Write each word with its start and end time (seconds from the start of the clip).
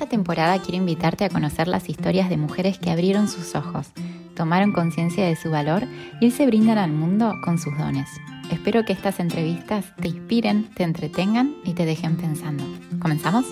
esta 0.00 0.08
temporada 0.08 0.58
quiero 0.58 0.78
invitarte 0.78 1.26
a 1.26 1.28
conocer 1.28 1.68
las 1.68 1.90
historias 1.90 2.30
de 2.30 2.38
mujeres 2.38 2.78
que 2.78 2.90
abrieron 2.90 3.28
sus 3.28 3.54
ojos, 3.54 3.88
tomaron 4.34 4.72
conciencia 4.72 5.26
de 5.26 5.36
su 5.36 5.50
valor 5.50 5.86
y 6.22 6.30
se 6.30 6.46
brindan 6.46 6.78
al 6.78 6.90
mundo 6.90 7.34
con 7.44 7.58
sus 7.58 7.76
dones. 7.76 8.08
Espero 8.50 8.86
que 8.86 8.94
estas 8.94 9.20
entrevistas 9.20 9.94
te 10.00 10.08
inspiren, 10.08 10.70
te 10.74 10.84
entretengan 10.84 11.54
y 11.66 11.74
te 11.74 11.84
dejen 11.84 12.16
pensando. 12.16 12.64
¿Comenzamos? 12.98 13.44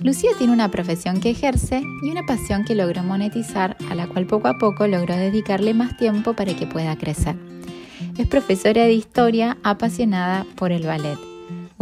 Lucía 0.00 0.32
tiene 0.36 0.52
una 0.52 0.72
profesión 0.72 1.20
que 1.20 1.30
ejerce 1.30 1.84
y 2.02 2.10
una 2.10 2.26
pasión 2.26 2.64
que 2.64 2.74
logró 2.74 3.04
monetizar, 3.04 3.76
a 3.88 3.94
la 3.94 4.08
cual 4.08 4.26
poco 4.26 4.48
a 4.48 4.58
poco 4.58 4.88
logró 4.88 5.14
dedicarle 5.14 5.72
más 5.72 5.96
tiempo 5.96 6.32
para 6.32 6.56
que 6.56 6.66
pueda 6.66 6.96
crecer. 6.96 7.36
Es 8.18 8.26
profesora 8.26 8.82
de 8.82 8.94
historia 8.94 9.56
apasionada 9.62 10.44
por 10.56 10.72
el 10.72 10.84
ballet 10.84 11.31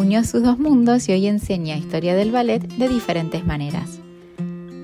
unió 0.00 0.24
sus 0.24 0.42
dos 0.42 0.58
mundos 0.58 1.06
y 1.10 1.12
hoy 1.12 1.26
enseña 1.26 1.76
historia 1.76 2.14
del 2.16 2.32
ballet 2.32 2.66
de 2.66 2.88
diferentes 2.88 3.44
maneras. 3.44 4.00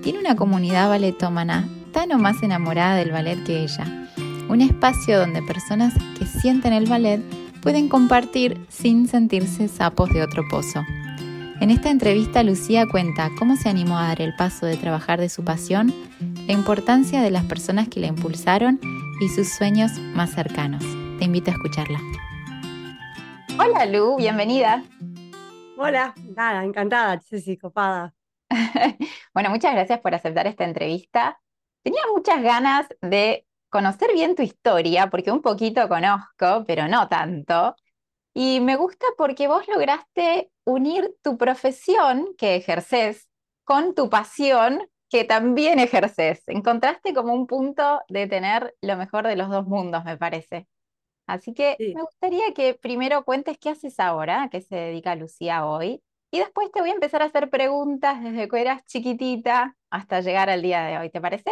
Tiene 0.03 0.19
una 0.19 0.37
comunidad 0.37 0.91
balletómana 0.91 1.67
tan 1.91 2.13
o 2.13 2.19
más 2.19 2.43
enamorada 2.43 2.97
del 2.97 3.13
ballet 3.13 3.43
que 3.45 3.63
ella, 3.63 4.11
un 4.51 4.61
espacio 4.61 5.19
donde 5.19 5.41
personas 5.41 5.95
que 6.19 6.27
sienten 6.27 6.75
el 6.75 6.85
ballet 6.85 7.23
pueden 7.63 7.89
compartir 7.89 8.61
sin 8.69 9.09
sentirse 9.09 9.69
sapos 9.69 10.11
de 10.11 10.23
otro 10.23 10.45
pozo. 10.51 10.85
En 11.61 11.71
esta 11.71 11.89
entrevista 11.89 12.43
Lucía 12.43 12.85
cuenta 12.87 13.31
cómo 13.39 13.57
se 13.57 13.71
animó 13.71 13.97
a 13.97 14.09
dar 14.09 14.21
el 14.21 14.37
paso 14.37 14.67
de 14.67 14.77
trabajar 14.77 15.19
de 15.19 15.31
su 15.31 15.43
pasión, 15.43 15.95
la 16.47 16.53
importancia 16.53 17.23
de 17.23 17.31
las 17.31 17.45
personas 17.47 17.89
que 17.89 18.01
la 18.01 18.09
impulsaron 18.09 18.79
y 19.23 19.31
sus 19.31 19.49
sueños 19.49 19.93
más 20.15 20.35
cercanos. 20.35 20.85
Te 21.19 21.25
invito 21.25 21.51
a 21.51 21.55
escucharla. 21.55 22.01
Hola 23.59 23.87
Lu, 23.87 24.19
bienvenida. 24.19 24.85
Hola, 25.79 26.15
nada, 26.35 26.65
encantada, 26.65 27.21
Ceci, 27.21 27.59
copada. 27.59 28.15
bueno, 29.35 29.51
muchas 29.51 29.75
gracias 29.75 30.01
por 30.01 30.15
aceptar 30.15 30.47
esta 30.47 30.65
entrevista. 30.65 31.39
Tenía 31.83 32.01
muchas 32.15 32.43
ganas 32.43 32.87
de 33.03 33.47
conocer 33.69 34.13
bien 34.15 34.35
tu 34.35 34.43
historia, 34.43 35.11
porque 35.11 35.31
un 35.31 35.43
poquito 35.43 35.89
conozco, 35.89 36.65
pero 36.67 36.89
no 36.89 37.09
tanto. 37.09 37.77
Y 38.33 38.61
me 38.61 38.77
gusta 38.77 39.07
porque 39.19 39.49
vos 39.49 39.67
lograste 39.69 40.51
unir 40.65 41.15
tu 41.23 41.37
profesión 41.37 42.35
que 42.39 42.57
ejerces 42.57 43.29
con 43.65 43.95
tu 43.95 44.09
pasión 44.09 44.89
que 45.11 45.25
también 45.25 45.79
ejerces. 45.79 46.43
Encontraste 46.49 47.15
como 47.15 47.35
un 47.35 47.47
punto 47.47 48.01
de 48.09 48.27
tener 48.27 48.75
lo 48.81 48.97
mejor 48.97 49.27
de 49.27 49.37
los 49.37 49.51
dos 49.51 49.67
mundos, 49.67 50.05
me 50.05 50.17
parece. 50.17 50.69
Así 51.27 51.55
que 51.55 51.77
me 51.95 52.03
gustaría 52.03 52.53
que 52.55 52.75
primero 52.75 53.25
cuentes 53.25 53.59
qué 53.59 53.71
haces 53.71 53.99
ahora, 53.99 54.45
a 54.45 54.51
qué 54.51 54.61
se 54.61 54.77
dedica 54.77 55.17
Lucía 55.17 55.67
hoy, 55.67 56.03
y 56.31 56.39
después 56.39 56.71
te 56.73 56.81
voy 56.81 56.91
a 56.91 56.95
empezar 56.95 57.23
a 57.23 57.27
hacer 57.27 57.51
preguntas 57.51 58.23
desde 58.23 58.49
que 58.49 58.61
eras 58.61 58.85
chiquitita 58.85 59.77
hasta 59.91 60.21
llegar 60.21 60.51
al 60.51 60.63
día 60.63 60.85
de 60.85 60.99
hoy, 60.99 61.11
¿te 61.11 61.21
parece? 61.21 61.51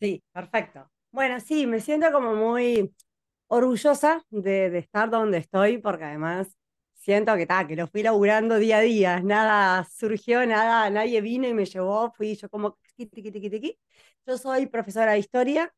Sí, 0.00 0.22
perfecto. 0.32 0.90
Bueno, 1.10 1.40
sí, 1.40 1.66
me 1.66 1.80
siento 1.80 2.12
como 2.12 2.34
muy 2.34 2.94
orgullosa 3.48 4.22
de, 4.30 4.76
estar 4.78 5.10
donde 5.10 5.38
estoy, 5.38 5.78
porque 5.78 6.04
además 6.04 6.56
siento 6.94 7.34
que, 7.36 7.46
que 7.46 7.76
lo 7.76 7.86
fui 7.86 8.02
laburando 8.02 8.56
día 8.56 8.78
a 8.78 8.80
día, 8.80 9.20
nada 9.20 9.84
surgió, 9.84 10.44
nada, 10.46 10.88
nadie 10.90 11.20
vino 11.20 11.48
y 11.48 11.54
me 11.54 11.64
llevó, 11.64 12.12
fui 12.12 12.34
yo 12.36 12.48
como 12.48 12.78
Yo 14.26 14.38
soy 14.38 14.66
profesora 14.66 15.12
de 15.12 15.18
historia 15.18 15.72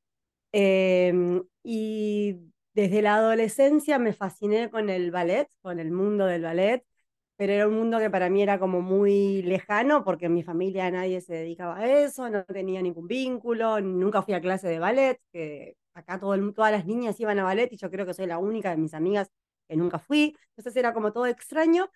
em, 0.53 1.43
y 1.63 2.37
desde 2.75 3.03
la 3.03 3.17
adolescencia 3.17 3.99
me 3.99 4.13
fasciné 4.13 4.71
con 4.71 4.89
el 4.91 5.11
ballet, 5.11 5.49
con 5.63 5.81
el 5.81 5.91
mundo 5.91 6.27
del 6.27 6.43
ballet, 6.43 6.85
pero 7.37 7.53
era 7.53 7.69
un 7.69 7.75
mundo 7.75 7.99
que 7.99 8.11
para 8.11 8.29
mí 8.31 8.43
era 8.43 8.59
como 8.59 8.81
muy 8.83 9.43
lejano 9.43 10.05
porque 10.05 10.27
en 10.27 10.35
mi 10.35 10.43
familia 10.43 10.91
nadie 10.91 11.21
se 11.21 11.35
dedicaba 11.35 11.79
a 11.79 11.87
eso, 11.89 12.29
no 12.31 12.45
tenía 12.45 12.83
ningún 12.83 13.07
vínculo, 13.09 13.81
nunca 13.81 14.23
fui 14.23 14.35
a 14.35 14.41
clase 14.41 14.69
de 14.69 14.79
ballet, 14.79 15.21
que 15.33 15.77
acá 15.95 16.21
todo 16.21 16.35
el, 16.35 16.53
todas 16.55 16.73
las 16.73 16.87
niñas 16.87 17.19
iban 17.21 17.39
a 17.39 17.45
ballet 17.45 17.73
y 17.73 17.77
yo 17.77 17.91
creo 17.91 18.07
que 18.07 18.15
soy 18.15 18.27
la 18.27 18.39
única 18.39 18.71
de 18.71 18.77
mis 18.77 18.95
amigas 18.95 19.31
que 19.69 19.77
nunca 19.77 19.99
fui, 19.99 20.37
entonces 20.51 20.77
era 20.77 20.93
como 20.93 21.13
todo 21.13 21.27
extraño. 21.27 21.91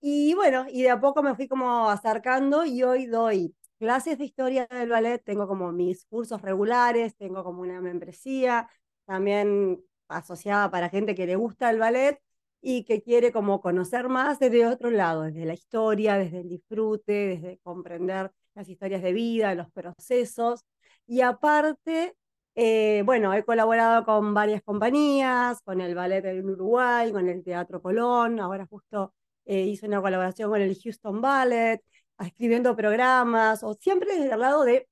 Y 0.00 0.34
bueno, 0.34 0.66
y 0.70 0.82
de 0.82 0.90
a 0.90 1.00
poco 1.00 1.22
me 1.22 1.34
fui 1.34 1.48
como 1.48 1.88
acercando 1.90 2.64
y 2.66 2.82
hoy 2.82 3.06
doy 3.06 3.54
clases 3.78 4.18
de 4.18 4.24
historia 4.26 4.66
del 4.70 4.90
ballet, 4.90 5.22
tengo 5.24 5.48
como 5.48 5.72
mis 5.72 6.04
cursos 6.06 6.42
regulares, 6.42 7.16
tengo 7.16 7.42
como 7.44 7.62
una 7.62 7.80
membresía, 7.80 8.68
también 9.06 9.82
asociada 10.16 10.70
para 10.70 10.88
gente 10.88 11.14
que 11.14 11.26
le 11.26 11.36
gusta 11.36 11.70
el 11.70 11.78
ballet 11.78 12.20
y 12.60 12.84
que 12.84 13.02
quiere 13.02 13.32
como 13.32 13.60
conocer 13.60 14.08
más 14.08 14.38
desde 14.38 14.66
otro 14.66 14.90
lado, 14.90 15.22
desde 15.22 15.44
la 15.44 15.54
historia, 15.54 16.16
desde 16.16 16.40
el 16.40 16.48
disfrute, 16.48 17.12
desde 17.12 17.58
comprender 17.62 18.32
las 18.54 18.68
historias 18.68 19.02
de 19.02 19.12
vida, 19.12 19.54
los 19.54 19.70
procesos. 19.70 20.64
Y 21.06 21.20
aparte, 21.20 22.16
eh, 22.54 23.02
bueno, 23.04 23.34
he 23.34 23.44
colaborado 23.44 24.04
con 24.04 24.32
varias 24.34 24.62
compañías, 24.62 25.60
con 25.62 25.80
el 25.80 25.94
Ballet 25.94 26.24
en 26.24 26.48
Uruguay, 26.48 27.12
con 27.12 27.28
el 27.28 27.42
Teatro 27.44 27.82
Colón, 27.82 28.40
ahora 28.40 28.66
justo 28.66 29.12
eh, 29.44 29.62
hice 29.62 29.86
una 29.86 30.00
colaboración 30.00 30.50
con 30.50 30.60
el 30.62 30.78
Houston 30.80 31.20
Ballet, 31.20 31.82
escribiendo 32.18 32.76
programas, 32.76 33.62
o 33.62 33.74
siempre 33.74 34.16
desde 34.16 34.32
el 34.32 34.40
lado 34.40 34.64
de, 34.64 34.88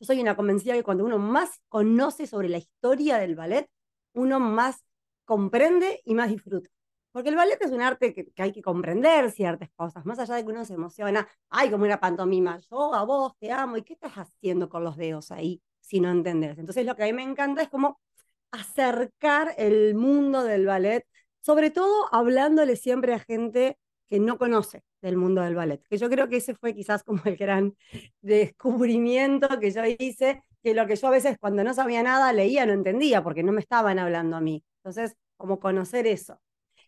yo 0.00 0.06
soy 0.06 0.20
una 0.20 0.36
convencida 0.36 0.74
que 0.74 0.82
cuando 0.84 1.04
uno 1.04 1.18
más 1.18 1.60
conoce 1.68 2.26
sobre 2.26 2.48
la 2.48 2.58
historia 2.58 3.18
del 3.18 3.34
ballet, 3.36 3.68
uno 4.14 4.40
más 4.40 4.84
comprende 5.24 6.00
y 6.04 6.14
más 6.14 6.30
disfruta. 6.30 6.70
Porque 7.12 7.30
el 7.30 7.36
ballet 7.36 7.60
es 7.60 7.70
un 7.72 7.82
arte 7.82 8.14
que, 8.14 8.30
hay 8.36 8.52
que 8.52 8.62
comprender 8.62 9.30
ciertas 9.30 9.70
cosas, 9.74 10.04
más 10.04 10.18
allá 10.18 10.36
de 10.36 10.44
que 10.44 10.50
uno 10.50 10.64
se 10.64 10.74
emociona, 10.74 11.28
ay, 11.48 11.70
como 11.70 11.84
una 11.84 12.00
pantomima, 12.00 12.58
yo 12.70 12.94
a 12.94 13.04
vos 13.04 13.32
te 13.38 13.50
amo, 13.50 13.76
¿y 13.76 13.82
qué 13.82 13.94
estás 13.94 14.12
haciendo 14.14 14.68
con 14.68 14.84
los 14.84 14.96
dedos 14.96 15.30
ahí 15.30 15.62
si 15.80 16.00
no 16.00 16.10
entendés? 16.10 16.58
Entonces 16.58 16.86
lo 16.86 16.94
que 16.94 17.04
a 17.04 17.06
mí 17.06 17.12
me 17.12 17.22
encanta 17.22 17.62
es 17.62 17.68
como 17.68 17.98
acercar 18.50 19.54
el 19.58 19.94
mundo 19.94 20.44
del 20.44 20.66
ballet, 20.66 21.06
sobre 21.40 21.70
todo 21.70 22.08
hablándole 22.12 22.76
siempre 22.76 23.14
a 23.14 23.18
gente 23.18 23.78
que 24.06 24.20
no 24.20 24.38
conoce 24.38 24.84
del 25.00 25.16
mundo 25.16 25.42
del 25.42 25.54
ballet, 25.54 25.82
que 25.88 25.98
yo 25.98 26.08
creo 26.08 26.28
que 26.28 26.36
ese 26.36 26.54
fue 26.54 26.74
quizás 26.74 27.04
como 27.04 27.20
el 27.24 27.36
gran 27.36 27.76
descubrimiento 28.20 29.58
que 29.60 29.70
yo 29.70 29.82
hice 29.98 30.42
que 30.62 30.74
lo 30.74 30.86
que 30.86 30.96
yo 30.96 31.08
a 31.08 31.10
veces 31.10 31.36
cuando 31.38 31.64
no 31.64 31.74
sabía 31.74 32.02
nada 32.02 32.32
leía 32.32 32.66
no 32.66 32.72
entendía 32.72 33.22
porque 33.22 33.42
no 33.42 33.52
me 33.52 33.60
estaban 33.60 33.98
hablando 33.98 34.36
a 34.36 34.40
mí. 34.40 34.62
Entonces, 34.78 35.16
como 35.36 35.58
conocer 35.60 36.06
eso. 36.06 36.40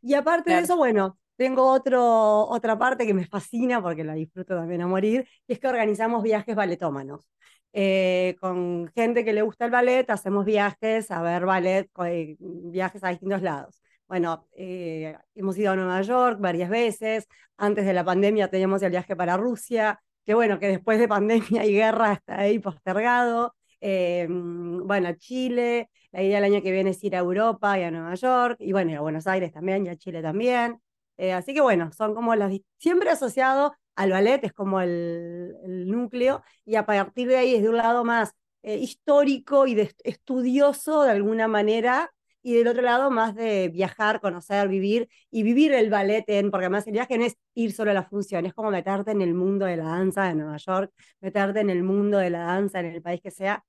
Y 0.02 0.14
aparte 0.14 0.52
de 0.52 0.60
eso, 0.60 0.76
bueno, 0.76 1.18
tengo 1.36 1.70
otro, 1.70 2.46
otra 2.48 2.78
parte 2.78 3.06
que 3.06 3.14
me 3.14 3.26
fascina 3.26 3.82
porque 3.82 4.04
la 4.04 4.14
disfruto 4.14 4.54
también 4.56 4.82
a 4.82 4.86
morir, 4.86 5.26
y 5.46 5.54
es 5.54 5.58
que 5.58 5.68
organizamos 5.68 6.22
viajes 6.22 6.54
baletómanos. 6.54 7.26
Eh, 7.72 8.36
con 8.40 8.90
gente 8.94 9.24
que 9.24 9.32
le 9.32 9.42
gusta 9.42 9.64
el 9.64 9.70
ballet, 9.70 10.10
hacemos 10.10 10.44
viajes 10.44 11.10
a 11.10 11.22
ver 11.22 11.46
ballet, 11.46 11.88
eh, 12.04 12.36
viajes 12.38 13.04
a 13.04 13.10
distintos 13.10 13.42
lados. 13.42 13.80
Bueno, 14.08 14.48
eh, 14.52 15.16
hemos 15.34 15.56
ido 15.56 15.72
a 15.72 15.76
Nueva 15.76 16.02
York 16.02 16.38
varias 16.40 16.68
veces, 16.68 17.26
antes 17.56 17.86
de 17.86 17.92
la 17.92 18.04
pandemia 18.04 18.48
teníamos 18.48 18.82
el 18.82 18.90
viaje 18.90 19.14
para 19.14 19.36
Rusia, 19.36 20.00
que 20.24 20.34
bueno, 20.34 20.58
que 20.58 20.68
después 20.68 20.98
de 20.98 21.08
pandemia 21.08 21.64
y 21.64 21.72
guerra 21.72 22.12
está 22.14 22.40
ahí 22.40 22.58
postergado. 22.58 23.54
Eh, 23.80 24.26
bueno, 24.28 25.12
Chile, 25.14 25.90
la 26.12 26.22
idea 26.22 26.40
del 26.40 26.52
año 26.52 26.62
que 26.62 26.72
viene 26.72 26.90
es 26.90 27.02
ir 27.04 27.16
a 27.16 27.20
Europa 27.20 27.78
y 27.78 27.82
a 27.82 27.90
Nueva 27.90 28.14
York, 28.14 28.56
y 28.60 28.72
bueno, 28.72 28.90
y 28.90 28.94
a 28.94 29.00
Buenos 29.00 29.26
Aires 29.26 29.52
también, 29.52 29.86
y 29.86 29.88
a 29.88 29.96
Chile 29.96 30.22
también. 30.22 30.80
Eh, 31.16 31.32
así 31.32 31.54
que 31.54 31.60
bueno, 31.60 31.92
son 31.92 32.14
como 32.14 32.34
las, 32.34 32.52
siempre 32.78 33.10
asociado 33.10 33.74
al 33.96 34.10
ballet, 34.10 34.42
es 34.44 34.52
como 34.52 34.80
el, 34.80 35.54
núcleo, 35.86 36.42
y 36.64 36.76
a 36.76 36.86
partir 36.86 37.28
de 37.28 37.36
ahí 37.36 37.54
es 37.54 37.62
de 37.62 37.68
un 37.68 37.76
lado 37.76 38.04
más 38.04 38.32
eh, 38.62 38.76
histórico 38.78 39.66
y 39.66 39.78
estudioso 40.04 41.02
de 41.02 41.10
alguna 41.10 41.48
manera, 41.48 42.10
y 42.42 42.54
del 42.54 42.68
otro 42.68 42.82
lado 42.82 43.10
más 43.10 43.34
de 43.34 43.68
viajar, 43.68 44.20
conocer, 44.20 44.68
vivir 44.68 45.08
y 45.30 45.42
vivir 45.42 45.72
el 45.74 45.90
ballet, 45.90 46.24
en, 46.28 46.50
porque 46.50 46.66
además 46.66 46.86
el 46.86 46.94
viaje 46.94 47.18
no 47.18 47.24
es 47.24 47.36
ir 47.54 47.72
solo 47.72 47.90
a 47.90 47.94
la 47.94 48.04
función, 48.04 48.46
es 48.46 48.54
como 48.54 48.70
meterte 48.70 49.10
en 49.10 49.20
el 49.20 49.34
mundo 49.34 49.66
de 49.66 49.76
la 49.76 49.84
danza 49.84 50.24
de 50.24 50.34
Nueva 50.34 50.56
York, 50.56 50.92
meterte 51.20 51.60
en 51.60 51.70
el 51.70 51.82
mundo 51.82 52.18
de 52.18 52.30
la 52.30 52.40
danza 52.40 52.80
en 52.80 52.86
el 52.86 53.02
país 53.02 53.20
que 53.20 53.30
sea, 53.30 53.64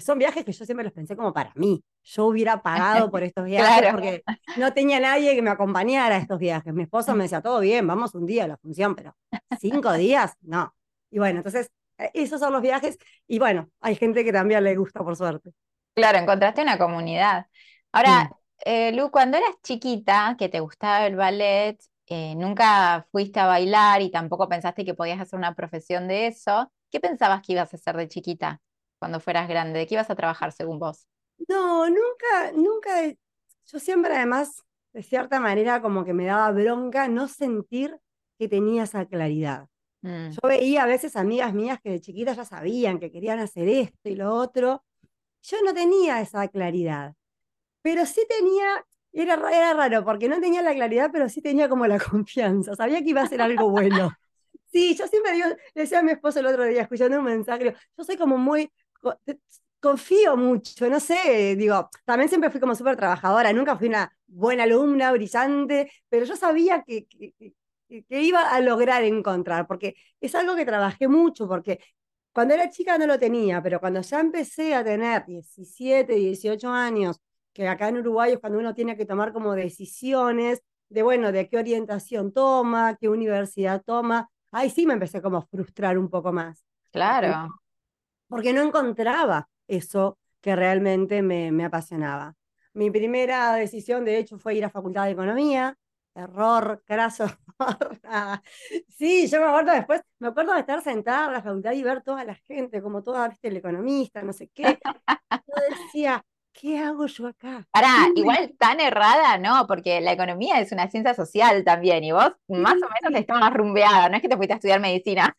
que 0.00 0.06
son 0.06 0.18
viajes 0.18 0.44
que 0.46 0.52
yo 0.52 0.64
siempre 0.64 0.82
los 0.82 0.94
pensé 0.94 1.14
como 1.14 1.32
para 1.34 1.52
mí. 1.56 1.84
Yo 2.02 2.24
hubiera 2.24 2.62
pagado 2.62 3.10
por 3.10 3.22
estos 3.22 3.44
viajes 3.44 3.92
porque 3.92 4.22
no 4.56 4.72
tenía 4.72 4.98
nadie 4.98 5.34
que 5.34 5.42
me 5.42 5.50
acompañara 5.50 6.16
a 6.16 6.18
estos 6.18 6.38
viajes. 6.38 6.72
Mi 6.72 6.84
esposo 6.84 7.14
me 7.14 7.24
decía, 7.24 7.42
todo 7.42 7.60
bien, 7.60 7.86
vamos 7.86 8.14
un 8.14 8.24
día 8.24 8.44
a 8.44 8.48
la 8.48 8.56
función, 8.56 8.94
pero 8.94 9.14
cinco 9.60 9.92
días, 9.92 10.32
no. 10.40 10.74
Y 11.10 11.18
bueno, 11.18 11.40
entonces, 11.40 11.70
eh, 11.98 12.10
esos 12.14 12.40
son 12.40 12.54
los 12.54 12.62
viajes. 12.62 12.96
Y 13.28 13.38
bueno, 13.38 13.68
hay 13.80 13.94
gente 13.94 14.24
que 14.24 14.32
también 14.32 14.64
le 14.64 14.74
gusta, 14.74 15.00
por 15.04 15.16
suerte. 15.16 15.50
Claro, 15.92 16.18
encontraste 16.18 16.62
una 16.62 16.78
comunidad. 16.78 17.46
Ahora, 17.92 18.30
eh, 18.64 18.92
Lu, 18.92 19.10
cuando 19.10 19.36
eras 19.36 19.56
chiquita, 19.62 20.34
que 20.38 20.48
te 20.48 20.60
gustaba 20.60 21.06
el 21.06 21.16
ballet, 21.16 21.78
eh, 22.06 22.34
nunca 22.36 23.06
fuiste 23.12 23.38
a 23.38 23.46
bailar 23.46 24.00
y 24.00 24.10
tampoco 24.10 24.48
pensaste 24.48 24.84
que 24.84 24.94
podías 24.94 25.20
hacer 25.20 25.38
una 25.38 25.54
profesión 25.54 26.08
de 26.08 26.28
eso, 26.28 26.72
¿qué 26.90 27.00
pensabas 27.00 27.42
que 27.42 27.52
ibas 27.52 27.74
a 27.74 27.76
hacer 27.76 27.96
de 27.96 28.08
chiquita 28.08 28.62
cuando 29.00 29.18
fueras 29.18 29.48
grande? 29.48 29.80
¿De 29.80 29.86
qué 29.88 29.94
ibas 29.96 30.10
a 30.10 30.14
trabajar 30.14 30.52
según 30.52 30.78
vos? 30.78 31.08
No, 31.48 31.88
nunca, 31.88 32.52
nunca, 32.54 32.90
yo 33.66 33.78
siempre 33.80 34.14
además, 34.14 34.62
de 34.92 35.02
cierta 35.02 35.40
manera, 35.40 35.80
como 35.80 36.04
que 36.04 36.12
me 36.12 36.26
daba 36.26 36.52
bronca 36.52 37.08
no 37.08 37.26
sentir 37.26 37.98
que 38.38 38.48
tenía 38.48 38.84
esa 38.84 39.06
claridad. 39.06 39.66
Mm. 40.02 40.30
Yo 40.30 40.48
veía 40.48 40.84
a 40.84 40.86
veces 40.86 41.16
amigas 41.16 41.54
mías 41.54 41.80
que 41.82 41.90
de 41.90 42.00
chiquitas 42.00 42.36
ya 42.36 42.44
sabían 42.44 42.98
que 42.98 43.10
querían 43.10 43.38
hacer 43.38 43.68
esto 43.68 44.08
y 44.08 44.14
lo 44.14 44.34
otro. 44.34 44.84
Yo 45.42 45.56
no 45.64 45.72
tenía 45.72 46.20
esa 46.20 46.46
claridad, 46.48 47.14
pero 47.82 48.04
sí 48.04 48.26
tenía, 48.28 48.84
era, 49.12 49.34
era 49.50 49.74
raro 49.74 50.04
porque 50.04 50.28
no 50.28 50.40
tenía 50.40 50.62
la 50.62 50.74
claridad, 50.74 51.10
pero 51.12 51.28
sí 51.28 51.40
tenía 51.40 51.68
como 51.68 51.86
la 51.86 51.98
confianza, 51.98 52.76
sabía 52.76 53.02
que 53.02 53.10
iba 53.10 53.22
a 53.22 53.28
ser 53.28 53.40
algo 53.42 53.70
bueno. 53.70 54.10
Sí, 54.72 54.94
yo 54.94 55.08
siempre 55.08 55.32
digo, 55.32 55.48
le 55.48 55.82
decía 55.82 55.98
a 55.98 56.02
mi 56.02 56.12
esposo 56.12 56.38
el 56.38 56.46
otro 56.46 56.64
día, 56.64 56.82
escuchando 56.82 57.18
un 57.18 57.24
mensaje, 57.24 57.74
yo 57.98 58.04
soy 58.04 58.16
como 58.16 58.38
muy, 58.38 58.70
confío 59.80 60.36
mucho, 60.36 60.88
no 60.88 61.00
sé, 61.00 61.56
digo, 61.56 61.88
también 62.04 62.28
siempre 62.28 62.50
fui 62.50 62.60
como 62.60 62.74
súper 62.74 62.96
trabajadora, 62.96 63.52
nunca 63.52 63.76
fui 63.76 63.88
una 63.88 64.14
buena 64.26 64.64
alumna, 64.64 65.10
brillante, 65.12 65.90
pero 66.08 66.26
yo 66.26 66.36
sabía 66.36 66.82
que, 66.82 67.06
que, 67.06 67.54
iba 68.22 68.42
a 68.50 68.60
lograr 68.60 69.02
encontrar, 69.04 69.66
porque 69.66 69.96
es 70.20 70.34
algo 70.34 70.54
que 70.54 70.66
trabajé 70.66 71.08
mucho, 71.08 71.48
porque 71.48 71.80
cuando 72.32 72.54
era 72.54 72.70
chica 72.70 72.98
no 72.98 73.06
lo 73.06 73.18
tenía, 73.18 73.62
pero 73.62 73.80
cuando 73.80 74.02
ya 74.02 74.20
empecé 74.20 74.74
a 74.74 74.84
tener 74.84 75.24
17, 75.26 76.14
18 76.14 76.68
años, 76.68 77.18
que 77.52 77.66
acá 77.66 77.88
en 77.88 77.98
Uruguay 77.98 78.32
es 78.32 78.38
cuando 78.38 78.58
uno 78.58 78.74
tiene 78.74 78.96
que 78.96 79.06
tomar 79.06 79.32
como 79.32 79.54
decisiones 79.54 80.62
de, 80.88 81.02
bueno, 81.02 81.32
de 81.32 81.48
qué 81.48 81.56
orientación 81.56 82.32
toma, 82.32 82.96
qué 83.00 83.08
universidad 83.08 83.82
toma, 83.84 84.28
ahí 84.52 84.70
sí 84.70 84.86
me 84.86 84.92
empecé 84.92 85.22
como 85.22 85.38
a 85.38 85.42
frustrar 85.42 85.98
un 85.98 86.08
poco 86.08 86.32
más. 86.32 86.64
Claro. 86.92 87.48
Porque 88.30 88.52
no 88.54 88.62
encontraba 88.62 89.48
eso 89.68 90.18
que 90.40 90.56
realmente 90.56 91.22
me, 91.22 91.52
me 91.52 91.64
apasionaba. 91.66 92.36
Mi 92.72 92.90
primera 92.90 93.52
decisión, 93.54 94.04
de 94.04 94.18
hecho, 94.18 94.38
fue 94.38 94.54
ir 94.54 94.64
a 94.64 94.70
Facultad 94.70 95.04
de 95.04 95.10
Economía, 95.12 95.76
error, 96.14 96.82
craso 96.86 97.26
Sí, 98.88 99.28
yo 99.28 99.40
me 99.40 99.46
acuerdo 99.46 99.72
después, 99.72 100.02
me 100.18 100.28
acuerdo 100.28 100.54
de 100.54 100.60
estar 100.60 100.82
sentada 100.82 101.26
en 101.26 101.32
la 101.34 101.42
facultad 101.42 101.72
y 101.72 101.82
ver 101.82 102.02
toda 102.02 102.24
la 102.24 102.34
gente, 102.34 102.82
como 102.82 103.02
toda, 103.02 103.28
viste, 103.28 103.48
el 103.48 103.56
economista, 103.56 104.22
no 104.22 104.32
sé 104.32 104.48
qué. 104.54 104.78
Yo 105.30 105.54
decía, 105.70 106.24
¿qué 106.52 106.78
hago 106.78 107.06
yo 107.06 107.26
acá? 107.26 107.66
Pará, 107.70 108.08
igual 108.14 108.54
tan 108.58 108.80
errada, 108.80 109.38
¿no? 109.38 109.66
Porque 109.66 110.00
la 110.00 110.12
economía 110.12 110.60
es 110.60 110.72
una 110.72 110.88
ciencia 110.88 111.14
social 111.14 111.64
también, 111.64 112.04
y 112.04 112.12
vos 112.12 112.32
más 112.48 112.74
o 112.74 112.88
menos 113.02 113.20
estabas 113.20 113.52
rumbeada, 113.52 114.08
no 114.08 114.16
es 114.16 114.22
que 114.22 114.28
te 114.28 114.36
fuiste 114.36 114.54
a 114.54 114.56
estudiar 114.56 114.80
medicina. 114.80 115.36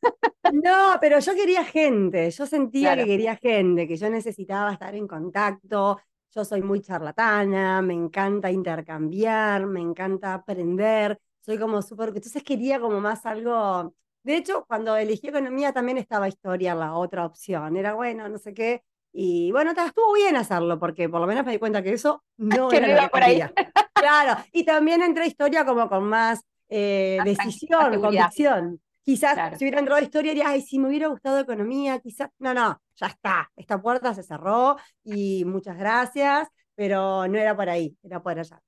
No, 0.51 0.97
pero 0.99 1.19
yo 1.19 1.35
quería 1.35 1.63
gente, 1.63 2.31
yo 2.31 2.45
sentía 2.45 2.95
que 2.95 3.05
quería 3.05 3.35
gente, 3.35 3.87
que 3.87 3.95
yo 3.95 4.09
necesitaba 4.09 4.73
estar 4.73 4.95
en 4.95 5.07
contacto, 5.07 5.99
yo 6.33 6.45
soy 6.45 6.61
muy 6.61 6.81
charlatana, 6.81 7.81
me 7.81 7.93
encanta 7.93 8.49
intercambiar, 8.49 9.65
me 9.65 9.81
encanta 9.81 10.33
aprender, 10.33 11.19
soy 11.41 11.57
como 11.57 11.81
súper... 11.81 12.09
Entonces 12.09 12.43
quería 12.43 12.79
como 12.79 12.99
más 13.01 13.25
algo... 13.25 13.93
De 14.23 14.37
hecho, 14.37 14.65
cuando 14.67 14.95
elegí 14.95 15.27
economía 15.27 15.73
también 15.73 15.97
estaba 15.97 16.27
historia 16.27 16.75
la 16.75 16.93
otra 16.93 17.25
opción. 17.25 17.75
Era 17.75 17.95
bueno, 17.95 18.29
no 18.29 18.37
sé 18.37 18.53
qué. 18.53 18.83
Y 19.13 19.51
bueno, 19.51 19.71
estuvo 19.71 20.13
bien 20.13 20.35
hacerlo, 20.35 20.79
porque 20.79 21.09
por 21.09 21.19
lo 21.19 21.27
menos 21.27 21.45
me 21.45 21.51
di 21.51 21.59
cuenta 21.59 21.83
que 21.83 21.93
eso 21.93 22.23
no 22.37 22.71
era 22.71 23.09
por 23.09 23.23
ahí. 23.23 23.41
Claro, 23.93 24.41
y 24.51 24.63
también 24.63 25.01
entré 25.01 25.23
a 25.23 25.27
historia 25.27 25.65
como 25.65 25.87
con 25.89 26.05
más 26.05 26.41
eh, 26.69 27.19
decisión, 27.23 27.99
convicción. 28.01 28.81
Quizás 29.03 29.57
si 29.57 29.65
hubiera 29.65 29.79
entrado 29.79 29.99
a 29.99 30.03
historia 30.03 30.31
diría, 30.31 30.49
ay, 30.49 30.61
si 30.61 30.77
me 30.79 30.87
hubiera 30.87 31.07
gustado 31.07 31.39
economía, 31.39 31.99
quizás. 31.99 32.29
No, 32.39 32.53
no, 32.53 32.79
ya 32.95 33.07
está. 33.07 33.51
Esta 33.55 33.81
puerta 33.81 34.13
se 34.13 34.23
cerró 34.23 34.77
y 35.03 35.43
muchas 35.45 35.77
gracias, 35.77 36.47
pero 36.75 37.27
no 37.27 37.37
era 37.37 37.55
por 37.55 37.69
ahí, 37.69 37.97
era 38.03 38.21
por 38.21 38.39
allá. 38.39 38.61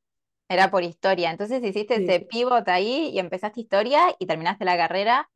Era 0.49 0.69
por 0.69 0.83
historia. 0.83 1.31
Entonces 1.31 1.63
hiciste 1.63 2.03
ese 2.03 2.19
pivot 2.19 2.67
ahí 2.67 3.11
y 3.13 3.19
empezaste 3.19 3.61
historia 3.61 4.13
y 4.19 4.25
terminaste 4.25 4.65
la 4.65 4.75
carrera. 4.75 5.29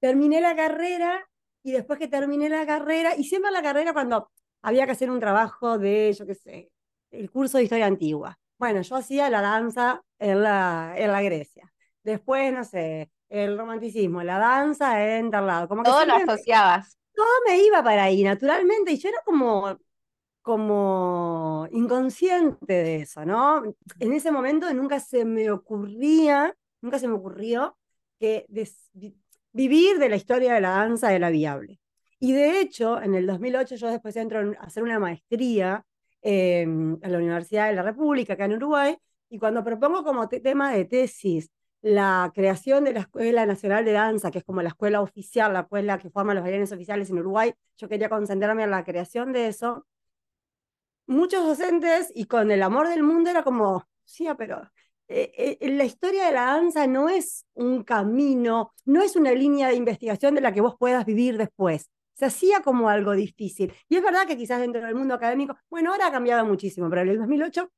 Terminé 0.00 0.40
la 0.40 0.56
carrera 0.56 1.28
y 1.66 1.72
después 1.72 1.98
que 1.98 2.06
terminé 2.06 2.48
la 2.48 2.64
carrera, 2.64 3.16
y 3.16 3.24
siempre 3.24 3.50
la 3.50 3.60
carrera 3.60 3.92
cuando 3.92 4.30
había 4.66 4.84
que 4.84 4.92
hacer 4.92 5.12
un 5.12 5.20
trabajo 5.20 5.78
de, 5.78 6.12
yo 6.12 6.26
qué 6.26 6.34
sé, 6.34 6.72
el 7.12 7.30
curso 7.30 7.56
de 7.56 7.64
historia 7.64 7.86
antigua. 7.86 8.36
Bueno, 8.58 8.82
yo 8.82 8.96
hacía 8.96 9.30
la 9.30 9.40
danza 9.40 10.02
en 10.18 10.42
la, 10.42 10.92
en 10.96 11.12
la 11.12 11.22
Grecia. 11.22 11.72
Después, 12.02 12.52
no 12.52 12.64
sé, 12.64 13.08
el 13.28 13.56
romanticismo, 13.56 14.24
la 14.24 14.40
danza 14.40 15.18
en 15.18 15.30
tal 15.30 15.46
lado. 15.46 15.68
Como 15.68 15.84
que 15.84 15.90
todo 15.90 16.04
lo 16.04 16.14
asociabas. 16.16 16.98
Todo 17.14 17.28
me 17.46 17.62
iba 17.62 17.80
para 17.84 18.02
ahí, 18.02 18.24
naturalmente, 18.24 18.90
y 18.90 18.98
yo 18.98 19.08
era 19.08 19.18
como, 19.24 19.78
como 20.42 21.68
inconsciente 21.70 22.74
de 22.74 22.96
eso, 22.96 23.24
¿no? 23.24 23.62
En 24.00 24.12
ese 24.14 24.32
momento 24.32 24.72
nunca 24.74 24.98
se 24.98 25.24
me 25.24 25.48
ocurría, 25.48 26.56
nunca 26.80 26.98
se 26.98 27.06
me 27.06 27.14
ocurrió 27.14 27.78
que 28.18 28.46
vivir 29.52 29.98
de 30.00 30.08
la 30.08 30.16
historia 30.16 30.54
de 30.54 30.60
la 30.60 30.70
danza 30.70 31.14
era 31.14 31.30
viable. 31.30 31.78
Y 32.18 32.32
de 32.32 32.60
hecho, 32.60 33.00
en 33.00 33.14
el 33.14 33.26
2008 33.26 33.76
yo 33.76 33.90
después 33.90 34.16
entro 34.16 34.40
a 34.58 34.64
hacer 34.64 34.82
una 34.82 34.98
maestría 34.98 35.84
en 36.22 36.98
la 37.02 37.18
Universidad 37.18 37.68
de 37.68 37.76
la 37.76 37.82
República, 37.82 38.32
acá 38.32 38.46
en 38.46 38.54
Uruguay, 38.54 38.96
y 39.28 39.38
cuando 39.38 39.62
propongo 39.62 40.02
como 40.04 40.28
tema 40.28 40.72
de 40.72 40.84
tesis 40.84 41.50
la 41.82 42.32
creación 42.34 42.84
de 42.84 42.92
la 42.94 43.00
Escuela 43.00 43.46
Nacional 43.46 43.84
de 43.84 43.92
Danza, 43.92 44.30
que 44.30 44.38
es 44.38 44.44
como 44.44 44.62
la 44.62 44.70
escuela 44.70 45.00
oficial, 45.00 45.52
la 45.52 45.60
escuela 45.60 45.98
que 45.98 46.10
forma 46.10 46.34
los 46.34 46.42
bailarines 46.42 46.72
oficiales 46.72 47.10
en 47.10 47.18
Uruguay, 47.20 47.54
yo 47.76 47.88
quería 47.88 48.08
concentrarme 48.08 48.64
en 48.64 48.70
la 48.72 48.84
creación 48.84 49.32
de 49.32 49.46
eso. 49.48 49.86
Muchos 51.06 51.46
docentes, 51.46 52.10
y 52.14 52.26
con 52.26 52.50
el 52.50 52.62
amor 52.62 52.88
del 52.88 53.02
mundo, 53.02 53.30
era 53.30 53.44
como, 53.44 53.86
sí, 54.04 54.26
pero 54.36 54.62
eh, 55.08 55.58
eh, 55.60 55.68
la 55.70 55.84
historia 55.84 56.26
de 56.26 56.32
la 56.32 56.46
danza 56.46 56.86
no 56.88 57.08
es 57.08 57.46
un 57.54 57.84
camino, 57.84 58.72
no 58.84 59.02
es 59.02 59.14
una 59.14 59.32
línea 59.32 59.68
de 59.68 59.76
investigación 59.76 60.34
de 60.34 60.40
la 60.40 60.52
que 60.52 60.60
vos 60.60 60.74
puedas 60.76 61.04
vivir 61.06 61.38
después. 61.38 61.90
Se 62.16 62.24
hacía 62.24 62.62
como 62.62 62.88
algo 62.88 63.12
difícil. 63.12 63.72
Y 63.88 63.96
es 63.96 64.02
verdad 64.02 64.26
que 64.26 64.38
quizás 64.38 64.58
dentro 64.58 64.80
del 64.80 64.94
mundo 64.94 65.14
académico, 65.14 65.54
bueno, 65.68 65.92
ahora 65.92 66.06
ha 66.06 66.10
cambiado 66.10 66.46
muchísimo, 66.46 66.88
pero 66.88 67.02
en 67.02 67.08
el 67.10 67.18
2008 67.18 67.70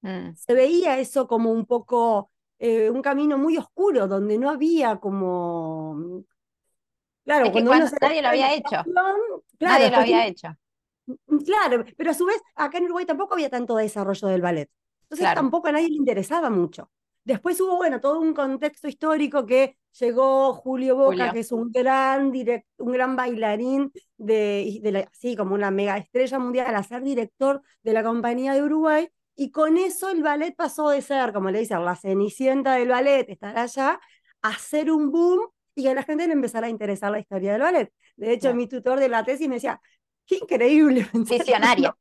mm. 0.00 0.34
se 0.34 0.54
veía 0.54 0.98
eso 0.98 1.28
como 1.28 1.52
un 1.52 1.66
poco 1.66 2.30
eh, 2.58 2.88
un 2.88 3.02
camino 3.02 3.36
muy 3.36 3.58
oscuro, 3.58 4.08
donde 4.08 4.38
no 4.38 4.48
había 4.48 4.96
como... 4.96 6.24
Claro, 7.24 7.52
cuando, 7.52 7.72
nadie 8.00 8.22
lo 8.22 8.28
había 8.28 8.54
hecho. 8.54 8.84
nadie 9.60 9.90
lo 9.90 9.96
había 9.96 10.26
hecho. 10.26 10.48
Claro, 11.44 11.84
pero 11.96 12.10
a 12.10 12.14
su 12.14 12.24
vez, 12.24 12.40
acá 12.54 12.78
en 12.78 12.84
Uruguay 12.84 13.04
tampoco 13.04 13.34
había 13.34 13.50
tanto 13.50 13.76
desarrollo 13.76 14.28
del 14.28 14.40
ballet. 14.40 14.70
Entonces 15.02 15.34
tampoco 15.34 15.68
a 15.68 15.72
nadie 15.72 15.88
le 15.88 15.96
interesaba 15.96 16.48
mucho. 16.48 16.90
Después 17.24 17.60
hubo, 17.60 17.76
bueno, 17.76 18.00
todo 18.00 18.20
un 18.20 18.34
contexto 18.34 18.86
histórico 18.86 19.46
que 19.46 19.76
llegó 19.98 20.52
Julio 20.52 20.96
Boca, 20.96 21.32
que 21.32 21.40
es 21.40 21.52
un 21.52 21.70
gran, 21.72 22.32
un 22.78 22.92
gran 22.92 23.16
bailarín, 23.16 23.92
de, 24.16 24.78
de 24.82 25.08
así 25.10 25.34
como 25.34 25.54
una 25.54 25.70
mega 25.70 25.96
estrella 25.96 26.38
mundial, 26.38 26.74
a 26.74 26.82
ser 26.82 27.02
director 27.02 27.62
de 27.82 27.92
la 27.92 28.02
Compañía 28.02 28.52
de 28.54 28.62
Uruguay, 28.62 29.08
y 29.36 29.50
con 29.50 29.78
eso 29.78 30.10
el 30.10 30.22
ballet 30.22 30.54
pasó 30.54 30.90
de 30.90 31.02
ser, 31.02 31.32
como 31.32 31.50
le 31.50 31.60
dicen, 31.60 31.84
la 31.84 31.96
cenicienta 31.96 32.74
del 32.74 32.88
ballet, 32.88 33.28
estar 33.28 33.58
allá, 33.58 34.00
a 34.42 34.58
ser 34.58 34.90
un 34.90 35.10
boom 35.10 35.48
y 35.74 35.82
que 35.82 35.90
a 35.90 35.94
la 35.94 36.02
gente 36.02 36.26
le 36.26 36.34
empezara 36.34 36.68
a 36.68 36.70
interesar 36.70 37.10
la 37.10 37.18
historia 37.18 37.52
del 37.52 37.62
ballet. 37.62 37.92
De 38.16 38.32
hecho, 38.32 38.54
mi 38.54 38.68
tutor 38.68 39.00
de 39.00 39.08
la 39.08 39.24
tesis 39.24 39.48
me 39.48 39.56
decía, 39.56 39.80
qué 40.26 40.36
increíble. 40.36 41.08
Visionario. 41.12 41.96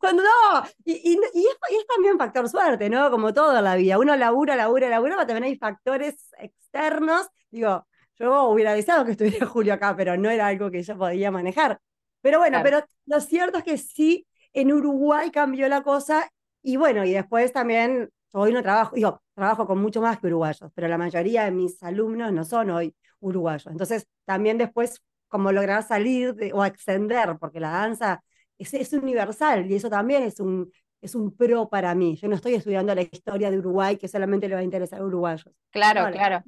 Cuando 0.00 0.22
no, 0.22 0.62
y, 0.84 0.92
y, 0.92 1.20
y, 1.34 1.46
es, 1.46 1.86
también 1.86 2.14
un 2.14 2.18
factor 2.18 2.48
suerte, 2.48 2.88
¿no? 2.90 3.10
Como 3.10 3.32
toda 3.32 3.62
la 3.62 3.76
vida, 3.76 3.98
uno 3.98 4.16
labura, 4.16 4.56
labura, 4.56 4.88
labura, 4.88 5.14
pero 5.16 5.26
también 5.26 5.44
hay 5.44 5.56
factores 5.56 6.30
externos. 6.38 7.28
Digo, 7.50 7.86
yo 8.18 8.44
hubiera 8.48 8.72
avisado 8.72 9.04
que 9.04 9.12
estuviera 9.12 9.46
Julio 9.46 9.74
acá, 9.74 9.96
pero 9.96 10.16
no 10.16 10.30
era 10.30 10.46
algo 10.46 10.70
que 10.70 10.82
yo 10.82 10.96
podía 10.96 11.30
manejar. 11.30 11.80
Pero 12.20 12.38
bueno, 12.38 12.60
pero 12.62 12.84
lo 13.06 13.20
cierto 13.20 13.58
es 13.58 13.64
que 13.64 13.78
sí, 13.78 14.26
en 14.52 14.72
Uruguay 14.72 15.30
cambió 15.30 15.68
la 15.68 15.82
cosa 15.82 16.28
y 16.62 16.76
bueno, 16.76 17.04
y 17.04 17.12
después 17.12 17.52
también, 17.52 18.10
hoy 18.32 18.52
no 18.52 18.62
trabajo, 18.62 18.94
digo, 18.94 19.22
trabajo 19.34 19.66
con 19.66 19.78
mucho 19.80 20.00
más 20.02 20.18
que 20.18 20.26
uruguayos, 20.26 20.70
pero 20.74 20.88
la 20.88 20.98
mayoría 20.98 21.44
de 21.44 21.50
mis 21.52 21.82
alumnos 21.82 22.32
no 22.32 22.44
son 22.44 22.70
hoy 22.70 22.94
uruguayos. 23.20 23.68
Entonces, 23.68 24.06
también 24.24 24.58
después, 24.58 25.00
como 25.28 25.52
lograr 25.52 25.82
salir 25.82 26.34
o 26.52 26.64
extender, 26.64 27.36
porque 27.38 27.60
la 27.60 27.70
danza 27.70 28.22
es, 28.58 28.74
es 28.74 28.92
universal 28.92 29.70
y 29.70 29.74
eso 29.74 29.88
también 29.88 30.22
es 30.24 30.40
un, 30.40 30.70
es 31.00 31.14
un 31.14 31.34
pro 31.36 31.68
para 31.68 31.94
mí. 31.94 32.16
Yo 32.16 32.28
no 32.28 32.36
estoy 32.36 32.54
estudiando 32.54 32.94
la 32.94 33.02
historia 33.02 33.50
de 33.50 33.58
Uruguay 33.58 33.96
que 33.96 34.08
solamente 34.08 34.48
le 34.48 34.54
va 34.54 34.60
a 34.60 34.64
interesar 34.64 35.00
a 35.00 35.04
uruguayos. 35.04 35.50
Claro, 35.70 36.10
claro. 36.12 36.42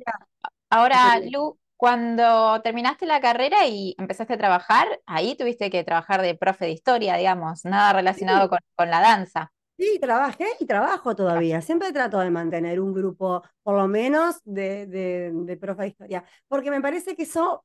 Ahora, 0.68 1.20
Lu, 1.30 1.58
cuando 1.76 2.60
terminaste 2.62 3.06
la 3.06 3.20
carrera 3.20 3.66
y 3.66 3.94
empezaste 3.98 4.34
a 4.34 4.38
trabajar, 4.38 4.86
ahí 5.06 5.36
tuviste 5.36 5.70
que 5.70 5.84
trabajar 5.84 6.22
de 6.22 6.34
profe 6.34 6.66
de 6.66 6.72
historia, 6.72 7.16
digamos, 7.16 7.64
nada 7.64 7.92
relacionado 7.92 8.48
con, 8.48 8.58
con 8.76 8.90
la 8.90 9.00
danza. 9.00 9.50
Sí, 9.80 9.98
trabajé 9.98 10.46
y 10.60 10.66
trabajo 10.66 11.16
todavía. 11.16 11.62
Siempre 11.62 11.90
trato 11.90 12.18
de 12.18 12.30
mantener 12.30 12.80
un 12.80 12.92
grupo, 12.92 13.42
por 13.62 13.78
lo 13.78 13.88
menos, 13.88 14.36
de, 14.44 14.86
de, 14.86 15.56
profe 15.56 15.82
de 15.84 15.88
historia. 15.88 16.24
Porque 16.48 16.70
me 16.70 16.82
parece 16.82 17.16
que 17.16 17.22
eso, 17.22 17.64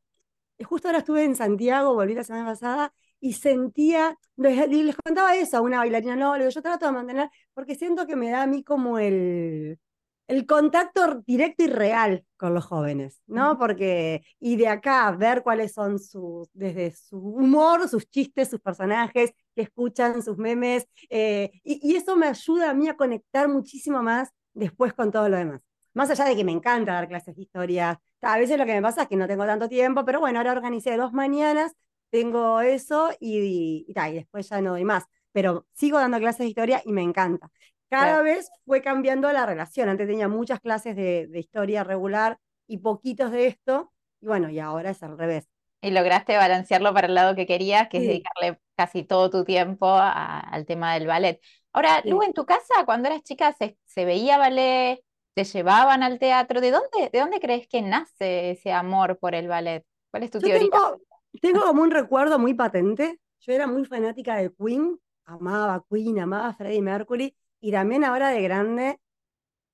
justo 0.63 0.87
ahora 0.87 0.99
estuve 0.99 1.25
en 1.25 1.35
Santiago, 1.35 1.93
volví 1.93 2.13
la 2.13 2.23
semana 2.23 2.45
pasada, 2.45 2.93
y 3.25 3.33
sentía, 3.33 4.15
les, 4.37 4.69
les 4.69 4.95
contaba 4.95 5.35
eso 5.35 5.57
a 5.57 5.61
una 5.61 5.79
bailarina, 5.79 6.15
no, 6.15 6.37
yo 6.37 6.61
trato 6.61 6.85
de 6.85 6.91
mantener, 6.91 7.31
porque 7.55 7.73
siento 7.73 8.05
que 8.05 8.15
me 8.15 8.29
da 8.29 8.43
a 8.43 8.47
mí 8.47 8.63
como 8.63 8.99
el, 8.99 9.79
el 10.27 10.45
contacto 10.45 11.23
directo 11.25 11.63
y 11.63 11.67
real 11.67 12.23
con 12.37 12.53
los 12.53 12.65
jóvenes, 12.65 13.23
¿no? 13.25 13.57
Porque, 13.57 14.23
y 14.39 14.57
de 14.57 14.67
acá 14.67 15.09
ver 15.09 15.41
cuáles 15.41 15.73
son 15.73 15.97
sus, 15.97 16.49
desde 16.53 16.91
su 16.91 17.17
humor, 17.17 17.89
sus 17.89 18.07
chistes, 18.07 18.51
sus 18.51 18.61
personajes, 18.61 19.31
que 19.55 19.63
escuchan 19.63 20.21
sus 20.21 20.37
memes, 20.37 20.87
eh, 21.09 21.49
y, 21.63 21.95
eso 21.95 22.15
me 22.15 22.27
ayuda 22.27 22.69
a 22.69 22.73
mí 22.75 22.87
a 22.89 22.95
conectar 22.95 23.47
muchísimo 23.47 24.03
más 24.03 24.29
después 24.53 24.93
con 24.93 25.11
todo 25.11 25.29
lo 25.29 25.37
demás. 25.37 25.61
Más 25.95 26.11
allá 26.11 26.25
de 26.25 26.35
que 26.35 26.43
me 26.43 26.51
encanta 26.51 26.93
dar 26.93 27.07
clases 27.07 27.35
de 27.35 27.41
historia, 27.41 27.99
a 28.21 28.37
veces 28.37 28.59
lo 28.59 28.67
que 28.67 28.73
me 28.73 28.83
pasa 28.83 29.03
es 29.03 29.07
que 29.07 29.15
no 29.15 29.27
tengo 29.27 29.47
tanto 29.47 29.67
tiempo, 29.67 30.05
pero 30.05 30.19
bueno, 30.19 30.37
ahora 30.37 30.51
organicé 30.51 30.95
dos 30.95 31.11
mañanas, 31.11 31.71
tengo 32.15 32.61
eso 32.61 33.11
y, 33.19 33.39
y, 33.39 33.85
y 33.87 34.13
después 34.13 34.49
ya 34.49 34.61
no 34.61 34.71
doy 34.71 34.85
más. 34.85 35.05
Pero 35.31 35.67
sigo 35.73 35.99
dando 35.99 36.17
clases 36.19 36.39
de 36.39 36.47
historia 36.47 36.81
y 36.85 36.91
me 36.93 37.01
encanta 37.01 37.51
cada 37.89 38.21
vez 38.21 38.49
fue 38.65 38.81
cambiando 38.81 39.31
la 39.31 39.45
relación. 39.45 39.89
Antes 39.89 40.07
tenía 40.07 40.27
muchas 40.27 40.59
clases 40.59 40.95
de, 40.95 41.29
historia 41.33 41.83
regular 41.83 42.39
y 42.67 42.77
poquitos 42.77 43.31
de 43.31 43.47
esto, 43.47 43.91
y 44.21 44.27
bueno, 44.27 44.49
y 44.49 44.59
ahora 44.59 44.91
es 44.91 45.03
al 45.03 45.17
revés. 45.17 45.47
Y 45.81 45.91
lograste 45.91 46.35
balancearlo 46.35 46.93
para 46.93 47.07
el 47.07 47.13
lado 47.13 47.35
que 47.35 47.45
querías, 47.45 47.87
que 47.89 47.97
es 47.97 48.03
dedicarle 48.03 48.59
casi 48.75 49.03
todo 49.03 49.29
tu 49.29 49.45
tiempo 49.45 49.87
al 49.87 50.65
tema 50.65 50.95
del 50.95 51.05
ballet. 51.05 51.39
Ahora, 51.73 52.01
Lu, 52.05 52.23
en 52.23 52.33
tu 52.33 52.45
casa, 52.45 52.85
cuando 52.85 53.07
eras 53.07 53.21
chica, 53.21 53.53
se, 53.53 54.05
veía 54.05 54.37
ballet, 54.37 55.01
te 55.35 55.43
llevaban 55.43 56.01
al 56.01 56.17
teatro. 56.17 56.59
¿De 56.59 56.71
dónde, 56.71 57.09
¿De 57.11 57.19
dónde 57.19 57.39
crees 57.39 57.67
que 57.67 57.81
nace 57.81 58.51
ese 58.51 58.71
amor 58.71 59.19
por 59.19 59.35
el 59.35 59.47
ballet? 59.47 59.85
¿Cuál 60.09 60.23
es 60.23 60.31
tu 60.31 60.39
teoría? 60.39 60.59
Tengo, 60.59 61.01
tengo 61.41 61.61
como 61.61 61.81
un 61.81 61.91
recuerdo 61.91 62.39
muy 62.39 62.53
patente. 62.53 63.19
Yo 63.39 63.53
era 63.53 63.67
muy 63.67 63.85
fanática 63.85 64.35
de 64.35 64.51
Queen, 64.53 64.99
amaba 65.25 65.83
Queen, 65.89 66.19
amaba 66.19 66.53
Freddie 66.53 66.81
Mercury, 66.81 67.35
y 67.59 67.71
también 67.71 68.03
ahora 68.03 68.29
de 68.29 68.41
grande 68.41 68.99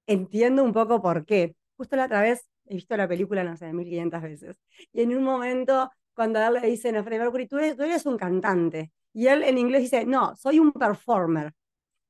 entiendo 0.08 0.64
un 0.64 0.74
poco 0.74 1.02
por 1.02 1.26
qué. 1.26 1.56
Justo 1.78 1.96
la 1.96 2.06
otra 2.06 2.22
vez 2.22 2.48
he 2.66 2.76
visto 2.76 2.96
la 2.96 3.08
película, 3.08 3.44
no 3.44 3.56
sé, 3.58 3.72
1500 3.74 4.22
veces. 4.22 4.58
Y 4.92 5.02
en 5.02 5.16
un 5.16 5.24
momento, 5.24 5.92
cuando 6.14 6.40
a 6.40 6.48
él 6.48 6.54
le 6.56 6.68
dicen 6.68 6.96
a 6.96 7.04
Freddie 7.04 7.20
Mercury, 7.20 7.48
tú 7.48 7.58
eres, 7.58 8.06
un 8.06 8.18
cantante. 8.18 8.92
Y 9.14 9.28
él 9.28 9.44
en 9.44 9.58
inglés 9.58 9.84
dice, 9.84 10.06
no, 10.06 10.36
soy 10.36 10.60
un 10.60 10.72
performer. 10.72 11.54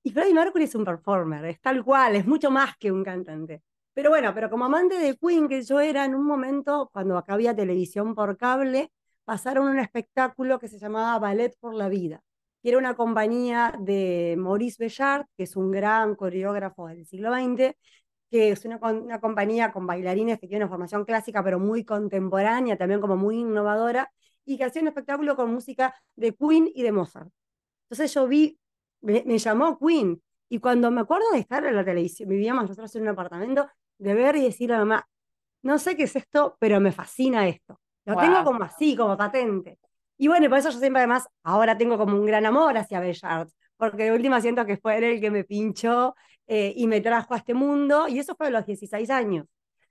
Y 0.04 0.12
Freddie 0.12 0.34
Mercury 0.34 0.66
es 0.66 0.76
un 0.76 0.86
performer, 0.86 1.46
es 1.46 1.62
tal 1.62 1.84
cual, 1.84 2.16
es 2.16 2.26
mucho 2.26 2.52
más 2.52 2.76
que 2.78 2.92
un 2.92 3.04
cantante. 3.04 3.62
Pero 3.94 4.10
bueno, 4.10 4.34
pero 4.34 4.50
como 4.50 4.66
amante 4.66 4.96
de 4.98 5.18
Queen 5.18 5.48
que 5.48 5.62
yo 5.64 5.80
era, 5.80 6.06
en 6.06 6.16
un 6.16 6.26
momento, 6.26 6.90
cuando 6.94 7.18
acá 7.18 7.34
había 7.34 7.56
televisión 7.56 8.16
por 8.16 8.38
cable, 8.38 8.92
pasaron 9.26 9.68
un 9.68 9.80
espectáculo 9.80 10.60
que 10.60 10.68
se 10.68 10.80
llamaba 10.80 11.20
Ballet 11.20 11.56
por 11.60 11.74
la 11.74 11.90
Vida 11.90 12.22
que 12.62 12.70
era 12.70 12.78
una 12.78 12.96
compañía 12.96 13.74
de 13.80 14.36
Maurice 14.38 14.78
Bellard, 14.80 15.26
que 15.36 15.44
es 15.44 15.56
un 15.56 15.72
gran 15.72 16.16
coreógrafo 16.16 16.88
del 16.88 17.06
siglo 17.06 17.34
XX, 17.34 17.76
que 18.30 18.52
es 18.52 18.66
una, 18.66 18.78
una, 18.78 19.20
compañía 19.20 19.72
con 19.72 19.88
bailarines 19.88 20.40
que 20.40 20.48
tiene 20.48 20.66
una 20.66 20.70
formación 20.70 21.06
clásica, 21.06 21.44
pero 21.44 21.60
muy 21.60 21.84
contemporánea, 21.84 22.78
también 22.78 23.02
como 23.02 23.18
muy 23.18 23.40
innovadora, 23.40 24.12
y 24.46 24.58
que 24.58 24.64
hacía 24.66 24.82
un 24.82 24.90
espectáculo 24.90 25.36
con 25.36 25.54
música 25.54 25.96
de 26.16 26.34
Queen 26.36 26.70
y 26.74 26.84
de 26.84 26.92
Mozart. 26.92 27.30
Entonces 27.90 28.14
yo 28.14 28.28
vi, 28.28 28.60
me, 29.02 29.38
llamó 29.38 29.78
Queen, 29.80 30.22
y 30.50 30.60
cuando 30.60 30.92
me 30.92 31.02
acuerdo 31.02 31.32
de 31.34 31.40
estar 31.40 31.66
en 31.66 31.76
la 31.76 31.86
televisión, 31.86 32.30
vivíamos 32.30 32.64
nosotros 32.64 32.96
en 32.96 33.04
un 33.04 33.10
apartamento, 33.10 33.68
de 33.98 34.14
ver 34.14 34.36
y 34.36 34.44
decirle 34.44 34.76
a 34.76 34.80
mamá, 34.80 35.08
no 35.64 35.80
sé 35.80 35.96
qué 35.96 36.04
es 36.04 36.16
esto, 36.16 36.58
pero 36.60 36.80
me 36.80 36.92
fascina 36.92 37.48
esto. 37.48 37.81
Lo 38.06 38.18
tengo 38.18 38.44
como 38.44 38.64
así, 38.64 38.96
como 38.96 39.16
patente. 39.18 39.78
Y 40.18 40.28
bueno, 40.28 40.50
por 40.50 40.60
eso 40.60 40.70
yo 40.70 40.80
siempre 40.80 41.00
además 41.00 41.28
ahora 41.44 41.78
tengo 41.78 41.98
como 41.98 42.16
un 42.16 42.26
gran 42.26 42.46
amor 42.46 42.78
hacia 42.78 43.00
Bellard, 43.00 43.50
porque 43.78 44.04
de 44.06 44.12
última 44.12 44.40
siento 44.42 44.66
que 44.66 44.78
fue 44.78 44.98
él 44.98 45.04
el 45.04 45.22
que 45.22 45.32
me 45.32 45.44
pinchó 45.44 46.16
eh, 46.48 46.74
y 46.76 46.88
me 46.88 47.02
trajo 47.02 47.34
a 47.34 47.38
este 47.38 47.54
mundo, 47.54 48.08
y 48.08 48.20
eso 48.20 48.36
fue 48.36 48.48
a 48.48 48.50
los 48.52 48.66
16 48.66 49.10
años. 49.10 49.48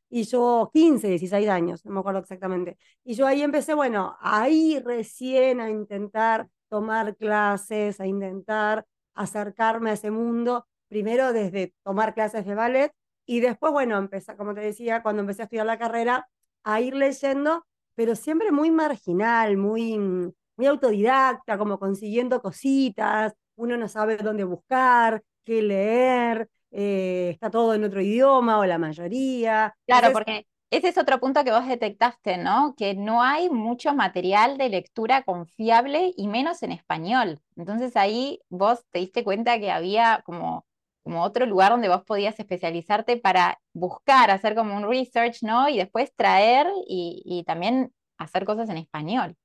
Y 0.08 0.24
yo, 0.24 0.70
15, 0.72 1.08
16 1.08 1.48
años, 1.48 1.84
no 1.84 1.92
me 1.92 2.00
acuerdo 2.00 2.20
exactamente. 2.20 2.78
Y 3.04 3.14
yo 3.14 3.26
ahí 3.26 3.42
empecé, 3.42 3.74
bueno, 3.74 4.16
ahí 4.20 4.80
recién 4.84 5.60
a 5.60 5.70
intentar 5.70 6.48
tomar 6.68 7.16
clases, 7.16 8.00
a 8.00 8.06
intentar 8.06 8.86
acercarme 9.14 9.90
a 9.90 9.92
ese 9.94 10.10
mundo, 10.10 10.66
primero 10.88 11.32
desde 11.32 11.74
tomar 11.84 12.14
clases 12.14 12.46
de 12.46 12.54
ballet, 12.54 12.92
y 13.26 13.40
después, 13.40 13.72
bueno, 13.72 13.98
empecé, 13.98 14.36
como 14.36 14.54
te 14.54 14.60
decía, 14.60 15.02
cuando 15.02 15.20
empecé 15.20 15.42
a 15.42 15.44
estudiar 15.44 15.66
la 15.66 15.78
carrera, 15.78 16.28
a 16.64 16.80
ir 16.80 16.94
leyendo 16.94 17.64
pero 18.00 18.16
siempre 18.16 18.50
muy 18.50 18.70
marginal, 18.70 19.58
muy, 19.58 19.98
muy 19.98 20.66
autodidacta, 20.66 21.58
como 21.58 21.78
consiguiendo 21.78 22.40
cositas, 22.40 23.34
uno 23.56 23.76
no 23.76 23.88
sabe 23.88 24.16
dónde 24.16 24.44
buscar, 24.44 25.22
qué 25.44 25.60
leer, 25.60 26.48
eh, 26.70 27.28
está 27.34 27.50
todo 27.50 27.74
en 27.74 27.84
otro 27.84 28.00
idioma 28.00 28.58
o 28.58 28.64
la 28.64 28.78
mayoría. 28.78 29.76
Claro, 29.84 30.14
porque 30.14 30.46
ese 30.70 30.88
es 30.88 30.96
otro 30.96 31.20
punto 31.20 31.44
que 31.44 31.50
vos 31.50 31.66
detectaste, 31.66 32.38
¿no? 32.38 32.74
Que 32.74 32.94
no 32.94 33.22
hay 33.22 33.50
mucho 33.50 33.92
material 33.92 34.56
de 34.56 34.70
lectura 34.70 35.22
confiable 35.22 36.14
y 36.16 36.26
menos 36.26 36.62
en 36.62 36.72
español. 36.72 37.38
Entonces 37.54 37.96
ahí 37.96 38.40
vos 38.48 38.82
te 38.92 39.00
diste 39.00 39.24
cuenta 39.24 39.60
que 39.60 39.70
había 39.70 40.22
como 40.24 40.64
como 41.02 41.22
otro 41.22 41.46
lugar 41.46 41.72
donde 41.72 41.88
vos 41.88 42.04
podías 42.04 42.38
especializarte 42.38 43.16
para 43.16 43.58
buscar, 43.72 44.30
hacer 44.30 44.54
como 44.54 44.76
un 44.76 44.88
research, 44.88 45.42
¿no? 45.42 45.68
Y 45.68 45.78
después 45.78 46.12
traer 46.14 46.66
y, 46.86 47.42
también 47.46 47.92
hacer 48.18 48.44
cosas 48.44 48.68
en 48.68 48.76
español. 48.76 49.36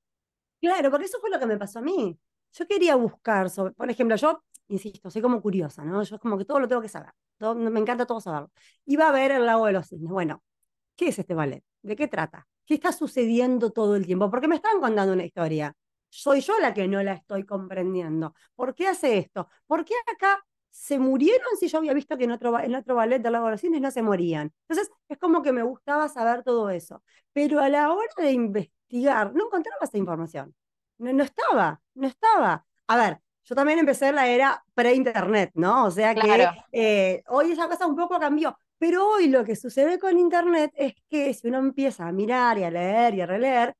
Claro, 0.60 0.90
porque 0.90 1.06
eso 1.06 1.18
fue 1.20 1.30
lo 1.30 1.38
que 1.38 1.46
me 1.46 1.56
pasó 1.56 1.78
a 1.78 1.82
mí. 1.82 2.18
Yo 2.52 2.66
quería 2.66 2.96
buscar 2.96 3.50
por 3.76 3.90
ejemplo, 3.90 4.16
yo, 4.16 4.42
insisto, 4.68 5.10
soy 5.10 5.22
como 5.22 5.40
curiosa, 5.40 5.84
¿no? 5.84 6.02
Yo 6.02 6.16
es 6.16 6.20
como 6.20 6.38
que 6.38 6.44
todo 6.44 6.60
lo 6.60 6.68
tengo 6.68 6.82
que 6.82 6.88
saber, 6.88 7.10
me 7.40 7.80
encanta 7.80 8.06
todo 8.06 8.20
saberlo. 8.20 8.50
Iba 8.84 9.08
a 9.08 9.12
ver 9.12 9.32
el 9.32 9.46
lago 9.46 9.66
de 9.66 9.72
los 9.72 9.88
cisnes. 9.88 10.10
Bueno, 10.10 10.42
¿qué 10.96 11.08
es 11.08 11.18
este 11.18 11.34
ballet? 11.34 11.64
¿De 11.82 11.96
qué 11.96 12.08
trata? 12.08 12.46
¿Qué 12.64 12.74
está 12.74 12.92
sucediendo 12.92 13.70
todo 13.70 13.96
el 13.96 14.06
tiempo? 14.06 14.30
Porque 14.30 14.48
me 14.48 14.56
están 14.56 14.80
contando 14.80 15.12
una 15.12 15.24
historia. 15.24 15.74
Soy 16.08 16.40
yo 16.40 16.58
la 16.60 16.74
que 16.74 16.88
no 16.88 17.02
la 17.02 17.12
estoy 17.12 17.44
comprendiendo. 17.44 18.34
¿Por 18.54 18.74
qué 18.74 18.88
hace 18.88 19.18
esto? 19.18 19.48
¿Por 19.66 19.84
qué 19.84 19.94
acá 20.06 20.44
se 20.76 20.98
murieron 20.98 21.56
si 21.58 21.68
yo 21.68 21.78
había 21.78 21.94
visto 21.94 22.18
que 22.18 22.24
en 22.24 22.32
otro, 22.32 22.60
en 22.60 22.74
otro 22.74 22.94
ballet 22.94 23.18
de 23.22 23.30
Lago 23.30 23.46
de 23.46 23.52
los 23.52 23.60
Cines 23.60 23.80
no 23.80 23.90
se 23.90 24.02
morían. 24.02 24.52
Entonces, 24.68 24.92
es 25.08 25.18
como 25.18 25.42
que 25.42 25.50
me 25.50 25.62
gustaba 25.62 26.06
saber 26.08 26.44
todo 26.44 26.68
eso. 26.68 27.02
Pero 27.32 27.60
a 27.60 27.68
la 27.70 27.90
hora 27.92 28.12
de 28.18 28.30
investigar, 28.30 29.34
no 29.34 29.46
encontraba 29.46 29.78
esa 29.82 29.96
información. 29.96 30.54
No, 30.98 31.12
no 31.14 31.24
estaba, 31.24 31.80
no 31.94 32.06
estaba. 32.06 32.66
A 32.88 32.96
ver, 32.96 33.20
yo 33.44 33.54
también 33.54 33.78
empecé 33.78 34.08
en 34.08 34.16
la 34.16 34.28
era 34.28 34.62
pre-internet, 34.74 35.50
¿no? 35.54 35.86
O 35.86 35.90
sea 35.90 36.14
que 36.14 36.46
eh, 36.72 37.22
hoy 37.28 37.52
esa 37.52 37.68
cosa 37.68 37.86
un 37.86 37.96
poco 37.96 38.20
cambió. 38.20 38.56
Pero 38.78 39.08
hoy 39.08 39.28
lo 39.28 39.44
que 39.44 39.56
sucede 39.56 39.98
con 39.98 40.18
internet 40.18 40.72
es 40.76 40.92
que 41.08 41.32
si 41.32 41.48
uno 41.48 41.58
empieza 41.58 42.06
a 42.06 42.12
mirar 42.12 42.58
y 42.58 42.64
a 42.64 42.70
leer 42.70 43.14
y 43.14 43.20
a 43.22 43.26
releer, 43.26 43.74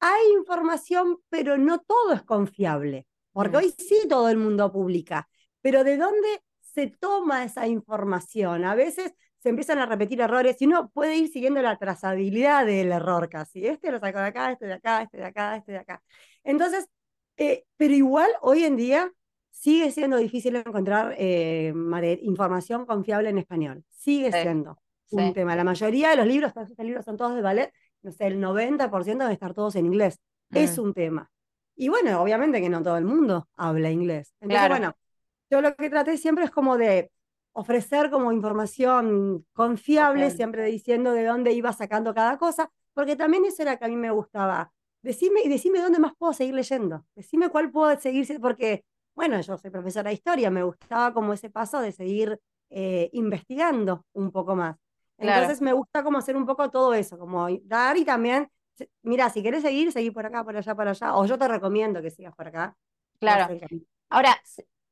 hay 0.00 0.32
información, 0.36 1.16
pero 1.30 1.56
no 1.56 1.78
todo 1.78 2.12
es 2.12 2.22
confiable. 2.22 3.06
Porque 3.32 3.56
mm. 3.56 3.60
hoy 3.60 3.74
sí 3.78 4.06
todo 4.06 4.28
el 4.28 4.36
mundo 4.36 4.70
publica 4.70 5.28
pero 5.64 5.82
¿de 5.82 5.96
dónde 5.96 6.42
se 6.60 6.88
toma 6.88 7.42
esa 7.42 7.66
información? 7.66 8.66
A 8.66 8.74
veces 8.74 9.14
se 9.38 9.48
empiezan 9.48 9.78
a 9.78 9.86
repetir 9.86 10.20
errores 10.20 10.60
y 10.60 10.66
uno 10.66 10.90
puede 10.90 11.16
ir 11.16 11.28
siguiendo 11.28 11.62
la 11.62 11.78
trazabilidad 11.78 12.66
del 12.66 12.92
error 12.92 13.30
casi. 13.30 13.66
Este 13.66 13.90
lo 13.90 13.98
saco 13.98 14.18
de 14.18 14.26
acá, 14.26 14.52
este 14.52 14.66
de 14.66 14.74
acá, 14.74 15.00
este 15.00 15.16
de 15.16 15.24
acá, 15.24 15.56
este 15.56 15.72
de 15.72 15.78
acá. 15.78 16.02
Entonces, 16.42 16.86
eh, 17.38 17.64
pero 17.78 17.94
igual 17.94 18.30
hoy 18.42 18.64
en 18.64 18.76
día 18.76 19.10
sigue 19.50 19.90
siendo 19.90 20.18
difícil 20.18 20.54
encontrar 20.56 21.14
eh, 21.16 21.72
información 22.20 22.84
confiable 22.84 23.30
en 23.30 23.38
español. 23.38 23.84
Sigue 23.88 24.32
siendo 24.32 24.76
un 25.12 25.32
tema. 25.32 25.56
La 25.56 25.64
mayoría 25.64 26.10
de 26.10 26.16
los 26.16 26.26
libros, 26.26 26.52
estos 26.54 26.84
libros 26.84 27.06
son 27.06 27.16
todos 27.16 27.34
de 27.36 27.40
ballet, 27.40 27.72
no 28.02 28.12
sé, 28.12 28.26
el 28.26 28.38
90% 28.38 29.04
deben 29.04 29.32
estar 29.32 29.54
todos 29.54 29.76
en 29.76 29.86
inglés. 29.86 30.20
Es 30.50 30.76
mm. 30.76 30.82
un 30.82 30.92
tema. 30.92 31.30
Y 31.74 31.88
bueno, 31.88 32.20
obviamente 32.20 32.60
que 32.60 32.68
no 32.68 32.82
todo 32.82 32.98
el 32.98 33.06
mundo 33.06 33.48
habla 33.56 33.90
inglés. 33.90 34.34
Entonces, 34.40 34.68
bueno, 34.68 34.94
yo 35.50 35.60
lo 35.60 35.74
que 35.74 35.90
traté 35.90 36.16
siempre 36.16 36.44
es 36.44 36.50
como 36.50 36.76
de 36.76 37.10
ofrecer 37.52 38.10
como 38.10 38.32
información 38.32 39.46
confiable, 39.52 40.30
siempre 40.30 40.64
diciendo 40.64 41.12
de 41.12 41.24
dónde 41.24 41.52
iba 41.52 41.72
sacando 41.72 42.12
cada 42.12 42.36
cosa, 42.36 42.70
porque 42.92 43.16
también 43.16 43.44
eso 43.44 43.62
era 43.62 43.76
que 43.76 43.84
a 43.84 43.88
mí 43.88 43.96
me 43.96 44.10
gustaba. 44.10 44.72
Decime, 45.02 45.48
decime 45.48 45.80
dónde 45.80 45.98
más 45.98 46.14
puedo 46.16 46.32
seguir 46.32 46.54
leyendo, 46.54 47.04
decime 47.14 47.50
cuál 47.50 47.70
puedo 47.70 47.98
seguir, 48.00 48.26
porque, 48.40 48.84
bueno, 49.14 49.40
yo 49.40 49.56
soy 49.56 49.70
profesora 49.70 50.08
de 50.08 50.14
historia, 50.14 50.50
me 50.50 50.62
gustaba 50.62 51.12
como 51.12 51.32
ese 51.32 51.50
paso 51.50 51.80
de 51.80 51.92
seguir 51.92 52.40
eh, 52.70 53.10
investigando 53.12 54.04
un 54.14 54.32
poco 54.32 54.56
más. 54.56 54.76
Entonces 55.16 55.60
me 55.60 55.72
gusta 55.72 56.02
como 56.02 56.18
hacer 56.18 56.36
un 56.36 56.46
poco 56.46 56.70
todo 56.70 56.92
eso, 56.92 57.16
como 57.18 57.46
dar 57.62 57.96
y 57.96 58.04
también, 58.04 58.48
mira, 59.02 59.30
si 59.30 59.42
quieres 59.42 59.62
seguir, 59.62 59.92
seguir 59.92 60.12
por 60.12 60.26
acá, 60.26 60.42
por 60.42 60.56
allá, 60.56 60.74
por 60.74 60.88
allá, 60.88 61.14
o 61.14 61.24
yo 61.24 61.38
te 61.38 61.46
recomiendo 61.46 62.02
que 62.02 62.10
sigas 62.10 62.34
por 62.34 62.48
acá. 62.48 62.76
Claro. 63.20 63.56
Ahora, 64.08 64.40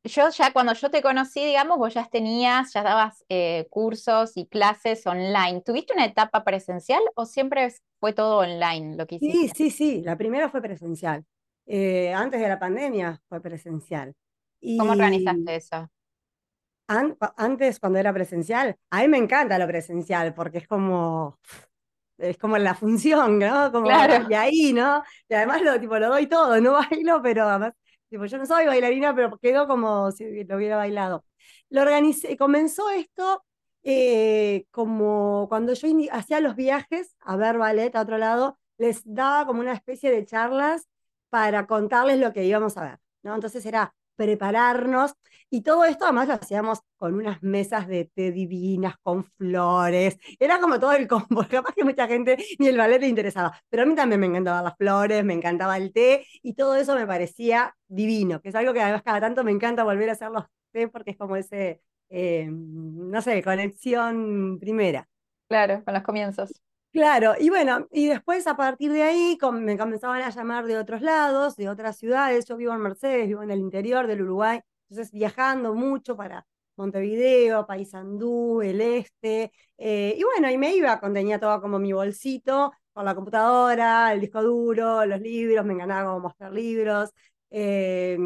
yo 0.05 0.29
ya 0.31 0.53
cuando 0.53 0.73
yo 0.75 0.91
te 0.91 1.03
conocí, 1.03 1.45
digamos, 1.45 1.79
vos 1.79 1.95
ya 1.95 2.07
tenías, 2.07 2.73
ya 2.73 2.83
dabas 2.83 3.25
eh, 3.29 3.67
cursos 3.71 4.37
y 4.37 4.47
clases 4.47 5.07
online. 5.07 5.63
¿Tuviste 5.63 5.93
una 5.93 6.05
etapa 6.05 6.45
presencial 6.45 7.03
o 7.15 7.25
siempre 7.25 7.73
fue 8.01 8.13
todo 8.13 8.39
online 8.39 8.97
lo 8.97 9.07
que 9.07 9.17
hiciste? 9.17 9.55
Sí, 9.55 9.71
sí, 9.71 9.71
sí. 9.71 10.03
La 10.03 10.17
primera 10.17 10.49
fue 10.49 10.61
presencial. 10.61 11.25
Eh, 11.67 12.13
antes 12.13 12.41
de 12.41 12.49
la 12.49 12.59
pandemia 12.59 13.21
fue 13.29 13.41
presencial. 13.41 14.15
¿Cómo 14.79 14.93
organizaste 14.93 15.57
eso? 15.57 15.89
antes, 17.37 17.81
cuando 17.81 17.99
era 17.99 18.13
presencial, 18.13 18.77
a 18.91 19.01
mí 19.01 19.09
me 19.09 19.17
encanta 19.17 19.59
lo 19.59 19.67
presencial 19.67 20.35
porque 20.35 20.59
es 20.59 20.67
como, 20.67 21.39
es 22.19 22.37
como 22.37 22.59
la 22.59 22.75
función, 22.75 23.39
¿no? 23.39 23.73
Como 23.73 23.87
claro. 23.87 24.27
de 24.27 24.37
ahí, 24.37 24.73
¿no? 24.73 25.03
Y 25.29 25.35
además 25.35 25.63
lo, 25.63 25.81
tipo, 25.81 25.99
lo 25.99 26.09
doy 26.09 26.27
todo, 26.27 26.61
no 26.61 26.73
bailo, 26.91 27.23
pero 27.23 27.49
además, 27.49 27.73
yo 28.13 28.39
no 28.39 28.47
soy 28.47 28.67
bailarina, 28.67 29.15
pero 29.15 29.39
quedó 29.39 29.67
como 29.67 30.11
si 30.13 30.45
lo 30.45 30.57
hubiera 30.57 30.77
bailado. 30.77 31.25
Lo 31.71 31.83
organicé, 31.83 32.37
comenzó 32.37 32.91
esto 32.91 33.45
eh, 33.83 34.67
como 34.71 35.47
cuando 35.49 35.75
yo 35.75 35.89
hacía 36.13 36.41
los 36.41 36.55
viajes 36.57 37.17
a 37.21 37.37
ver 37.37 37.59
ballet 37.59 37.95
a 37.97 38.03
otro 38.03 38.19
lado, 38.19 38.59
les 38.79 39.03
daba 39.05 39.47
como 39.47 39.61
una 39.61 39.73
especie 39.73 40.11
de 40.11 40.25
charlas 40.25 40.89
para 41.31 41.67
contarles 41.67 42.19
lo 42.19 42.33
que 42.33 42.45
íbamos 42.45 42.77
a 42.77 42.83
ver, 42.83 42.99
¿no? 43.23 43.35
Entonces 43.35 43.65
era 43.67 43.95
prepararnos. 44.17 45.13
Y 45.51 45.63
todo 45.63 45.85
esto 45.85 46.05
además 46.05 46.29
lo 46.29 46.35
hacíamos 46.35 46.81
con 46.97 47.15
unas 47.15 47.43
mesas 47.43 47.87
de 47.87 48.07
té 48.15 48.33
divinas, 48.33 48.95
con 49.03 49.25
flores. 49.25 50.17
Era 50.39 50.59
como 50.61 50.81
todo 50.81 50.93
el 50.93 51.07
combo. 51.07 51.45
Capaz 51.51 51.75
que 51.75 51.85
mucha 51.85 52.07
gente 52.09 52.37
ni 52.59 52.69
el 52.69 52.79
ballet 52.79 53.01
le 53.01 53.09
interesaba. 53.09 53.61
Pero 53.69 53.83
a 53.83 53.87
mí 53.87 53.95
también 53.95 54.21
me 54.21 54.27
encantaban 54.27 54.65
las 54.65 54.77
flores, 54.77 55.25
me 55.25 55.35
encantaba 55.35 55.77
el 55.77 55.93
té 55.93 56.27
y 56.43 56.55
todo 56.55 56.77
eso 56.77 56.95
me 56.95 57.07
parecía 57.07 57.75
divino, 57.89 58.41
que 58.41 58.49
es 58.49 58.55
algo 58.55 58.73
que 58.73 58.81
además 58.81 59.03
cada 59.03 59.21
tanto 59.21 59.45
me 59.45 59.51
encanta 59.53 59.85
volver 59.85 60.09
a 60.09 60.13
hacer 60.13 60.31
los 60.31 60.45
té 60.73 60.89
porque 60.89 61.11
es 61.13 61.19
como 61.19 61.37
ese, 61.37 61.83
eh, 62.09 62.49
no 62.51 63.21
sé, 63.23 63.43
conexión 63.43 64.59
primera. 64.59 65.07
Claro, 65.49 65.85
con 65.85 65.95
los 65.95 66.03
comienzos. 66.03 66.51
Claro, 66.93 67.33
y 67.41 67.49
bueno, 67.49 67.89
y 67.91 68.07
después 68.07 68.47
a 68.47 68.55
partir 68.55 68.93
de 68.93 69.03
ahí 69.03 69.39
me 69.53 69.79
comenzaban 69.79 70.21
a 70.21 70.29
llamar 70.29 70.67
de 70.67 70.77
otros 70.77 71.01
lados, 71.01 71.57
de 71.57 71.71
otras 71.71 71.97
ciudades. 71.97 72.45
Yo 72.47 72.57
vivo 72.59 72.75
en 72.75 72.81
Mercedes, 72.83 73.29
vivo 73.29 73.43
en 73.43 73.51
el 73.51 73.61
interior 73.61 74.07
del 74.07 74.21
Uruguay, 74.23 74.61
entonces 74.91 75.11
viajando 75.11 75.75
mucho 75.75 76.15
para 76.17 76.47
Montevideo, 76.77 77.67
Paysandú, 77.67 78.61
el 78.61 78.83
este. 78.83 79.53
Eh, 79.79 80.15
y 80.19 80.23
bueno, 80.23 80.51
y 80.51 80.59
me 80.59 80.75
iba, 80.77 81.01
tenía 81.01 81.41
todo 81.41 81.63
como 81.63 81.79
mi 81.79 81.95
bolsito, 81.95 82.73
con 82.93 83.07
la 83.07 83.15
computadora, 83.15 84.13
el 84.13 84.21
disco 84.21 84.43
duro, 84.43 85.07
los 85.07 85.21
libros, 85.21 85.65
me 85.65 85.73
encantaba 85.73 86.05
como 86.11 86.21
mostrar 86.21 86.53
libros. 86.53 87.11
Eh, 87.51 88.19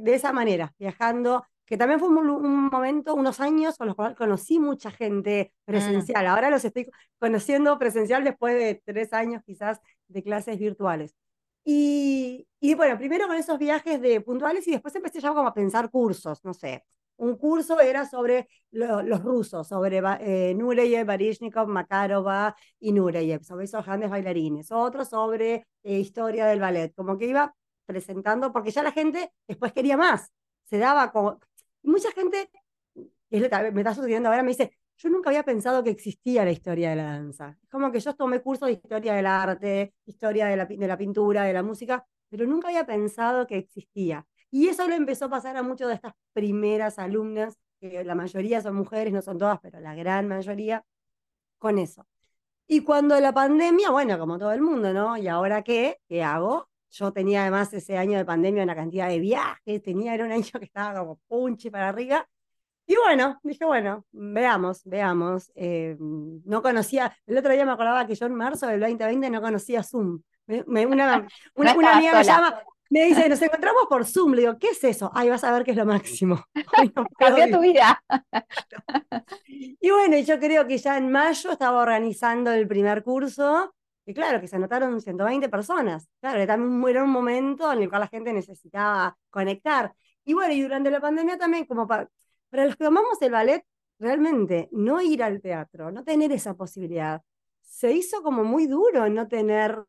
de 0.00 0.14
esa 0.14 0.32
manera, 0.32 0.74
viajando 0.78 1.44
que 1.66 1.76
también 1.76 2.00
fue 2.00 2.08
un, 2.08 2.70
momento, 2.70 3.14
unos 3.14 3.40
años 3.40 3.76
con 3.76 3.88
los 3.88 3.96
cuales 3.96 4.16
conocí 4.16 4.58
mucha 4.58 4.90
gente 4.90 5.52
mm. 5.66 5.70
presencial. 5.70 6.26
Ahora 6.26 6.48
los 6.48 6.64
estoy 6.64 6.88
conociendo 7.18 7.78
presencial 7.78 8.24
después 8.24 8.54
de 8.54 8.80
tres 8.84 9.12
años 9.12 9.42
quizás 9.44 9.80
de 10.08 10.22
clases 10.22 10.58
virtuales. 10.58 11.14
Y, 11.64 12.46
y 12.60 12.74
bueno, 12.74 12.96
primero 12.96 13.26
con 13.26 13.36
esos 13.36 13.58
viajes 13.58 14.00
de 14.00 14.20
puntuales 14.20 14.66
y 14.68 14.70
después 14.70 14.94
empecé 14.94 15.20
ya 15.20 15.30
como 15.30 15.48
a 15.48 15.54
pensar 15.54 15.90
cursos, 15.90 16.44
no 16.44 16.54
sé. 16.54 16.84
Un 17.18 17.36
curso 17.36 17.80
era 17.80 18.04
sobre 18.06 18.48
los 18.70 19.22
rusos, 19.22 19.66
sobre 19.66 20.02
eh, 20.20 20.54
Nureyev, 20.54 21.06
Barishnikov, 21.06 21.66
Makarova 21.66 22.54
y 22.78 22.92
Nureyev, 22.92 23.42
sobre 23.42 23.64
esos 23.64 23.84
grandes 23.86 24.10
bailarines. 24.10 24.70
Otro 24.70 25.04
sobre 25.04 25.66
eh, 25.82 25.98
historia 25.98 26.46
del 26.46 26.60
ballet, 26.60 26.94
como 26.94 27.16
que 27.16 27.26
iba 27.26 27.54
presentando, 27.86 28.52
porque 28.52 28.70
ya 28.70 28.82
la 28.82 28.92
gente 28.92 29.32
después 29.48 29.72
quería 29.72 29.96
más. 29.96 30.30
Se 30.64 30.78
daba 30.78 31.10
como, 31.10 31.40
mucha 31.86 32.10
gente, 32.12 32.50
me 33.30 33.80
está 33.80 33.94
sucediendo 33.94 34.28
ahora, 34.28 34.42
me 34.42 34.50
dice, 34.50 34.76
yo 34.98 35.10
nunca 35.10 35.30
había 35.30 35.42
pensado 35.42 35.84
que 35.84 35.90
existía 35.90 36.44
la 36.44 36.52
historia 36.52 36.90
de 36.90 36.96
la 36.96 37.04
danza. 37.04 37.58
Es 37.62 37.68
como 37.68 37.92
que 37.92 38.00
yo 38.00 38.14
tomé 38.14 38.40
cursos 38.40 38.66
de 38.66 38.74
historia 38.74 39.14
del 39.14 39.26
arte, 39.26 39.94
historia 40.06 40.46
de 40.46 40.56
la, 40.56 40.64
de 40.66 40.86
la 40.86 40.96
pintura, 40.96 41.44
de 41.44 41.52
la 41.52 41.62
música, 41.62 42.06
pero 42.28 42.46
nunca 42.46 42.68
había 42.68 42.86
pensado 42.86 43.46
que 43.46 43.58
existía. 43.58 44.26
Y 44.50 44.68
eso 44.68 44.86
le 44.88 44.94
empezó 44.94 45.26
a 45.26 45.30
pasar 45.30 45.56
a 45.56 45.62
muchas 45.62 45.88
de 45.88 45.94
estas 45.94 46.14
primeras 46.32 46.98
alumnas, 46.98 47.58
que 47.80 48.04
la 48.04 48.14
mayoría 48.14 48.62
son 48.62 48.74
mujeres, 48.74 49.12
no 49.12 49.20
son 49.20 49.38
todas, 49.38 49.60
pero 49.60 49.80
la 49.80 49.94
gran 49.94 50.28
mayoría, 50.28 50.84
con 51.58 51.78
eso. 51.78 52.06
Y 52.66 52.80
cuando 52.82 53.18
la 53.20 53.32
pandemia, 53.32 53.90
bueno, 53.90 54.18
como 54.18 54.38
todo 54.38 54.52
el 54.52 54.62
mundo, 54.62 54.92
¿no? 54.92 55.16
¿Y 55.16 55.28
ahora 55.28 55.62
qué? 55.62 55.98
¿Qué 56.08 56.22
hago? 56.22 56.68
Yo 56.90 57.12
tenía 57.12 57.42
además 57.42 57.72
ese 57.72 57.96
año 57.98 58.18
de 58.18 58.24
pandemia 58.24 58.62
una 58.62 58.74
cantidad 58.74 59.08
de 59.08 59.18
viajes, 59.18 59.82
tenía, 59.82 60.14
era 60.14 60.24
un 60.24 60.32
año 60.32 60.50
que 60.58 60.64
estaba 60.64 61.00
como 61.00 61.18
punchi 61.28 61.70
para 61.70 61.88
arriba. 61.88 62.26
Y 62.86 62.94
bueno, 62.96 63.40
dije, 63.42 63.64
bueno, 63.64 64.04
veamos, 64.12 64.82
veamos. 64.84 65.50
Eh, 65.56 65.96
no 65.98 66.62
conocía, 66.62 67.16
el 67.26 67.36
otro 67.36 67.52
día 67.52 67.64
me 67.64 67.72
acordaba 67.72 68.06
que 68.06 68.14
yo 68.14 68.26
en 68.26 68.34
marzo 68.34 68.66
del 68.68 68.80
2020 68.80 69.30
no 69.30 69.42
conocía 69.42 69.82
Zoom. 69.82 70.20
una, 70.66 71.26
una, 71.54 71.74
una 71.74 71.92
amiga 71.92 72.12
me 72.12 72.24
llama, 72.24 72.62
me 72.88 73.06
dice, 73.06 73.28
nos 73.28 73.42
encontramos 73.42 73.82
por 73.88 74.04
Zoom. 74.04 74.32
Le 74.34 74.42
digo, 74.42 74.58
¿qué 74.58 74.68
es 74.68 74.84
eso? 74.84 75.10
Ay, 75.14 75.28
vas 75.28 75.42
a 75.44 75.52
ver 75.52 75.64
que 75.64 75.72
es 75.72 75.76
lo 75.76 75.86
máximo. 75.86 76.44
Cambió 77.18 77.50
tu 77.50 77.60
vida. 77.60 78.02
y 79.48 79.90
bueno, 79.90 80.18
yo 80.18 80.38
creo 80.38 80.66
que 80.66 80.78
ya 80.78 80.96
en 80.96 81.10
mayo 81.10 81.50
estaba 81.50 81.82
organizando 81.82 82.52
el 82.52 82.68
primer 82.68 83.02
curso 83.02 83.74
y 84.06 84.14
claro, 84.14 84.40
que 84.40 84.46
se 84.46 84.56
anotaron 84.56 85.00
120 85.00 85.48
personas. 85.48 86.08
Claro, 86.20 86.46
también 86.46 86.88
era 86.88 87.02
un 87.02 87.10
momento 87.10 87.72
en 87.72 87.82
el 87.82 87.88
cual 87.88 88.02
la 88.02 88.08
gente 88.08 88.32
necesitaba 88.32 89.18
conectar. 89.30 89.92
Y 90.24 90.32
bueno, 90.32 90.54
y 90.54 90.62
durante 90.62 90.90
la 90.90 91.00
pandemia 91.00 91.36
también, 91.36 91.66
como 91.66 91.88
para, 91.88 92.08
para 92.48 92.66
los 92.66 92.76
que 92.76 92.86
amamos 92.86 93.20
el 93.20 93.32
ballet, 93.32 93.64
realmente 93.98 94.68
no 94.70 95.02
ir 95.02 95.22
al 95.24 95.40
teatro, 95.40 95.90
no 95.90 96.04
tener 96.04 96.30
esa 96.30 96.54
posibilidad, 96.54 97.20
se 97.62 97.92
hizo 97.92 98.22
como 98.22 98.44
muy 98.44 98.66
duro 98.66 99.08
no 99.08 99.26
tener 99.26 99.84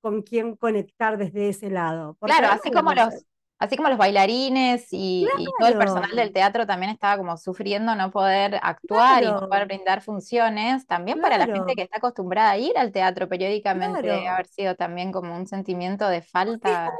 con 0.00 0.22
quién 0.22 0.56
conectar 0.56 1.18
desde 1.18 1.50
ese 1.50 1.68
lado. 1.68 2.16
Claro, 2.20 2.48
así 2.50 2.70
como 2.70 2.94
los, 2.94 3.26
Así 3.58 3.76
como 3.76 3.88
los 3.88 3.98
bailarines 3.98 4.86
y, 4.92 5.26
todo 5.58 5.68
el 5.68 5.76
personal 5.76 6.14
del 6.14 6.32
teatro 6.32 6.64
también 6.64 6.92
estaba 6.92 7.16
como 7.16 7.36
sufriendo 7.36 7.96
no 7.96 8.12
poder 8.12 8.60
actuar 8.62 9.24
y 9.24 9.26
no 9.26 9.48
poder 9.48 9.66
brindar 9.66 10.00
funciones, 10.00 10.86
también 10.86 11.20
para 11.20 11.38
la 11.38 11.46
gente 11.46 11.74
que 11.74 11.82
está 11.82 11.98
acostumbrada 11.98 12.52
a 12.52 12.58
ir 12.58 12.78
al 12.78 12.92
teatro 12.92 13.28
periódicamente, 13.28 14.02
debe 14.02 14.28
haber 14.28 14.46
sido 14.46 14.76
también 14.76 15.10
como 15.10 15.34
un 15.34 15.46
sentimiento 15.48 16.08
de 16.08 16.22
falta, 16.22 16.92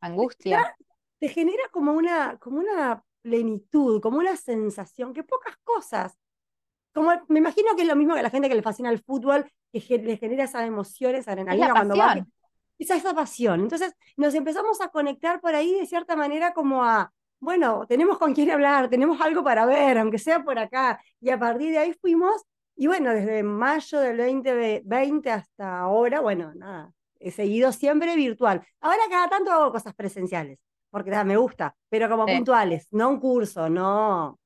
angustia. 0.00 0.74
Te 1.18 1.28
genera 1.28 1.64
como 1.70 1.92
una, 1.92 2.38
como 2.38 2.58
una 2.58 3.02
plenitud, 3.20 4.00
como 4.00 4.18
una 4.18 4.36
sensación, 4.36 5.12
que 5.12 5.22
pocas 5.22 5.56
cosas. 5.64 6.16
Como, 6.94 7.10
me 7.28 7.40
imagino 7.40 7.76
que 7.76 7.82
es 7.82 7.88
lo 7.88 7.96
mismo 7.96 8.14
que 8.14 8.22
la 8.22 8.30
gente 8.30 8.48
que 8.48 8.54
le 8.54 8.62
fascina 8.62 8.90
el 8.90 9.02
fútbol, 9.02 9.50
que 9.70 9.98
le 9.98 10.16
genera 10.16 10.44
esas 10.44 10.66
emociones, 10.66 11.28
adrenalina 11.28 11.72
cuando 11.72 11.96
va 11.96 12.26
esa, 12.78 12.96
esa 12.96 13.14
pasión. 13.14 13.60
Entonces 13.60 13.94
nos 14.16 14.34
empezamos 14.34 14.80
a 14.80 14.88
conectar 14.88 15.40
por 15.40 15.54
ahí 15.54 15.72
de 15.74 15.86
cierta 15.86 16.16
manera 16.16 16.52
como 16.52 16.84
a, 16.84 17.12
bueno, 17.40 17.86
tenemos 17.88 18.18
con 18.18 18.34
quién 18.34 18.50
hablar, 18.50 18.88
tenemos 18.88 19.20
algo 19.20 19.44
para 19.44 19.66
ver, 19.66 19.98
aunque 19.98 20.18
sea 20.18 20.42
por 20.44 20.58
acá. 20.58 21.00
Y 21.20 21.30
a 21.30 21.38
partir 21.38 21.70
de 21.70 21.78
ahí 21.78 21.92
fuimos, 22.00 22.42
y 22.76 22.86
bueno, 22.86 23.12
desde 23.12 23.42
mayo 23.42 24.00
del 24.00 24.16
2020 24.18 25.30
hasta 25.30 25.80
ahora, 25.80 26.20
bueno, 26.20 26.52
nada, 26.54 26.92
he 27.18 27.30
seguido 27.30 27.72
siempre 27.72 28.14
virtual. 28.16 28.66
Ahora 28.80 29.02
cada 29.10 29.28
tanto 29.28 29.52
hago 29.52 29.72
cosas 29.72 29.94
presenciales, 29.94 30.58
porque 30.90 31.10
nada, 31.10 31.24
me 31.24 31.36
gusta, 31.36 31.74
pero 31.88 32.08
como 32.08 32.26
puntuales, 32.26 32.88
no 32.90 33.08
un 33.08 33.20
curso, 33.20 33.68
no 33.68 34.38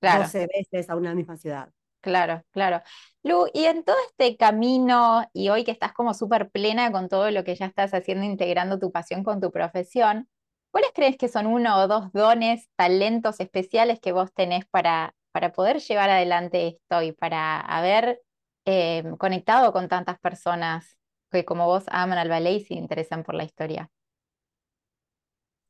claro. 0.00 0.24
12 0.24 0.48
veces 0.54 0.90
a 0.90 0.96
una 0.96 1.14
misma 1.14 1.36
ciudad. 1.36 1.70
Claro, 2.02 2.42
claro. 2.50 2.82
Lu, 3.22 3.46
y 3.54 3.66
en 3.66 3.84
todo 3.84 3.94
este 4.08 4.36
camino 4.36 5.24
y 5.32 5.50
hoy 5.50 5.62
que 5.62 5.70
estás 5.70 5.92
como 5.92 6.14
súper 6.14 6.50
plena 6.50 6.90
con 6.90 7.08
todo 7.08 7.30
lo 7.30 7.44
que 7.44 7.54
ya 7.54 7.66
estás 7.66 7.94
haciendo, 7.94 8.24
integrando 8.24 8.80
tu 8.80 8.90
pasión 8.90 9.22
con 9.22 9.40
tu 9.40 9.52
profesión, 9.52 10.28
¿cuáles 10.72 10.90
crees 10.92 11.16
que 11.16 11.28
son 11.28 11.46
uno 11.46 11.78
o 11.78 11.86
dos 11.86 12.12
dones, 12.12 12.68
talentos 12.74 13.38
especiales 13.38 14.00
que 14.00 14.10
vos 14.10 14.32
tenés 14.34 14.66
para, 14.66 15.14
para 15.30 15.52
poder 15.52 15.78
llevar 15.78 16.10
adelante 16.10 16.66
esto 16.66 17.02
y 17.02 17.12
para 17.12 17.60
haber 17.60 18.20
em, 18.64 19.16
conectado 19.16 19.72
con 19.72 19.88
tantas 19.88 20.18
personas 20.18 20.98
que 21.30 21.44
como 21.44 21.66
vos 21.66 21.84
aman 21.86 22.18
al 22.18 22.28
ballet 22.28 22.56
y 22.56 22.64
se 22.64 22.74
interesan 22.74 23.22
por 23.22 23.36
la 23.36 23.44
historia? 23.44 23.90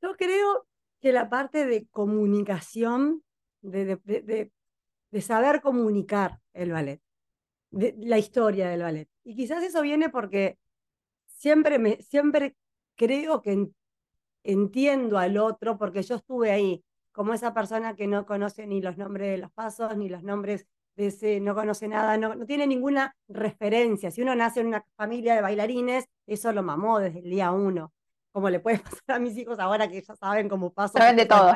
Yo 0.01 0.17
creo 0.17 0.67
que 1.03 1.13
la 1.13 1.29
parte 1.29 1.67
de 1.67 1.87
comunicación, 1.89 3.23
de 3.61 4.51
saber 5.21 5.61
comunicar 5.61 6.41
el 6.55 6.73
ballet, 6.73 7.01
de 7.71 7.95
la 7.99 8.19
historia 8.19 8.69
del 8.69 8.83
ballet. 8.83 9.09
Y 9.25 9.37
quizás 9.37 9.63
eso 9.63 9.83
viene 9.83 10.09
porque 10.09 10.59
siempre, 11.27 11.79
me, 11.79 12.01
siempre 12.03 12.57
creo 12.97 13.43
que 13.43 13.69
entiendo 14.45 15.19
al 15.19 15.39
otro, 15.39 15.79
porque 15.79 16.03
yo 16.03 16.17
estuve 16.17 16.51
ahí, 16.51 16.85
como 17.13 17.35
esa 17.35 17.53
persona 17.53 17.95
que 17.95 18.07
no 18.07 18.27
conoce 18.27 18.67
ni 18.67 18.81
los 18.81 18.97
nombres 18.97 19.31
de 19.31 19.39
los 19.39 19.53
pasos, 19.53 19.97
ni 19.97 20.09
los 20.09 20.23
nombres 20.23 20.67
de 20.97 21.07
ese, 21.09 21.41
no 21.41 21.55
conoce 21.55 21.89
nada, 21.89 22.17
no, 22.17 22.35
no 22.35 22.47
tiene 22.47 22.67
ninguna 22.67 23.17
referencia. 23.29 24.11
Si 24.11 24.23
uno 24.23 24.35
nace 24.35 24.61
en 24.61 24.69
una 24.69 24.85
familia 24.97 25.35
de 25.35 25.43
bailarines, 25.43 26.07
eso 26.27 26.53
lo 26.53 26.63
mamó 26.63 26.99
desde 26.99 27.21
el 27.21 27.31
día 27.31 27.53
uno. 27.53 27.93
Como 28.33 28.49
le 28.49 28.61
puede 28.61 28.79
pasar 29.07 29.17
a 29.17 29.19
mis 29.19 29.37
hijos 29.37 29.59
ahora 29.59 29.89
que 29.89 30.03
ya 30.03 30.17
saben 30.17 30.49
cómo 30.49 30.73
paso. 30.73 30.99
Saben 30.99 31.17
de 31.17 31.27
todo. 31.27 31.53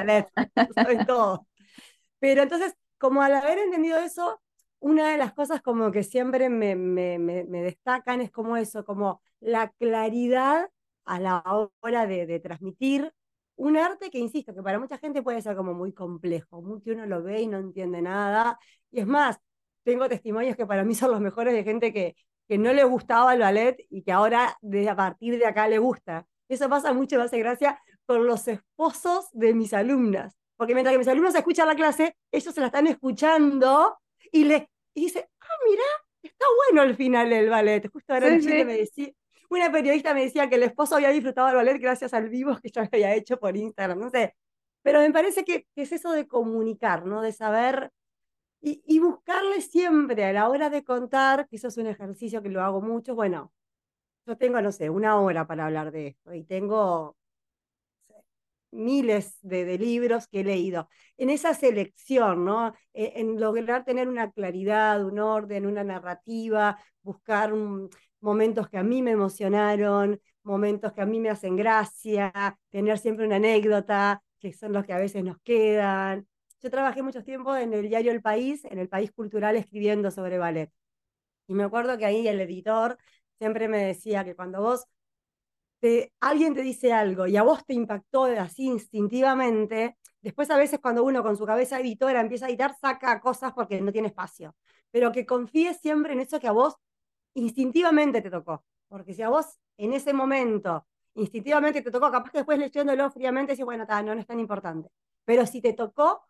saben 0.75 1.07
todo. 1.07 1.47
Pero 2.19 2.42
entonces 2.42 2.75
como 2.98 3.22
al 3.22 3.35
haber 3.35 3.59
entendido 3.59 3.98
eso, 3.98 4.40
una 4.78 5.11
de 5.11 5.18
las 5.18 5.32
cosas 5.32 5.62
como 5.62 5.90
que 5.90 6.02
siempre 6.02 6.48
me, 6.48 6.76
me, 6.76 7.18
me, 7.18 7.62
destacan 7.62 8.20
es 8.20 8.30
como 8.30 8.56
eso, 8.56 8.85
como 8.85 9.22
la 9.40 9.70
claridad 9.78 10.70
a 11.04 11.20
la 11.20 11.42
hora 11.80 12.06
de, 12.06 12.26
de, 12.26 12.40
transmitir 12.40 13.12
un 13.56 13.76
arte 13.76 14.11
que, 14.11 14.18
insisto, 14.18 14.54
que 14.54 14.62
para 14.62 14.78
mucha 14.78 14.98
gente 14.98 15.22
puede 15.22 15.40
ser 15.42 15.56
como 15.56 15.74
muy 15.74 15.92
complejo, 15.92 16.80
que 16.85 16.92
uno 16.92 17.06
lo 17.06 17.22
ve 17.22 17.42
y 17.42 17.46
no 17.46 17.59
entiende 17.59 18.02
nada. 18.02 18.59
Y 18.90 19.00
es 19.00 19.06
más, 19.06 19.38
tengo 19.82 20.09
testimonios 20.09 20.56
que 20.56 20.66
para 20.66 20.85
mí 20.85 20.94
son 20.94 21.11
los 21.12 21.20
mejores 21.20 21.54
de 21.54 21.64
gente 21.64 21.92
que, 21.92 22.16
que 22.48 22.59
no 22.59 22.72
le 22.72 22.85
gustaba 22.85 23.35
el 23.35 23.40
ballet 23.40 23.76
y 23.90 24.02
que 24.02 24.12
ahora 24.12 24.56
de, 24.61 24.88
a 24.88 24.96
partir 24.96 25.38
de 25.38 25.46
acá 25.46 25.68
le 25.68 25.78
gusta. 25.78 26.26
Eso 26.48 26.68
pasa 26.68 26.92
mucho, 26.92 27.16
me 27.16 27.24
hace 27.24 27.38
gracia, 27.38 27.80
con 28.04 28.26
los 28.26 28.46
esposos 28.48 29.28
de 29.32 29.54
mis 29.54 29.72
alumnas. 29.74 30.37
Porque 30.57 30.75
mientras 30.75 30.95
que 30.95 30.99
mis 30.99 31.09
alumnos 31.09 31.35
escuchan 31.35 31.66
la 31.66 31.75
clase, 31.75 32.16
ellos 32.33 32.55
se 32.55 32.61
la 32.61 32.66
están 32.66 32.87
escuchando 32.87 33.99
y 34.33 34.45
le 34.45 34.71
y 34.95 35.03
dice, 35.03 35.29
ah, 35.40 35.55
mira, 35.69 35.83
está 36.23 36.47
bueno 36.64 36.83
el 36.83 36.97
final 36.97 37.29
del 37.29 37.51
ballet. 37.51 37.87
Justo 37.92 38.14
ahora 38.14 38.31
me 38.31 38.64
decía, 38.64 39.12
una 39.51 39.71
periodista 39.71 40.14
me 40.14 40.23
decía 40.23 40.49
que 40.49 40.57
el 40.57 40.62
esposo 40.62 40.97
había 40.97 41.11
disfrutado 41.11 41.49
del 41.49 41.57
ballet 41.57 41.79
gracias 41.79 42.14
al 42.14 42.31
vivo 42.31 42.59
que 42.62 42.71
yo 42.71 42.81
había 42.81 43.14
hecho 43.14 43.38
por 43.38 43.57
Instagram, 43.57 44.01
no 44.01 44.11
sé. 44.11 44.35
Pero 44.83 45.01
me 45.01 45.12
parece 45.12 45.45
que, 45.45 45.66
es 45.77 45.92
eso 45.92 46.12
de 46.12 46.27
comunicar, 46.27 47.05
¿no? 47.05 47.21
De 47.21 47.33
saber 47.33 47.90
y, 48.62 48.83
y, 48.87 48.99
buscarle 49.01 49.61
siempre 49.61 50.25
a 50.25 50.33
la 50.33 50.49
hora 50.49 50.71
de 50.71 50.83
contar, 50.83 51.47
que 51.49 51.57
eso 51.57 51.69
es 51.69 51.77
un 51.77 51.87
ejercicio 51.87 52.42
que 52.42 52.49
lo 52.49 52.62
hago 52.62 52.81
mucho, 52.81 53.14
bueno, 53.14 53.53
yo 54.27 54.37
tengo, 54.37 54.61
no 54.61 54.73
sé, 54.73 54.90
una 54.90 55.21
hora 55.21 55.47
para 55.47 55.66
hablar 55.66 55.92
de 55.92 56.09
esto 56.09 56.35
y 56.35 56.42
tengo 56.45 57.16
miles 58.77 59.39
de, 59.43 59.79
libros 59.79 60.29
que 60.29 60.41
he 60.41 60.45
leído. 60.45 60.89
En 61.17 61.31
esa 61.31 61.55
selección, 61.55 62.45
¿no? 62.45 62.75
E, 62.93 63.12
en, 63.17 63.41
lograr 63.41 63.85
tener 63.85 64.09
una 64.09 64.31
claridad, 64.31 65.05
un 65.05 65.19
orden, 65.19 65.67
una 65.67 65.85
narrativa, 65.85 66.79
buscar 67.03 67.53
momentos 68.21 68.69
que 68.69 68.79
a 68.79 68.83
mí 68.83 69.03
me 69.03 69.12
emocionaron, 69.12 70.21
momentos 70.43 70.93
que 70.93 71.01
a 71.03 71.07
mí 71.07 71.21
me 71.21 71.31
hacen 71.31 71.57
gracia, 71.57 72.59
tener 72.71 72.99
siempre 72.99 73.27
una 73.27 73.37
anécdota, 73.37 74.23
que 74.39 74.53
son 74.53 74.73
los 74.73 74.85
que 74.85 74.93
a 74.93 74.99
veces 74.99 75.25
nos 75.25 75.39
quedan. 75.43 76.27
Yo 76.62 76.71
trabajé 76.71 77.03
mucho 77.03 77.23
tiempo 77.25 77.57
en 77.57 77.73
el 77.73 77.89
diario 77.89 78.12
El 78.12 78.23
País, 78.23 78.65
en 78.65 78.79
el 78.79 78.89
País 78.89 79.12
Cultural, 79.12 79.57
escribiendo 79.57 80.11
sobre 80.11 80.39
ballet. 80.39 80.71
Y 81.49 81.55
me 81.55 81.65
acuerdo 81.65 81.99
que 81.99 82.07
ahí 82.07 82.27
el 82.29 82.41
editor 82.41 82.99
siempre 83.39 83.69
me 83.69 83.79
decía 83.85 84.25
que 84.25 84.35
cuando 84.35 84.61
vos 84.62 84.87
alguien 86.21 86.55
te 86.55 86.62
dice 86.62 86.93
algo 86.93 87.27
y 87.27 87.37
a 87.37 87.43
vos 87.43 87.65
te 87.65 87.75
impactó 87.75 88.25
así 88.25 88.65
instintivamente, 88.65 89.97
después 90.21 90.51
a 90.51 90.57
veces 90.57 90.81
cuando 90.81 91.05
uno 91.05 91.23
con 91.23 91.37
su 91.37 91.47
cabeza 91.47 91.79
editora 91.81 92.21
empieza 92.21 92.47
a 92.47 92.49
editar, 92.49 92.75
saca 92.81 93.21
cosas 93.21 93.53
porque 93.53 93.81
no 93.81 93.93
tiene 93.93 94.09
espacio. 94.09 94.55
Pero 94.91 95.12
que 95.12 95.27
confíes 95.27 95.79
siempre 95.81 96.12
en 96.12 96.21
eso 96.21 96.41
que 96.41 96.49
a 96.49 96.53
vos 96.53 96.75
instintivamente 97.35 98.23
te 98.23 98.31
tocó. 98.31 98.65
Porque 98.89 99.15
si 99.15 99.23
a 99.23 99.29
vos 99.29 99.59
en 99.77 99.93
ese 99.93 100.12
momento 100.12 100.87
instintivamente 101.15 101.83
te 101.83 101.91
tocó, 101.91 102.11
capaz 102.11 102.31
que 102.31 102.39
después 102.39 102.59
leyéndolo 102.59 103.11
fríamente 103.11 103.53
decís, 103.53 103.65
bueno, 103.65 103.87
no, 103.89 104.15
no 104.15 104.21
es 104.21 104.27
tan 104.27 104.39
importante. 104.39 104.91
Pero 105.25 105.47
si 105.47 105.61
te 105.61 105.73
tocó, 105.73 106.23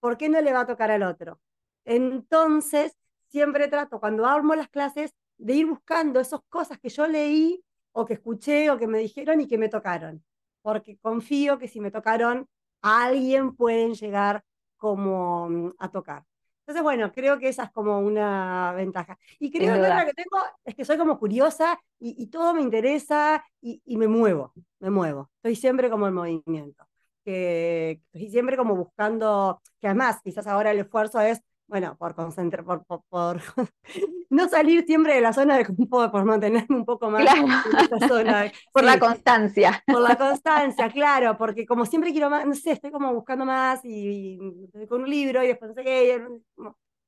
¿por 0.00 0.16
qué 0.16 0.28
no 0.28 0.40
le 0.40 0.52
va 0.52 0.60
a 0.60 0.66
tocar 0.66 0.90
al 0.90 1.02
otro? 1.04 1.40
Entonces, 1.84 2.96
siempre 3.28 3.68
trato, 3.68 4.00
cuando 4.00 4.26
armo 4.26 4.54
las 4.54 4.68
clases, 4.68 5.14
de 5.38 5.54
ir 5.54 5.66
buscando 5.66 6.20
esas 6.20 6.40
cosas 6.48 6.78
que 6.78 6.88
yo 6.88 7.06
leí 7.06 7.64
o 7.92 8.04
que 8.04 8.14
escuché 8.14 8.70
o 8.70 8.78
que 8.78 8.86
me 8.86 8.98
dijeron 8.98 9.40
y 9.40 9.46
que 9.48 9.58
me 9.58 9.68
tocaron, 9.68 10.24
porque 10.62 10.98
confío 10.98 11.58
que 11.58 11.68
si 11.68 11.80
me 11.80 11.90
tocaron, 11.90 12.48
a 12.82 13.04
alguien 13.04 13.54
pueden 13.56 13.94
llegar 13.94 14.44
como 14.76 15.48
mm, 15.48 15.74
a 15.78 15.90
tocar. 15.90 16.24
Entonces, 16.62 16.82
bueno, 16.82 17.12
creo 17.12 17.38
que 17.38 17.48
esa 17.48 17.64
es 17.64 17.70
como 17.72 17.98
una 18.00 18.72
ventaja. 18.72 19.18
Y 19.40 19.50
creo 19.50 19.74
que 19.74 19.80
otra 19.80 20.06
que 20.06 20.12
tengo 20.14 20.38
es 20.64 20.74
que 20.76 20.84
soy 20.84 20.96
como 20.96 21.18
curiosa 21.18 21.78
y, 21.98 22.26
todo 22.28 22.54
me 22.54 22.62
interesa 22.62 23.44
y, 23.60 23.82
y, 23.84 23.96
me 23.96 24.06
muevo, 24.06 24.52
me 24.78 24.90
muevo. 24.90 25.30
Estoy 25.36 25.56
siempre 25.56 25.90
como 25.90 26.06
en 26.06 26.14
movimiento. 26.14 26.86
Que 27.24 28.02
estoy 28.12 28.30
siempre 28.30 28.56
como 28.56 28.76
buscando, 28.76 29.60
que 29.80 29.88
además 29.88 30.20
quizás 30.22 30.46
ahora 30.46 30.70
el 30.70 30.78
esfuerzo 30.78 31.20
es 31.20 31.40
bueno, 31.66 31.96
por 31.96 32.14
concentrar, 32.14 32.64
por, 32.64 32.84
por, 33.08 33.40
no 34.30 34.48
salir 34.48 34.84
siempre 34.86 35.14
de 35.14 35.20
la 35.20 35.32
zona 35.32 35.56
de 35.56 35.64
confort, 35.64 36.12
por 36.12 36.24
mantenerme 36.24 36.76
un 36.76 36.84
poco 36.84 37.10
más 37.10 37.22
en 37.36 37.46
esa 37.46 38.08
zona. 38.08 38.52
por 38.72 38.84
la 38.84 38.98
constancia. 38.98 39.82
Por 39.86 40.02
la 40.02 40.16
constancia, 40.16 40.90
claro, 40.92 41.36
porque 41.38 41.66
como 41.66 41.86
siempre 41.86 42.12
quiero 42.12 42.28
más, 42.30 42.46
no 42.46 42.54
sé, 42.54 42.72
estoy 42.72 42.90
como 42.90 43.12
buscando 43.14 43.44
más 43.44 43.80
y, 43.84 44.38
con 44.88 45.02
un 45.02 45.10
libro 45.10 45.42
y 45.42 45.48
después 45.48 45.70
no 45.70 45.74
sé 45.74 45.84
qué. 45.84 46.22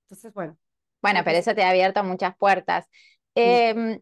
Entonces, 0.05 0.33
bueno. 0.33 0.57
Bueno, 1.03 1.21
pero 1.25 1.38
eso 1.38 1.55
te 1.55 1.62
ha 1.62 1.71
abierto 1.71 2.03
muchas 2.03 2.35
puertas. 2.37 2.87
Eh, 3.35 4.01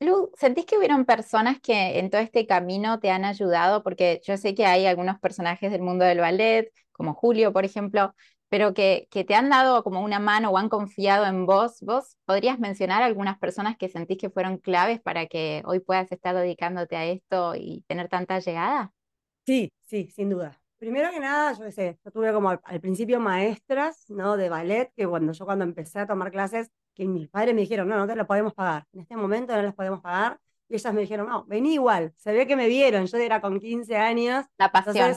Lu, 0.00 0.30
¿sentís 0.36 0.66
que 0.66 0.76
hubieron 0.76 1.04
personas 1.04 1.60
que 1.60 1.98
en 1.98 2.10
todo 2.10 2.20
este 2.20 2.46
camino 2.46 3.00
te 3.00 3.10
han 3.10 3.24
ayudado? 3.24 3.82
Porque 3.82 4.20
yo 4.24 4.36
sé 4.36 4.54
que 4.54 4.66
hay 4.66 4.86
algunos 4.86 5.18
personajes 5.20 5.70
del 5.70 5.82
mundo 5.82 6.04
del 6.04 6.18
ballet, 6.20 6.70
como 6.92 7.14
Julio, 7.14 7.52
por 7.52 7.64
ejemplo, 7.64 8.14
pero 8.54 8.72
que, 8.72 9.08
que, 9.10 9.24
te 9.24 9.34
han 9.34 9.50
dado 9.50 9.82
como 9.82 10.00
una 10.00 10.20
mano 10.20 10.50
o 10.50 10.58
han 10.58 10.68
confiado 10.68 11.26
en 11.26 11.44
vos, 11.44 11.80
¿vos 11.80 12.16
podrías 12.24 12.60
mencionar 12.60 13.02
algunas 13.02 13.36
personas 13.36 13.76
que 13.76 13.88
sentís 13.88 14.16
que 14.16 14.30
fueron 14.30 14.58
claves 14.58 15.00
para 15.00 15.26
que 15.26 15.60
hoy 15.64 15.80
puedas 15.80 16.12
estar 16.12 16.36
dedicándote 16.36 16.94
a 16.94 17.04
esto 17.04 17.56
y 17.56 17.82
tener 17.88 18.08
tanta 18.08 18.38
llegada? 18.38 18.92
Sí, 19.44 19.72
sí, 19.82 20.08
sin 20.14 20.30
duda. 20.30 20.56
Primero 20.78 21.10
que 21.10 21.18
nada, 21.18 21.52
yo 21.54 21.68
sé, 21.72 21.98
yo 22.04 22.12
tuve 22.12 22.32
como 22.32 22.50
al, 22.50 22.80
principio 22.80 23.18
maestras, 23.18 24.08
¿no? 24.08 24.36
De 24.36 24.48
ballet, 24.48 24.92
que 24.94 25.04
cuando 25.04 25.32
yo 25.32 25.44
cuando 25.44 25.64
empecé 25.64 25.98
a 25.98 26.06
tomar 26.06 26.30
clases, 26.30 26.70
que 26.94 27.08
mis 27.08 27.28
padres 27.28 27.56
me 27.56 27.62
dijeron, 27.62 27.88
no, 27.88 27.96
no 27.96 28.06
te 28.06 28.14
lo 28.14 28.24
podemos 28.24 28.54
pagar, 28.54 28.86
en 28.92 29.00
este 29.00 29.16
momento 29.16 29.52
no 29.56 29.62
las 29.62 29.74
podemos 29.74 30.00
pagar, 30.00 30.38
y 30.68 30.76
ellas 30.76 30.94
me 30.94 31.00
dijeron, 31.00 31.26
no, 31.26 31.44
vení 31.46 31.74
igual, 31.74 32.12
se 32.18 32.32
ve 32.32 32.46
que 32.46 32.54
me 32.54 32.68
vieron, 32.68 33.06
yo 33.06 33.18
era 33.18 33.40
con 33.40 33.58
15 33.58 33.96
años. 33.96 34.46
La 34.58 34.70
pasión. 34.70 35.16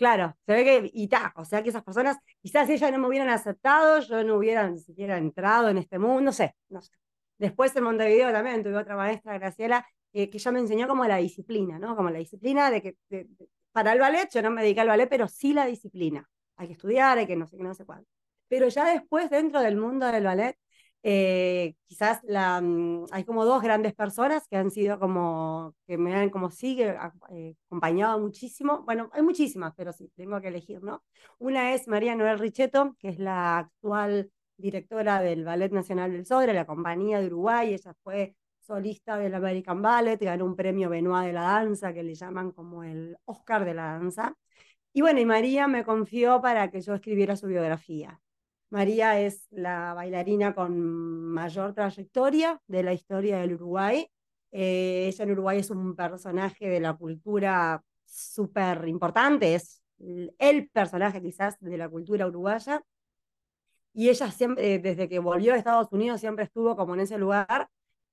Claro, 0.00 0.34
se 0.46 0.52
ve 0.54 0.64
que, 0.64 0.90
y 0.94 1.08
ta, 1.08 1.30
o 1.36 1.44
sea 1.44 1.62
que 1.62 1.68
esas 1.68 1.82
personas, 1.84 2.16
quizás 2.40 2.70
ellas 2.70 2.90
no 2.90 2.96
me 2.98 3.06
hubieran 3.08 3.28
aceptado, 3.28 4.00
yo 4.00 4.24
no 4.24 4.36
hubiera 4.36 4.66
ni 4.70 4.78
siquiera 4.80 5.18
entrado 5.18 5.68
en 5.68 5.76
este 5.76 5.98
mundo, 5.98 6.22
no 6.22 6.32
sé, 6.32 6.56
no 6.70 6.80
sé. 6.80 6.90
Después 7.36 7.76
en 7.76 7.84
Montevideo 7.84 8.32
también 8.32 8.62
tuve 8.62 8.76
otra 8.78 8.96
maestra, 8.96 9.36
Graciela, 9.38 9.86
que 10.10 10.30
ya 10.30 10.52
me 10.52 10.60
enseñó 10.60 10.88
como 10.88 11.04
la 11.04 11.18
disciplina, 11.18 11.78
¿no? 11.78 11.96
Como 11.96 12.08
la 12.08 12.18
disciplina 12.18 12.70
de 12.70 12.80
que 12.80 12.96
para 13.72 13.92
el 13.92 13.98
ballet, 14.00 14.30
yo 14.32 14.40
no 14.40 14.50
me 14.50 14.62
dediqué 14.62 14.80
al 14.80 14.88
ballet, 14.88 15.06
pero 15.08 15.28
sí 15.28 15.52
la 15.52 15.66
disciplina. 15.66 16.26
Hay 16.56 16.68
que 16.68 16.72
estudiar, 16.72 17.18
hay 17.18 17.26
que 17.26 17.36
no 17.36 17.46
sé 17.46 17.58
qué, 17.58 17.62
no 17.62 17.74
sé 17.74 17.84
cuándo. 17.84 18.06
Pero 18.48 18.68
ya 18.68 18.86
después, 18.90 19.28
dentro 19.28 19.60
del 19.60 19.76
mundo 19.76 20.06
del 20.06 20.24
ballet, 20.24 20.56
eh, 21.02 21.74
quizás 21.86 22.20
la, 22.24 22.60
mm, 22.60 23.06
hay 23.10 23.24
como 23.24 23.44
dos 23.44 23.62
grandes 23.62 23.94
personas 23.94 24.46
que 24.48 24.56
han 24.56 24.70
sido 24.70 24.98
como, 24.98 25.74
que 25.86 25.96
me 25.96 26.14
han 26.14 26.30
como 26.30 26.50
sigue 26.50 26.96
eh, 27.30 27.54
acompañado 27.66 28.18
muchísimo. 28.20 28.82
Bueno, 28.84 29.10
hay 29.12 29.22
muchísimas, 29.22 29.72
pero 29.76 29.92
sí, 29.92 30.10
tengo 30.16 30.40
que 30.40 30.48
elegir, 30.48 30.82
¿no? 30.82 31.02
Una 31.38 31.74
es 31.74 31.88
María 31.88 32.14
Noel 32.14 32.38
Richetto, 32.38 32.96
que 32.98 33.08
es 33.08 33.18
la 33.18 33.58
actual 33.58 34.30
directora 34.56 35.20
del 35.20 35.44
Ballet 35.44 35.72
Nacional 35.72 36.12
del 36.12 36.26
Sodre, 36.26 36.52
la 36.52 36.66
compañía 36.66 37.20
de 37.20 37.26
Uruguay. 37.28 37.74
Ella 37.74 37.94
fue 38.02 38.34
solista 38.60 39.16
del 39.16 39.34
American 39.34 39.82
Ballet, 39.82 40.20
ganó 40.20 40.44
un 40.44 40.56
premio 40.56 40.90
Benoit 40.90 41.26
de 41.26 41.32
la 41.32 41.42
danza, 41.42 41.92
que 41.94 42.02
le 42.02 42.14
llaman 42.14 42.52
como 42.52 42.84
el 42.84 43.16
Oscar 43.24 43.64
de 43.64 43.74
la 43.74 43.98
danza. 43.98 44.36
Y 44.92 45.00
bueno, 45.02 45.20
y 45.20 45.26
María 45.26 45.68
me 45.68 45.84
confió 45.84 46.40
para 46.40 46.70
que 46.70 46.80
yo 46.80 46.94
escribiera 46.94 47.36
su 47.36 47.46
biografía. 47.46 48.20
María 48.70 49.20
es 49.20 49.46
la 49.50 49.94
bailarina 49.94 50.54
con 50.54 50.78
mayor 51.32 51.74
trayectoria 51.74 52.60
de 52.68 52.82
la 52.84 52.92
historia 52.92 53.38
del 53.38 53.54
Uruguay. 53.54 54.06
Eh, 54.52 55.06
ella 55.08 55.24
en 55.24 55.30
Uruguay 55.32 55.58
es 55.58 55.70
un 55.70 55.96
personaje 55.96 56.68
de 56.68 56.80
la 56.80 56.94
cultura 56.94 57.82
súper 58.04 58.86
importante, 58.88 59.54
es 59.54 59.82
el 60.38 60.68
personaje 60.70 61.20
quizás 61.20 61.56
de 61.60 61.76
la 61.76 61.88
cultura 61.88 62.26
uruguaya. 62.26 62.82
Y 63.92 64.08
ella 64.08 64.30
siempre, 64.30 64.78
desde 64.78 65.08
que 65.08 65.18
volvió 65.18 65.52
a 65.52 65.56
Estados 65.56 65.88
Unidos, 65.90 66.20
siempre 66.20 66.44
estuvo 66.44 66.76
como 66.76 66.94
en 66.94 67.00
ese 67.00 67.18
lugar. 67.18 67.68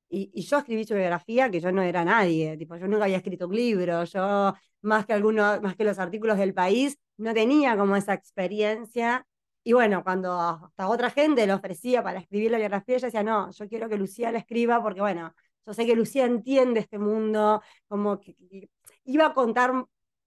Y, 0.10 0.42
yo 0.42 0.58
escribí 0.58 0.86
su 0.86 0.96
biografía, 0.96 1.52
que 1.52 1.60
yo 1.60 1.72
no 1.72 1.82
era 1.82 2.04
nadie, 2.06 2.58
tipo, 2.58 2.76
yo 2.78 2.88
nunca 2.88 3.06
había 3.06 3.18
escrito 3.18 3.48
un 3.48 3.56
libro, 3.56 4.04
yo 4.06 4.54
más 4.82 5.06
que, 5.06 5.14
algunos, 5.14 5.62
más 5.62 5.76
que 5.76 5.84
los 5.84 6.00
artículos 6.00 6.38
del 6.38 6.54
país, 6.54 6.98
no 7.18 7.34
tenía 7.34 7.78
como 7.78 7.96
esa 7.96 8.14
experiencia 8.14 9.26
y 9.68 9.74
bueno, 9.74 10.02
cuando 10.02 10.40
hasta 10.40 10.88
otra 10.88 11.10
gente 11.10 11.46
le 11.46 11.52
ofrecía 11.52 12.02
para 12.02 12.20
escribir 12.20 12.52
la 12.52 12.58
biografía, 12.58 12.96
ella 12.96 13.08
decía, 13.08 13.22
no, 13.22 13.52
yo 13.52 13.68
quiero 13.68 13.90
que 13.90 13.98
Lucía 13.98 14.32
la 14.32 14.38
escriba 14.38 14.82
porque, 14.82 15.02
bueno, 15.02 15.34
yo 15.66 15.74
sé 15.74 15.86
que 15.86 15.94
Lucía 15.94 16.24
entiende 16.24 16.80
este 16.80 16.98
mundo, 16.98 17.62
como 17.90 18.22
que, 18.22 18.38
iba 19.04 19.26
a 19.26 19.34
contar 19.34 19.74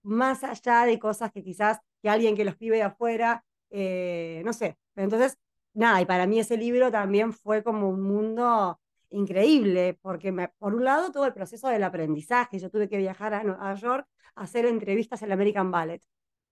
más 0.02 0.44
allá 0.44 0.84
de 0.84 0.98
cosas 0.98 1.32
que 1.32 1.42
quizás 1.42 1.78
que 2.02 2.10
alguien 2.10 2.36
que 2.36 2.44
lo 2.44 2.50
escribe 2.50 2.76
de 2.76 2.82
afuera, 2.82 3.42
eh, 3.70 4.42
no 4.44 4.52
sé. 4.52 4.76
Entonces, 4.94 5.38
nada, 5.72 6.02
y 6.02 6.04
para 6.04 6.26
mí 6.26 6.38
ese 6.38 6.58
libro 6.58 6.90
también 6.90 7.32
fue 7.32 7.62
como 7.62 7.88
un 7.88 8.02
mundo 8.02 8.78
increíble, 9.08 9.98
porque 10.02 10.34
por 10.58 10.74
un 10.74 10.84
lado 10.84 11.12
todo 11.12 11.24
el 11.24 11.32
proceso 11.32 11.68
del 11.68 11.84
aprendizaje, 11.84 12.58
yo 12.58 12.68
tuve 12.68 12.90
que 12.90 12.98
viajar 12.98 13.32
a 13.32 13.42
Nueva 13.42 13.74
York 13.74 14.06
a 14.34 14.42
hacer 14.42 14.66
entrevistas 14.66 15.22
en 15.22 15.28
el 15.28 15.32
American 15.32 15.70
Ballet 15.70 16.02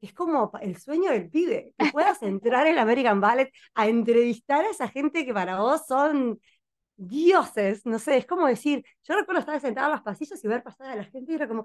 es 0.00 0.12
como 0.12 0.50
el 0.60 0.76
sueño 0.78 1.10
del 1.10 1.28
pibe, 1.30 1.74
que 1.76 1.90
puedas 1.92 2.22
entrar 2.22 2.66
en 2.66 2.74
el 2.74 2.78
American 2.78 3.20
Ballet 3.20 3.52
a 3.74 3.88
entrevistar 3.88 4.64
a 4.64 4.70
esa 4.70 4.88
gente 4.88 5.24
que 5.26 5.34
para 5.34 5.60
vos 5.60 5.86
son 5.86 6.40
dioses, 6.96 7.86
no 7.86 7.98
sé, 7.98 8.18
es 8.18 8.26
como 8.26 8.46
decir, 8.46 8.84
yo 9.04 9.16
recuerdo 9.16 9.40
estar 9.40 9.60
sentada 9.60 9.88
en 9.88 9.92
los 9.94 10.02
pasillos 10.02 10.42
y 10.44 10.48
ver 10.48 10.62
pasar 10.62 10.90
a 10.90 10.96
la 10.96 11.04
gente 11.04 11.32
y 11.32 11.34
era 11.36 11.48
como, 11.48 11.64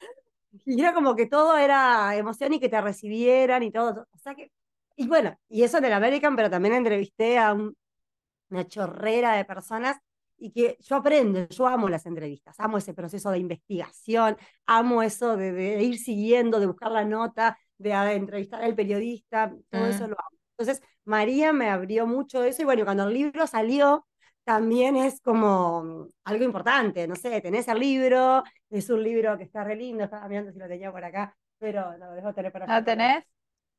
y 0.66 0.80
era 0.80 0.94
como 0.94 1.14
que 1.16 1.26
todo 1.26 1.56
era 1.56 2.16
emoción 2.16 2.52
y 2.54 2.60
que 2.60 2.68
te 2.68 2.80
recibieran 2.80 3.62
y 3.62 3.72
todo. 3.72 4.06
O 4.12 4.18
sea 4.18 4.34
que, 4.34 4.52
y 4.96 5.06
bueno, 5.08 5.38
y 5.48 5.62
eso 5.62 5.78
en 5.78 5.84
el 5.86 5.92
American, 5.92 6.36
pero 6.36 6.50
también 6.50 6.74
entrevisté 6.74 7.38
a 7.38 7.54
una 7.54 8.66
chorrera 8.66 9.34
de 9.34 9.44
personas 9.44 9.96
y 10.38 10.52
que 10.52 10.76
yo 10.80 10.96
aprendo, 10.96 11.48
yo 11.48 11.66
amo 11.66 11.88
las 11.88 12.06
entrevistas, 12.06 12.58
amo 12.60 12.78
ese 12.78 12.94
proceso 12.94 13.30
de 13.30 13.38
investigación, 13.38 14.36
amo 14.66 15.02
eso 15.02 15.36
de, 15.36 15.82
ir 15.82 15.98
siguiendo, 15.98 16.60
de 16.60 16.66
buscar 16.66 16.90
la 16.90 17.04
nota, 17.04 17.58
de, 17.78 17.92
entrevistar 17.92 18.62
al 18.62 18.74
periodista, 18.74 19.52
todo 19.70 19.86
eso 19.86 20.06
mm. 20.06 20.10
lo 20.10 20.16
amo. 20.18 20.38
Entonces, 20.58 20.82
María 21.04 21.52
me 21.52 21.70
abrió 21.70 22.06
mucho 22.06 22.42
eso 22.44 22.62
y 22.62 22.64
bueno, 22.64 22.84
cuando 22.84 23.04
el 23.04 23.14
libro 23.14 23.46
salió, 23.46 24.06
también 24.44 24.96
es 24.96 25.20
como 25.20 26.08
algo 26.24 26.44
importante, 26.44 27.08
no 27.08 27.16
sé, 27.16 27.40
tenés 27.40 27.66
el 27.68 27.80
libro, 27.80 28.44
es 28.70 28.88
un 28.90 29.02
libro 29.02 29.36
que 29.36 29.44
está 29.44 29.64
re 29.64 29.74
lindo, 29.74 30.04
estaba 30.04 30.28
mirando 30.28 30.52
si 30.52 30.58
lo 30.58 30.68
tenía 30.68 30.92
por 30.92 31.04
acá, 31.04 31.36
pero 31.58 31.96
lo 31.98 32.12
dejo 32.12 32.32
tener 32.32 32.52
para 32.52 32.78
¿Lo 32.78 32.84
tenés? 32.84 33.24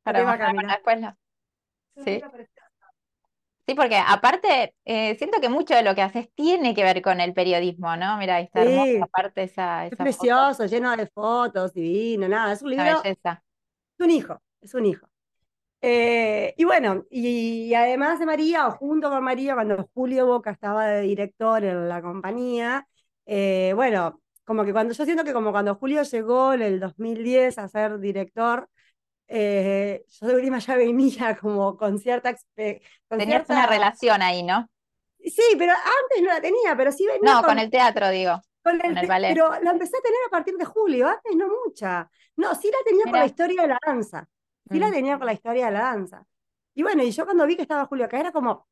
Para, 0.04 0.26
para 0.26 0.54
después 0.54 1.00
Sí. 2.04 2.22
Sí, 3.68 3.76
porque 3.76 3.98
aparte, 3.98 4.74
eh, 4.86 5.16
siento 5.18 5.42
que 5.42 5.50
mucho 5.50 5.76
de 5.76 5.84
lo 5.84 5.94
que 5.94 6.02
haces 6.02 6.30
tiene 6.34 6.74
que 6.74 6.84
ver 6.84 7.02
con 7.02 7.20
el 7.20 7.34
periodismo, 7.34 7.98
¿no? 7.98 8.18
Mira, 8.18 8.36
ahí 8.36 8.46
está 8.46 8.64
hermosa 8.64 9.04
aparte 9.04 9.44
esa, 9.44 9.88
Es 9.88 9.96
precioso, 9.98 10.66
lleno 10.68 10.96
de 10.96 11.06
fotos, 11.08 11.74
divino, 11.74 12.30
nada, 12.30 12.54
es 12.54 12.62
un 12.62 12.70
libro. 12.70 13.02
Es 13.04 13.18
un 14.00 14.10
hijo, 14.10 14.42
es 14.62 14.74
un 14.74 14.86
hijo. 14.86 15.10
Eh, 15.82 16.54
y 16.56 16.64
bueno, 16.64 17.06
y, 17.10 17.74
además 17.74 18.20
de 18.20 18.26
María, 18.26 18.68
o 18.68 18.72
junto 18.72 19.10
con 19.10 19.22
María, 19.22 19.54
cuando 19.54 19.90
Julio 19.94 20.26
Boca 20.26 20.52
estaba 20.52 20.88
de 20.88 21.02
director 21.02 21.62
en 21.66 21.90
la 21.90 22.02
compañía, 22.02 22.88
eh, 23.26 23.74
bueno, 23.76 24.22
como 24.46 24.64
que 24.64 24.72
cuando 24.72 24.94
yo 24.94 25.04
siento 25.04 25.26
que 25.26 25.34
como 25.34 25.52
cuando 25.52 25.76
Julio 25.76 26.04
llegó 26.04 26.54
en 26.54 26.62
el 26.62 26.80
2010 26.80 27.58
a 27.58 27.68
ser 27.68 28.00
director, 28.00 28.70
eh, 29.28 30.06
yo 30.08 30.28
de 30.28 30.36
última 30.36 30.60
ya 30.60 30.76
venía 30.76 31.38
como 31.40 31.78
con 31.78 32.00
cierta... 32.00 32.34
Con 33.08 33.20
Tenías 33.20 33.50
una 33.50 33.68
relación 33.68 34.22
ahí, 34.22 34.44
¿no? 34.44 34.70
Sí, 35.20 35.56
pero 35.58 35.74
antes 35.74 36.22
no 36.22 36.28
la 36.28 36.42
tenía, 36.42 36.76
pero 36.76 36.92
sí 36.92 37.06
venía 37.06 37.34
No, 37.34 37.44
con, 37.44 37.60
el 37.60 37.70
teatro, 37.70 38.10
digo. 38.10 38.42
Con 38.64 38.80
el, 38.84 39.08
ballet. 39.08 39.30
Pero 39.30 39.60
la 39.62 39.72
empecé 39.72 39.98
a 39.98 40.02
tener 40.02 40.20
a 40.28 40.30
partir 40.30 40.56
de 40.56 40.66
julio, 40.66 41.08
antes 41.08 41.36
no 41.36 41.48
mucha. 41.66 42.10
No, 42.36 42.56
sí 42.56 42.70
la 42.72 42.78
tenía 42.86 43.04
con 43.04 43.20
la 43.20 43.26
historia 43.26 43.62
de 43.64 43.68
la 43.68 43.80
danza. 43.86 44.28
Sí 44.70 44.80
la 44.80 44.88
mm. 44.88 44.94
tenía 44.94 45.18
con 45.18 45.26
la 45.26 45.34
historia 45.34 45.66
de 45.68 45.72
la 45.72 45.82
danza. 45.82 46.26
Y 46.74 46.84
bueno, 46.84 47.04
y 47.04 47.12
yo 47.12 47.26
cuando 47.26 47.46
vi 47.46 47.56
que 47.56 47.64
estaba 47.64 47.86
Julio 47.86 48.06
acá 48.06 48.20
era 48.20 48.32
como, 48.32 48.68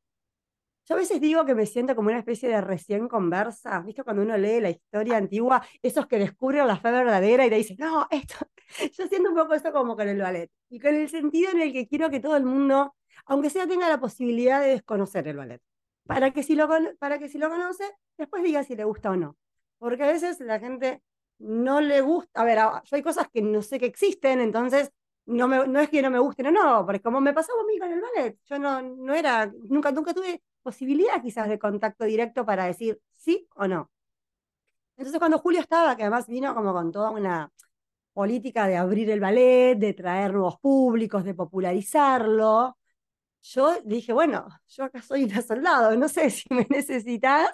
yo 0.86 0.94
a 0.94 0.98
veces 0.98 1.20
digo 1.20 1.44
que 1.44 1.54
me 1.54 1.66
siento 1.66 1.96
como 1.96 2.08
una 2.08 2.18
especie 2.18 2.48
de 2.48 2.60
recién 2.60 3.08
conversa, 3.08 3.80
¿viste? 3.80 4.04
Cuando 4.04 4.22
uno 4.22 4.36
lee 4.36 4.60
la 4.60 4.70
historia 4.70 5.16
antigua, 5.16 5.60
esos 5.82 6.06
que 6.06 6.18
descubren 6.18 6.66
la 6.66 6.76
fe 6.76 6.92
verdadera 6.92 7.44
y 7.44 7.50
te 7.50 7.56
dicen, 7.56 7.76
no, 7.80 8.06
esto, 8.10 8.36
yo 8.96 9.06
siento 9.08 9.30
un 9.30 9.34
poco 9.34 9.54
eso 9.54 9.72
como 9.72 9.96
con 9.96 10.08
el 10.08 10.20
ballet. 10.20 10.48
Y 10.70 10.78
con 10.78 10.94
el 10.94 11.08
sentido 11.08 11.50
en 11.50 11.62
el 11.62 11.72
que 11.72 11.88
quiero 11.88 12.08
que 12.08 12.20
todo 12.20 12.36
el 12.36 12.44
mundo, 12.44 12.94
aunque 13.26 13.50
sea, 13.50 13.66
tenga 13.66 13.88
la 13.88 13.98
posibilidad 13.98 14.60
de 14.60 14.68
desconocer 14.68 15.26
el 15.26 15.36
ballet. 15.36 15.60
Para 16.04 16.30
que 16.30 16.44
si 16.44 16.54
lo, 16.54 16.68
para 17.00 17.18
que 17.18 17.28
si 17.28 17.38
lo 17.38 17.50
conoce, 17.50 17.84
después 18.16 18.44
diga 18.44 18.62
si 18.62 18.76
le 18.76 18.84
gusta 18.84 19.10
o 19.10 19.16
no. 19.16 19.36
Porque 19.78 20.04
a 20.04 20.06
veces 20.06 20.38
la 20.38 20.60
gente 20.60 21.02
no 21.38 21.80
le 21.80 22.00
gusta, 22.00 22.40
a 22.40 22.44
ver, 22.44 22.58
yo 22.84 22.96
hay 22.96 23.02
cosas 23.02 23.28
que 23.28 23.42
no 23.42 23.60
sé 23.60 23.78
que 23.78 23.86
existen, 23.86 24.40
entonces 24.40 24.92
no, 25.26 25.48
me, 25.48 25.66
no 25.66 25.80
es 25.80 25.88
que 25.90 26.02
no 26.02 26.10
me 26.10 26.18
gusten 26.18 26.46
o 26.48 26.50
no, 26.50 26.84
porque 26.86 27.00
como 27.00 27.20
me 27.20 27.32
pasaba 27.34 27.60
a 27.62 27.64
mí 27.66 27.78
con 27.78 27.92
el 27.92 28.00
ballet, 28.00 28.38
yo 28.44 28.58
no, 28.58 28.82
no 28.82 29.14
era, 29.14 29.50
nunca, 29.68 29.92
nunca 29.92 30.14
tuve 30.14 30.42
posibilidad 30.62 31.22
quizás 31.22 31.48
de 31.48 31.58
contacto 31.58 32.04
directo 32.04 32.44
para 32.44 32.66
decir 32.66 33.00
sí 33.14 33.48
o 33.56 33.66
no. 33.68 33.90
Entonces 34.96 35.18
cuando 35.18 35.38
Julio 35.38 35.60
estaba, 35.60 35.96
que 35.96 36.02
además 36.02 36.26
vino 36.26 36.54
como 36.54 36.72
con 36.72 36.90
toda 36.90 37.10
una 37.10 37.50
política 38.12 38.66
de 38.66 38.76
abrir 38.76 39.10
el 39.10 39.20
ballet, 39.20 39.76
de 39.76 39.92
traer 39.92 40.32
nuevos 40.32 40.58
públicos, 40.58 41.24
de 41.24 41.34
popularizarlo, 41.34 42.76
yo 43.42 43.80
dije, 43.84 44.12
bueno, 44.12 44.48
yo 44.68 44.84
acá 44.84 45.02
soy 45.02 45.24
una 45.24 45.42
soldado, 45.42 45.96
no 45.96 46.08
sé 46.08 46.30
si 46.30 46.44
me 46.52 46.66
necesitas, 46.68 47.50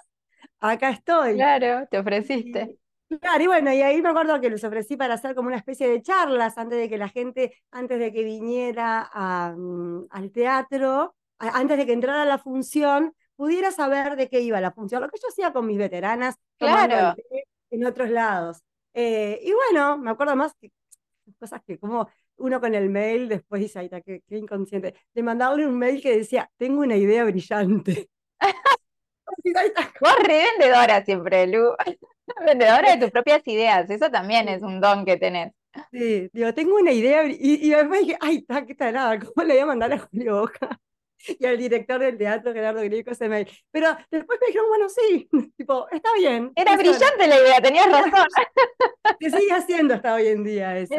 acá 0.61 0.91
estoy. 0.91 1.35
Claro, 1.35 1.87
te 1.91 1.99
ofreciste. 1.99 2.79
Claro, 3.20 3.42
y 3.42 3.46
bueno, 3.46 3.72
y 3.72 3.83
ahí 3.83 4.03
me 4.03 4.11
acuerdo 4.11 4.40
que 4.40 4.51
les 4.51 4.64
ofrecí 4.64 4.96
para 4.96 5.14
hacer 5.14 5.35
como 5.35 5.48
una 5.48 5.57
especie 5.57 5.88
de 5.88 6.03
charlas 6.03 6.59
antes 6.59 6.79
de 6.79 6.88
que 6.88 6.98
la 6.98 7.09
gente, 7.09 7.57
antes 7.70 7.98
de 7.98 8.12
que 8.12 8.25
viniera 8.25 9.11
mm, 9.57 10.07
al 10.11 10.31
teatro, 10.31 11.14
antes 11.38 11.79
de 11.79 11.87
que 11.87 11.92
entrara 11.92 12.25
la 12.25 12.38
función, 12.38 13.14
pudiera 13.37 13.70
saber 13.70 14.16
de 14.16 14.29
qué 14.29 14.40
iba 14.40 14.61
la 14.61 14.72
función, 14.72 15.03
lo 15.03 15.09
que 15.09 15.18
yo 15.20 15.29
hacía 15.29 15.53
con 15.53 15.66
mis 15.66 15.79
veteranas 15.79 16.37
claro. 16.59 17.16
en 17.70 17.85
otros 17.85 18.11
lados. 18.11 18.62
Eh, 18.94 19.40
y 19.42 19.53
bueno, 19.53 19.98
me 19.98 20.11
acuerdo 20.11 20.37
más 20.37 20.55
que 20.55 20.70
cosas 21.38 21.62
que 21.66 21.79
como 21.79 22.09
uno 22.37 22.61
con 22.61 22.75
el 22.75 22.90
mail 22.90 23.29
después 23.29 23.62
dice, 23.62 23.79
ay, 23.79 23.88
qué, 24.05 24.22
qué 24.29 24.37
inconsciente, 24.37 24.94
de 25.14 25.22
mandarle 25.22 25.66
un 25.66 25.79
mail 25.79 26.03
que 26.03 26.16
decía, 26.16 26.51
tengo 26.57 26.81
una 26.83 26.96
idea 26.96 27.25
brillante. 27.25 28.09
Vos 30.01 30.16
re 30.25 30.44
vendedora 30.59 31.05
siempre, 31.05 31.46
Lu. 31.46 31.75
vendedora 32.47 32.97
de 32.97 32.99
tus 32.99 33.11
propias 33.13 33.47
ideas, 33.47 33.89
eso 33.91 34.11
también 34.11 34.49
es 34.49 34.63
un 34.63 34.81
don 34.81 35.05
que 35.05 35.17
tenés. 35.17 35.53
Sí, 35.91 36.29
digo, 36.33 36.53
tengo 36.53 36.77
una 36.77 36.93
idea, 36.93 37.25
y, 37.27 37.37
y 37.41 37.71
después 37.71 38.01
dije, 38.01 38.19
ay, 38.21 38.45
qué 38.67 38.75
talada, 38.75 39.19
¿cómo 39.19 39.47
le 39.47 39.55
voy 39.55 39.63
a 39.63 39.67
mandar 39.67 39.93
a 39.93 39.99
Julio 39.99 40.41
Boca? 40.41 40.81
y 41.39 41.47
al 41.47 41.59
director 41.59 42.01
del 42.01 42.19
teatro, 42.19 42.53
Gerardo 42.53 42.83
Grieco, 42.83 43.11
ese 43.11 43.29
mail. 43.29 43.49
Pero 43.71 43.89
después 44.11 44.39
me 44.41 44.47
dijeron, 44.49 44.69
bueno, 44.69 44.89
sí, 44.89 45.29
tipo, 45.57 45.89
está 45.91 46.11
bien. 46.19 46.53
Era 46.55 46.77
brillante 46.77 47.27
la 47.27 47.41
idea, 47.41 47.61
tenías 47.61 47.91
razón. 47.91 48.27
Se 49.21 49.31
sigue 49.31 49.53
haciendo 49.53 49.95
hasta 49.95 50.15
hoy 50.15 50.29
en 50.29 50.45
día 50.45 50.79
eso. 50.79 50.95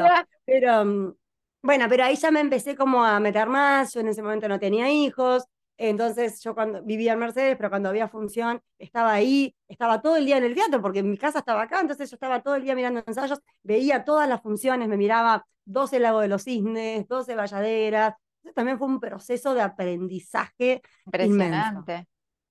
Pero, 0.46 0.86
mm, 0.86 1.14
bueno, 1.62 1.86
pero 1.90 2.04
ahí 2.04 2.16
ya 2.16 2.32
me 2.32 2.40
empecé 2.40 2.76
como 2.76 3.04
a 3.04 3.20
meter 3.20 3.48
más, 3.48 3.94
yo 3.94 4.02
en 4.02 4.10
ese 4.10 4.22
momento 4.22 4.48
no 4.48 4.60
tenía 4.60 4.90
hijos, 4.90 5.46
entonces 5.90 6.42
yo 6.42 6.54
cuando 6.54 6.82
vivía 6.84 7.14
en 7.14 7.20
Mercedes, 7.20 7.56
pero 7.58 7.70
cuando 7.70 7.90
había 7.90 8.08
función, 8.08 8.62
estaba 8.78 9.14
ahí, 9.14 9.56
estaba 9.68 10.02
todo 10.02 10.16
el 10.16 10.26
día 10.26 10.38
en 10.38 10.44
el 10.44 10.56
teatro, 10.56 10.82
porque 10.82 11.04
mi 11.04 11.18
casa 11.18 11.40
estaba 11.40 11.64
acá, 11.64 11.82
entonces 11.82 12.10
yo 12.10 12.16
estaba 12.16 12.42
todo 12.42 12.56
el 12.56 12.64
día 12.64 12.76
mirando 12.76 13.04
ensayos, 13.06 13.40
veía 13.64 14.04
todas 14.04 14.28
las 14.28 14.42
funciones, 14.42 14.88
me 14.88 14.98
miraba 14.98 15.46
12 15.66 16.00
Lago 16.00 16.20
de 16.22 16.28
los 16.28 16.44
Cisnes, 16.44 17.08
12 17.08 17.36
Valladeras, 17.36 18.16
también 18.56 18.78
fue 18.78 18.88
un 18.88 19.00
proceso 19.00 19.54
de 19.54 19.62
aprendizaje 19.62 20.82
Impresionante. 21.06 22.08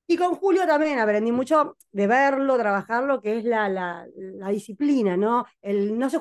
Y 0.06 0.16
con 0.16 0.34
Julio 0.34 0.66
también 0.66 0.98
aprendí 0.98 1.32
mucho 1.32 1.76
de 1.92 2.06
verlo, 2.06 2.58
trabajarlo, 2.58 3.20
que 3.20 3.38
es 3.38 3.44
la, 3.44 3.68
la, 3.68 4.06
la 4.14 4.48
disciplina, 4.48 5.16
¿no? 5.16 5.46
El, 5.62 5.98
no, 5.98 6.10
se 6.10 6.18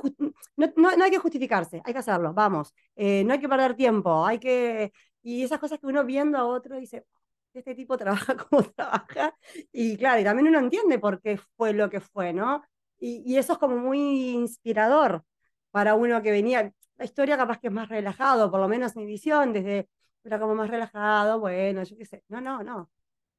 no, 0.55 0.71
no, 0.77 1.03
hay 1.03 1.11
que 1.11 1.17
justificarse, 1.17 1.81
hay 1.83 1.91
que 1.91 1.99
hacerlo, 1.99 2.33
vamos. 2.33 2.73
Eh, 2.95 3.23
no 3.25 3.33
hay 3.33 3.39
que 3.39 3.49
perder 3.49 3.75
tiempo, 3.75 4.25
hay 4.25 4.39
que... 4.39 4.93
Y 5.23 5.43
esas 5.43 5.59
cosas 5.59 5.79
que 5.79 5.87
uno 5.87 6.03
viendo 6.05 6.37
a 6.37 6.45
otro 6.45 6.77
dice, 6.77 7.05
este 7.53 7.75
tipo 7.75 7.97
trabaja 7.97 8.35
como 8.37 8.63
trabaja. 8.63 9.35
Y 9.71 9.97
claro, 9.97 10.21
y 10.21 10.23
también 10.23 10.47
uno 10.47 10.59
entiende 10.59 10.99
por 10.99 11.21
qué 11.21 11.37
fue 11.57 11.73
lo 11.73 11.89
que 11.89 11.99
fue, 12.01 12.33
¿no? 12.33 12.63
Y, 12.99 13.23
y 13.25 13.37
eso 13.37 13.53
es 13.53 13.59
como 13.59 13.77
muy 13.77 14.29
inspirador 14.31 15.23
para 15.71 15.95
uno 15.95 16.21
que 16.21 16.31
venía, 16.31 16.73
la 16.97 17.05
historia 17.05 17.37
capaz 17.37 17.59
que 17.59 17.67
es 17.67 17.73
más 17.73 17.89
relajado, 17.89 18.51
por 18.51 18.59
lo 18.59 18.67
menos 18.67 18.95
mi 18.95 19.05
visión, 19.05 19.53
desde, 19.53 19.89
era 20.23 20.39
como 20.39 20.55
más 20.55 20.69
relajado, 20.69 21.39
bueno, 21.39 21.83
yo 21.83 21.97
qué 21.97 22.05
sé, 22.05 22.23
no, 22.27 22.41
no, 22.41 22.63
no, 22.63 22.91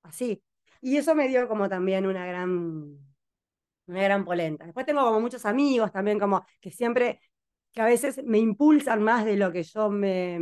así. 0.02 0.42
Y 0.80 0.96
eso 0.96 1.14
me 1.14 1.28
dio 1.28 1.48
como 1.48 1.68
también 1.68 2.06
una 2.06 2.26
gran, 2.26 2.98
una 3.86 4.02
gran 4.02 4.24
polenta. 4.24 4.64
Después 4.64 4.86
tengo 4.86 5.04
como 5.04 5.20
muchos 5.20 5.44
amigos 5.46 5.92
también 5.92 6.18
como 6.18 6.44
que 6.60 6.70
siempre, 6.70 7.20
que 7.72 7.80
a 7.80 7.86
veces 7.86 8.22
me 8.24 8.38
impulsan 8.38 9.02
más 9.02 9.24
de 9.24 9.36
lo 9.36 9.52
que 9.52 9.62
yo 9.62 9.90
me, 9.90 10.38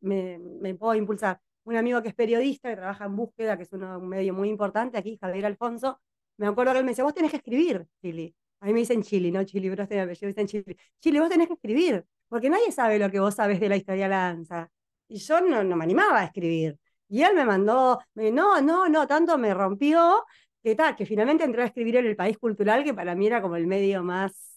me, 0.00 0.38
me 0.38 0.74
puedo 0.74 0.94
impulsar. 0.94 1.40
Un 1.64 1.76
amigo 1.76 2.02
que 2.02 2.08
es 2.08 2.14
periodista, 2.14 2.70
que 2.70 2.76
trabaja 2.76 3.04
en 3.04 3.16
búsqueda, 3.16 3.56
que 3.56 3.64
es 3.64 3.72
un 3.72 4.08
medio 4.08 4.34
muy 4.34 4.48
importante 4.48 4.98
aquí, 4.98 5.18
Javier 5.20 5.46
Alfonso, 5.46 6.00
me 6.38 6.46
acuerdo 6.46 6.72
que 6.72 6.78
él 6.78 6.84
me 6.84 6.92
decía, 6.92 7.04
vos 7.04 7.14
tenés 7.14 7.30
que 7.30 7.38
escribir, 7.38 7.86
Chili. 8.00 8.34
A 8.60 8.66
mí 8.66 8.72
me 8.72 8.80
dicen 8.80 9.02
Chili, 9.02 9.30
no 9.30 9.44
Chili, 9.44 9.68
pero 9.68 9.82
este 9.82 10.06
me 10.06 10.12
dicen 10.12 10.46
Chili. 10.46 10.76
Chili, 11.00 11.18
vos 11.18 11.28
tenés 11.28 11.48
que 11.48 11.54
escribir 11.54 12.04
porque 12.28 12.50
nadie 12.50 12.72
sabe 12.72 12.98
lo 12.98 13.10
que 13.10 13.20
vos 13.20 13.34
sabes 13.34 13.60
de 13.60 13.68
la 13.68 13.76
historia 13.76 14.04
de 14.04 14.10
la 14.10 14.16
danza. 14.18 14.70
Y 15.08 15.18
yo 15.18 15.40
no, 15.40 15.62
no 15.62 15.76
me 15.76 15.84
animaba 15.84 16.20
a 16.20 16.24
escribir. 16.24 16.78
Y 17.08 17.22
él 17.22 17.34
me 17.34 17.44
mandó, 17.44 18.00
no, 18.14 18.60
no, 18.60 18.88
no, 18.88 19.06
tanto 19.06 19.38
me 19.38 19.54
rompió 19.54 20.24
que 20.62 20.74
tal, 20.74 20.96
que 20.96 21.06
finalmente 21.06 21.44
entré 21.44 21.62
a 21.62 21.66
escribir 21.66 21.96
en 21.96 22.06
el 22.06 22.16
país 22.16 22.36
cultural, 22.38 22.82
que 22.82 22.92
para 22.92 23.14
mí 23.14 23.26
era 23.28 23.40
como 23.40 23.56
el 23.56 23.68
medio 23.68 24.02
más, 24.02 24.55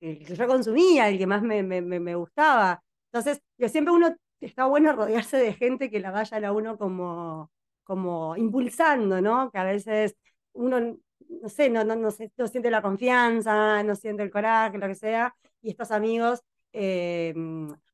el 0.00 0.24
que 0.24 0.34
yo 0.34 0.46
consumía, 0.46 1.08
el 1.08 1.18
que 1.18 1.26
más 1.26 1.42
me, 1.42 1.62
me, 1.62 1.80
me 1.82 2.14
gustaba. 2.14 2.82
Entonces, 3.12 3.40
yo 3.58 3.68
siempre 3.68 3.92
uno, 3.94 4.14
está 4.40 4.66
bueno 4.66 4.92
rodearse 4.92 5.36
de 5.36 5.52
gente 5.54 5.90
que 5.90 6.00
la 6.00 6.10
vayan 6.10 6.44
a 6.44 6.52
uno 6.52 6.78
como, 6.78 7.50
como 7.84 8.36
impulsando, 8.36 9.20
¿no? 9.20 9.50
Que 9.50 9.58
a 9.58 9.64
veces 9.64 10.16
uno, 10.52 10.80
no 10.80 11.48
sé, 11.48 11.70
no, 11.70 11.84
no, 11.84 11.96
no, 11.96 12.08
no 12.36 12.46
siente 12.46 12.70
la 12.70 12.82
confianza, 12.82 13.82
no 13.82 13.94
siente 13.94 14.22
el 14.22 14.30
coraje, 14.30 14.78
lo 14.78 14.86
que 14.86 14.94
sea, 14.94 15.34
y 15.62 15.70
estos 15.70 15.90
amigos 15.90 16.40
eh, 16.72 17.34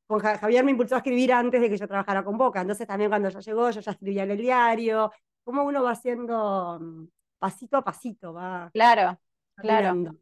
con 0.05 0.19
Javier 0.19 0.63
me 0.63 0.71
impulsó 0.71 0.95
a 0.95 0.99
escribir 0.99 1.33
antes 1.33 1.59
de 1.61 1.69
que 1.69 1.77
yo 1.77 1.87
trabajara 1.87 2.23
con 2.23 2.37
Boca, 2.37 2.61
entonces 2.61 2.87
también 2.87 3.09
cuando 3.09 3.29
ya 3.29 3.39
llegó 3.39 3.69
yo 3.71 3.81
ya 3.81 3.91
escribía 3.91 4.23
en 4.23 4.31
el 4.31 4.37
diario, 4.37 5.11
como 5.43 5.63
uno 5.63 5.83
va 5.83 5.91
haciendo 5.91 6.79
mm, 6.79 7.05
pasito 7.39 7.77
a 7.77 7.83
pasito, 7.83 8.33
va. 8.33 8.69
Claro, 8.73 9.19
claro. 9.55 10.17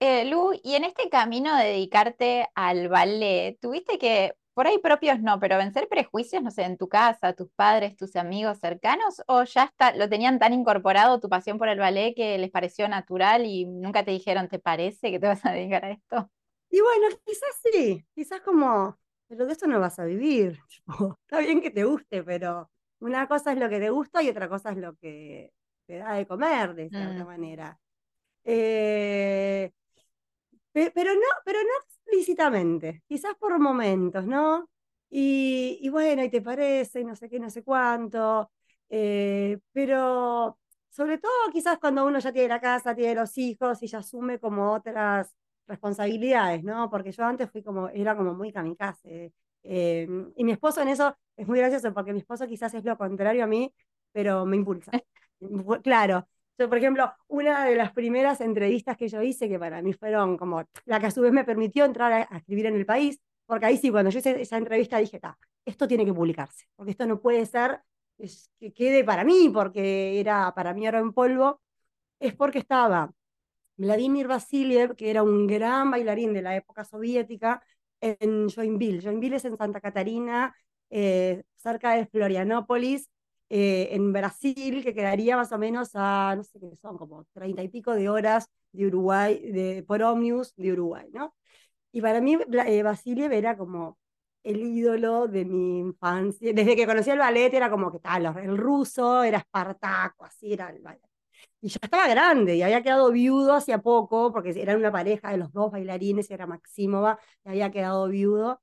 Eh, 0.00 0.26
Lu, 0.26 0.52
y 0.62 0.74
en 0.74 0.84
este 0.84 1.08
camino 1.08 1.56
de 1.56 1.64
dedicarte 1.64 2.46
al 2.54 2.88
ballet, 2.88 3.58
¿tuviste 3.60 3.98
que, 3.98 4.34
por 4.54 4.68
ahí 4.68 4.78
propios 4.78 5.20
no, 5.20 5.40
pero 5.40 5.56
vencer 5.56 5.88
prejuicios, 5.88 6.40
no 6.40 6.52
sé, 6.52 6.62
en 6.62 6.76
tu 6.76 6.88
casa, 6.88 7.32
tus 7.32 7.50
padres, 7.50 7.96
tus 7.96 8.14
amigos 8.14 8.58
cercanos, 8.60 9.22
o 9.26 9.42
ya 9.42 9.64
está, 9.64 9.96
lo 9.96 10.08
tenían 10.08 10.38
tan 10.38 10.52
incorporado 10.52 11.18
tu 11.18 11.28
pasión 11.28 11.58
por 11.58 11.68
el 11.68 11.80
ballet 11.80 12.14
que 12.14 12.38
les 12.38 12.50
pareció 12.50 12.88
natural 12.88 13.44
y 13.44 13.66
nunca 13.66 14.04
te 14.04 14.12
dijeron, 14.12 14.48
¿te 14.48 14.60
parece 14.60 15.10
que 15.10 15.18
te 15.18 15.26
vas 15.26 15.44
a 15.44 15.50
dedicar 15.52 15.84
a 15.84 15.90
esto? 15.90 16.30
Y 16.70 16.80
bueno, 16.80 17.16
quizás 17.24 17.60
sí, 17.62 18.04
quizás 18.14 18.40
como, 18.42 18.96
pero 19.26 19.46
de 19.46 19.52
eso 19.52 19.66
no 19.66 19.80
vas 19.80 19.98
a 19.98 20.04
vivir. 20.04 20.60
está 21.22 21.40
bien 21.40 21.60
que 21.60 21.70
te 21.70 21.82
guste, 21.82 22.22
pero 22.22 22.70
una 23.00 23.26
cosa 23.26 23.52
es 23.52 23.58
lo 23.58 23.68
que 23.68 23.80
te 23.80 23.90
gusta 23.90 24.22
y 24.22 24.28
otra 24.28 24.48
cosa 24.48 24.70
es 24.70 24.76
lo 24.76 24.94
que 24.94 25.52
te 25.86 25.96
da 25.98 26.14
de 26.14 26.26
comer, 26.26 26.74
de 26.74 26.88
cierta 26.88 27.24
mm. 27.24 27.26
manera. 27.26 27.78
Eh, 28.44 29.72
pero 30.94 31.14
no, 31.14 31.20
pero 31.44 31.58
no 31.60 31.68
explícitamente, 31.84 33.02
quizás 33.08 33.34
por 33.36 33.58
momentos, 33.58 34.26
¿no? 34.26 34.68
Y, 35.10 35.88
bueno, 35.90 36.22
y 36.22 36.28
te 36.30 36.42
parece, 36.42 37.00
y 37.00 37.04
no 37.04 37.16
sé 37.16 37.28
qué, 37.28 37.38
no 37.40 37.48
sé 37.50 37.62
cuánto, 37.64 38.50
eh, 38.90 39.58
pero 39.72 40.58
sobre 40.90 41.18
todo 41.18 41.32
quizás 41.52 41.78
cuando 41.78 42.04
uno 42.06 42.18
ya 42.18 42.32
tiene 42.32 42.48
la 42.48 42.60
casa, 42.60 42.94
tiene 42.94 43.14
los 43.14 43.36
hijos 43.38 43.82
y 43.82 43.86
ya 43.86 43.98
asume 43.98 44.38
como 44.38 44.72
otras 44.72 45.34
responsabilidades, 45.66 46.62
¿no? 46.64 46.90
Porque 46.90 47.12
yo 47.12 47.24
antes 47.24 47.50
fui 47.50 47.62
como, 47.62 47.88
era 47.88 48.16
como 48.16 48.34
muy 48.34 48.52
kamikaze. 48.52 49.32
Eh, 49.62 50.08
y 50.36 50.44
mi 50.44 50.52
esposo 50.52 50.80
en 50.82 50.88
eso 50.88 51.16
es 51.36 51.46
muy 51.46 51.58
gracioso 51.58 51.92
porque 51.94 52.12
mi 52.12 52.20
esposo 52.20 52.46
quizás 52.46 52.74
es 52.74 52.84
lo 52.84 52.96
contrario 52.98 53.44
a 53.44 53.46
mí, 53.46 53.72
pero 54.12 54.44
me 54.46 54.56
impulsa. 54.56 54.90
claro, 55.82 56.26
por 56.66 56.78
ejemplo, 56.78 57.12
una 57.28 57.64
de 57.64 57.76
las 57.76 57.92
primeras 57.92 58.40
entrevistas 58.40 58.96
que 58.96 59.08
yo 59.08 59.22
hice, 59.22 59.48
que 59.48 59.58
para 59.58 59.80
mí 59.82 59.92
fueron 59.92 60.36
como 60.36 60.64
la 60.86 60.98
que 60.98 61.06
a 61.06 61.10
su 61.10 61.20
vez 61.20 61.32
me 61.32 61.44
permitió 61.44 61.84
entrar 61.84 62.12
a, 62.12 62.36
escribir 62.36 62.66
en 62.66 62.76
el 62.76 62.86
país, 62.86 63.20
porque 63.46 63.66
ahí 63.66 63.76
sí, 63.76 63.90
cuando 63.90 64.10
yo 64.10 64.18
hice 64.18 64.40
esa 64.40 64.56
entrevista 64.56 64.98
dije, 64.98 65.20
esto 65.64 65.86
tiene 65.86 66.04
que 66.04 66.12
publicarse, 66.12 66.66
porque 66.74 66.92
esto 66.92 67.06
no 67.06 67.20
puede 67.20 67.46
ser 67.46 67.80
que 68.58 68.72
quede 68.72 69.04
para 69.04 69.24
mí, 69.24 69.50
porque 69.52 70.18
era 70.18 70.52
para 70.54 70.74
mí 70.74 70.86
era 70.86 70.98
en 70.98 71.12
polvo, 71.12 71.60
es 72.18 72.34
porque 72.34 72.58
estaba 72.58 73.12
Vladimir 73.76 74.26
Vasiliev, 74.26 74.96
que 74.96 75.10
era 75.10 75.22
un 75.22 75.46
gran 75.46 75.90
bailarín 75.90 76.32
de 76.32 76.42
la 76.42 76.56
época 76.56 76.84
soviética, 76.84 77.62
en 78.00 78.48
Joinville. 78.48 79.00
Joinville 79.02 79.36
es 79.36 79.44
en 79.44 79.56
Santa 79.56 79.80
Catarina, 79.80 80.54
eh, 80.90 81.44
cerca 81.56 81.92
de 81.92 82.06
Florianópolis, 82.06 83.08
eh, 83.50 83.88
en 83.92 84.12
Brasil, 84.12 84.82
que 84.82 84.94
quedaría 84.94 85.36
más 85.36 85.52
o 85.52 85.58
menos 85.58 85.90
a, 85.94 86.34
no 86.36 86.42
sé 86.44 86.58
qué 86.60 86.76
son, 86.76 86.98
como 86.98 87.24
treinta 87.32 87.62
y 87.62 87.68
pico 87.68 87.94
de 87.94 88.08
horas 88.08 88.48
de 88.72 88.86
Uruguay, 88.86 89.50
de, 89.50 89.84
por 89.86 90.02
Omnius 90.02 90.54
de 90.56 90.72
Uruguay, 90.72 91.08
¿no? 91.12 91.34
Y 91.92 92.00
para 92.02 92.20
mí 92.20 92.36
eh, 92.66 92.82
Basiliev 92.82 93.32
era 93.32 93.56
como 93.56 93.98
el 94.42 94.60
ídolo 94.62 95.28
de 95.28 95.44
mi 95.44 95.78
infancia. 95.80 96.52
Desde 96.52 96.76
que 96.76 96.86
conocí 96.86 97.10
el 97.10 97.18
ballet 97.18 97.52
era 97.52 97.70
como 97.70 97.90
que 97.92 97.98
tal, 98.00 98.26
el 98.26 98.56
ruso, 98.56 99.22
era 99.22 99.38
Espartaco, 99.38 100.24
así 100.24 100.52
era 100.52 100.70
el 100.70 100.80
ballet. 100.80 101.02
Y 101.60 101.68
ya 101.68 101.80
estaba 101.82 102.08
grande 102.08 102.56
y 102.56 102.62
había 102.62 102.82
quedado 102.82 103.10
viudo 103.10 103.54
hacía 103.54 103.78
poco, 103.78 104.32
porque 104.32 104.50
eran 104.60 104.76
una 104.78 104.92
pareja 104.92 105.30
de 105.30 105.38
los 105.38 105.52
dos 105.52 105.72
bailarines, 105.72 106.30
era 106.30 106.46
Maximova, 106.46 107.18
y 107.44 107.48
había 107.50 107.70
quedado 107.70 108.08
viudo. 108.08 108.60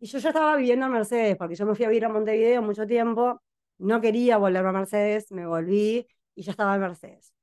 Y 0.00 0.06
yo 0.06 0.18
ya 0.18 0.30
estaba 0.30 0.56
viviendo 0.56 0.86
en 0.86 0.92
Mercedes, 0.92 1.36
porque 1.36 1.54
yo 1.56 1.66
me 1.66 1.74
fui 1.74 1.84
a 1.84 1.88
vivir 1.88 2.04
a 2.06 2.08
Montevideo 2.08 2.62
mucho 2.62 2.86
tiempo, 2.86 3.40
no 3.82 4.00
quería 4.00 4.36
volver 4.38 4.64
a 4.64 4.72
Mercedes, 4.72 5.30
me 5.32 5.46
volví 5.46 6.06
y 6.34 6.42
ya 6.42 6.52
estaba 6.52 6.74
en 6.74 6.80
Mercedes. 6.80 7.34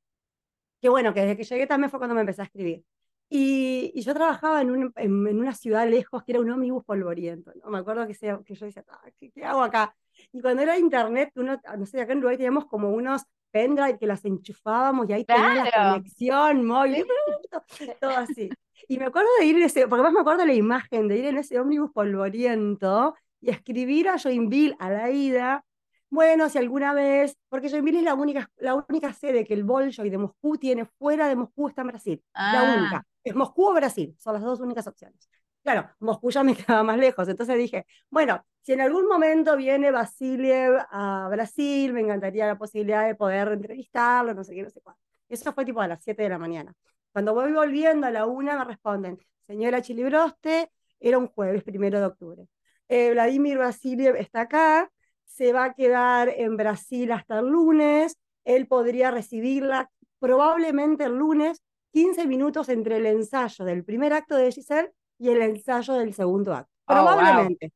Qué 0.82 0.89
bueno, 0.89 1.13
que 1.13 1.21
desde 1.21 1.38
que 1.38 1.43
llegué 1.43 1.67
también 1.67 1.89
fue 1.89 1.99
cuando 1.99 2.15
me 2.15 2.21
empecé 2.21 2.41
a 2.41 2.45
escribir. 2.45 2.84
Y, 3.30 3.91
y 3.93 4.02
yo 4.02 4.13
trabajaba 4.13 4.62
en, 4.62 4.71
un, 4.71 4.93
en, 4.95 5.39
una 5.39 5.54
ciudad 5.54 5.88
lejos 5.88 6.23
que 6.23 6.32
era 6.32 6.41
un 6.41 6.49
ómnibus 6.49 6.84
polvoriento. 6.84 7.52
¿no? 7.63 7.69
Me 7.69 7.78
acuerdo 7.78 8.08
que, 8.08 8.13
que 8.13 8.56
yo 8.56 8.65
decía, 8.65 8.84
ah, 8.89 9.02
¿qué, 9.19 9.30
¿qué, 9.30 9.45
hago 9.45 9.62
acá? 9.62 9.95
Y 10.32 10.41
cuando 10.41 10.63
era 10.63 10.78
internet, 10.80 11.32
uno, 11.36 11.60
no 11.78 11.86
sé, 11.86 12.02
acá 12.02 12.13
en 12.13 12.19
Uruguay 12.19 12.38
teníamos 12.38 12.65
como 12.65 12.89
unos 12.89 13.23
pendrive 13.52 13.97
que 13.97 14.08
las 14.08 14.23
enchufábamos 14.25 15.10
y 15.10 15.13
ahí 15.13 15.25
tenía 15.25 15.63
la 15.63 15.93
conexión 15.93 16.65
móvil, 16.65 17.06
todo 18.02 18.12
así. 18.12 18.49
Y 18.88 18.97
me 18.97 19.06
acuerdo 19.06 19.30
de 19.39 19.45
ir 19.45 19.58
en 19.58 19.63
ese, 19.63 19.88
porque 19.88 20.04
más 20.04 20.13
me 20.13 20.21
acuerdo 20.21 20.41
de 20.41 20.47
la 20.47 20.54
imagen 20.54 21.08
de 21.08 21.17
ir 21.17 21.25
en 21.25 21.38
ese 21.38 21.60
ómnibus 21.60 21.91
polvoriento 21.91 23.15
y 23.41 23.49
escribir 23.49 24.10
a 24.10 24.17
Joinville 24.17 24.75
a 24.80 24.89
la 24.89 25.12
ida. 25.12 25.65
Bueno, 26.10 26.50
si 26.50 26.58
alguna 26.58 26.93
vez, 26.93 27.38
porque 27.50 27.69
Joinville 27.69 28.00
es 28.00 28.04
la 28.04 28.15
única, 28.15 28.50
la 28.58 28.74
única 28.74 29.13
sede 29.13 29.45
que 29.45 29.54
el 29.54 29.63
Bolshoi 29.63 30.10
de 30.10 30.17
Moscú 30.17 30.58
tiene 30.58 30.86
fuera 30.86 31.28
de 31.28 31.36
Moscú, 31.36 31.67
está 31.67 31.82
en 31.82 31.88
Brasil. 31.88 32.24
La 32.34 32.74
ah. 32.74 32.78
única. 32.78 33.08
Es 33.24 33.36
Moscú 33.36 33.67
o 33.67 33.74
Brasil, 33.74 34.15
son 34.17 34.34
las 34.34 34.41
dos 34.41 34.60
únicas 34.60 34.88
opciones. 34.88 35.30
Claro, 35.62 35.89
Moscú 36.00 36.32
ya 36.32 36.43
me 36.43 36.56
quedaba 36.56 36.84
más 36.84 36.98
lejos, 36.98 37.28
entonces 37.28 37.58
dije, 37.58 37.86
bueno, 38.10 38.43
si 38.62 38.74
en 38.74 38.82
algún 38.82 39.08
momento 39.08 39.56
viene 39.56 39.91
Basiliev 39.91 40.78
a 40.89 41.28
Brasil, 41.30 41.93
me 41.93 42.02
encantaría 42.02 42.48
la 42.48 42.58
posibilidad 42.58 43.06
de 43.06 43.15
poder 43.15 43.48
entrevistarlo, 43.50 44.34
no 44.34 44.43
sé 44.43 44.56
qué, 44.56 44.63
no 44.63 44.69
sé 44.69 44.82
cuánto. 44.82 45.02
Eso 45.28 45.54
fue 45.54 45.65
tipo 45.65 45.80
a 45.82 45.88
las 45.88 46.04
7 46.04 46.24
de 46.24 46.30
la 46.30 46.39
mañana. 46.39 46.74
Cuando 47.12 47.34
voy 47.34 47.52
volviendo 47.52 48.08
a 48.08 48.12
la 48.12 48.26
una 48.26 48.58
me 48.58 48.65
responden, 48.65 49.19
señora 49.45 49.82
Chilibroste, 49.82 50.72
era 51.00 51.17
un 51.17 51.28
jueves, 51.28 51.63
primero 51.63 52.00
de 52.00 52.06
octubre. 52.06 52.48
Eh, 52.88 53.12
Vladimir 53.12 53.58
Vasiliev 53.58 54.15
está 54.15 54.41
acá, 54.41 54.91
se 55.30 55.54
va 55.54 55.65
a 55.65 55.74
quedar 55.74 56.30
en 56.30 56.58
Brasil 56.58 57.12
hasta 57.12 57.39
el 57.39 57.48
lunes, 57.48 58.18
él 58.44 58.68
podría 58.68 59.12
recibirla 59.12 59.92
probablemente 60.20 61.06
el 61.06 61.18
lunes, 61.18 61.62
15 61.94 62.28
minutos 62.28 62.68
entre 62.70 62.98
el 62.98 63.06
ensayo 63.06 63.63
del 63.63 63.84
primer 63.86 64.12
acto 64.12 64.36
de 64.36 64.52
Giselle 64.52 64.92
y 65.18 65.30
el 65.30 65.42
ensayo 65.42 65.94
del 65.94 66.13
segundo 66.13 66.54
acto. 66.54 66.72
Oh, 66.86 66.94
Probablemente. 66.94 67.72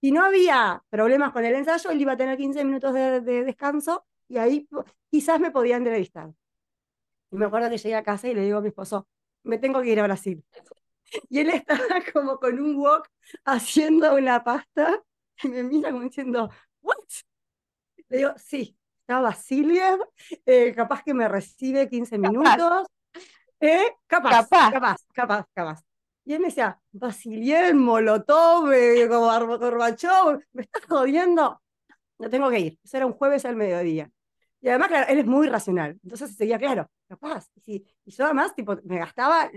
Si 0.00 0.12
no 0.12 0.22
había 0.22 0.82
problemas 0.90 1.32
con 1.32 1.44
el 1.44 1.54
ensayo, 1.54 1.90
él 1.90 2.00
iba 2.00 2.12
a 2.12 2.16
tener 2.16 2.36
15 2.36 2.64
minutos 2.64 2.94
de, 2.94 3.20
descanso 3.20 4.04
y 4.28 4.36
ahí 4.36 4.68
quizás 5.10 5.40
me 5.40 5.50
podía 5.50 5.76
entrevistar. 5.76 6.30
Y 7.30 7.36
me 7.36 7.46
acuerdo 7.46 7.70
que 7.70 7.78
llegué 7.78 7.96
a 7.96 8.04
casa 8.04 8.28
y 8.28 8.34
le 8.34 8.42
digo 8.42 8.58
a 8.58 8.60
mi 8.60 8.68
esposo, 8.68 9.08
me 9.42 9.58
tengo 9.58 9.82
que 9.82 9.88
ir 9.88 9.98
a 9.98 10.04
Brasil. 10.04 10.44
Y 11.30 11.40
él 11.40 11.50
estaba 11.50 11.80
como 12.12 12.38
con 12.38 12.60
un 12.60 12.76
wok 12.76 13.08
haciendo 13.44 14.14
una 14.14 14.44
pasta 14.44 15.02
y 15.42 15.48
me 15.48 15.62
mira 15.62 15.90
como 15.90 16.04
diciendo. 16.04 16.50
Le 18.08 18.18
digo, 18.18 18.32
sí, 18.36 18.76
está 19.00 19.20
Basiliev, 19.20 20.00
eh, 20.46 20.72
capaz 20.74 21.02
que 21.02 21.14
me 21.14 21.28
recibe 21.28 21.88
15 21.88 22.18
minutos. 22.18 22.86
Eh, 23.60 23.96
capaz, 24.06 24.48
capaz, 24.48 24.70
capaz, 24.70 24.96
capaz, 25.12 25.46
capaz. 25.52 25.82
Y 26.24 26.34
él 26.34 26.40
me 26.40 26.46
decía, 26.48 26.78
Basilien, 26.92 27.78
Molotov, 27.78 28.70
eh, 28.72 29.06
Gorbachov, 29.06 30.40
¿me 30.52 30.62
estás 30.62 30.84
jodiendo? 30.84 31.60
No 32.18 32.30
tengo 32.30 32.50
que 32.50 32.60
ir. 32.60 32.78
Eso 32.84 32.98
era 32.98 33.06
un 33.06 33.14
jueves 33.14 33.44
al 33.46 33.56
mediodía. 33.56 34.10
Y 34.60 34.68
además, 34.68 34.88
claro, 34.88 35.06
él 35.08 35.18
es 35.18 35.26
muy 35.26 35.48
racional. 35.48 35.98
Entonces 36.02 36.36
seguía 36.36 36.58
claro, 36.58 36.90
capaz. 37.08 37.48
Y, 37.64 37.84
yo 38.04 38.24
además, 38.24 38.54
tipo, 38.54 38.76
me 38.84 38.98
gastaba 38.98 39.50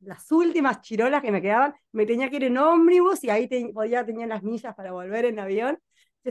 las 0.00 0.32
últimas 0.32 0.80
chirolas 0.80 1.22
que 1.22 1.30
me 1.30 1.42
quedaban, 1.42 1.74
me 1.92 2.06
tenía 2.06 2.28
que 2.28 2.36
ir 2.36 2.44
en 2.44 2.58
ómnibus 2.58 3.22
y 3.22 3.30
ahí 3.30 3.48
podía 3.72 4.04
tener 4.04 4.28
las 4.28 4.42
millas 4.42 4.74
para 4.74 4.92
volver 4.92 5.26
en 5.26 5.38
avión. 5.38 5.78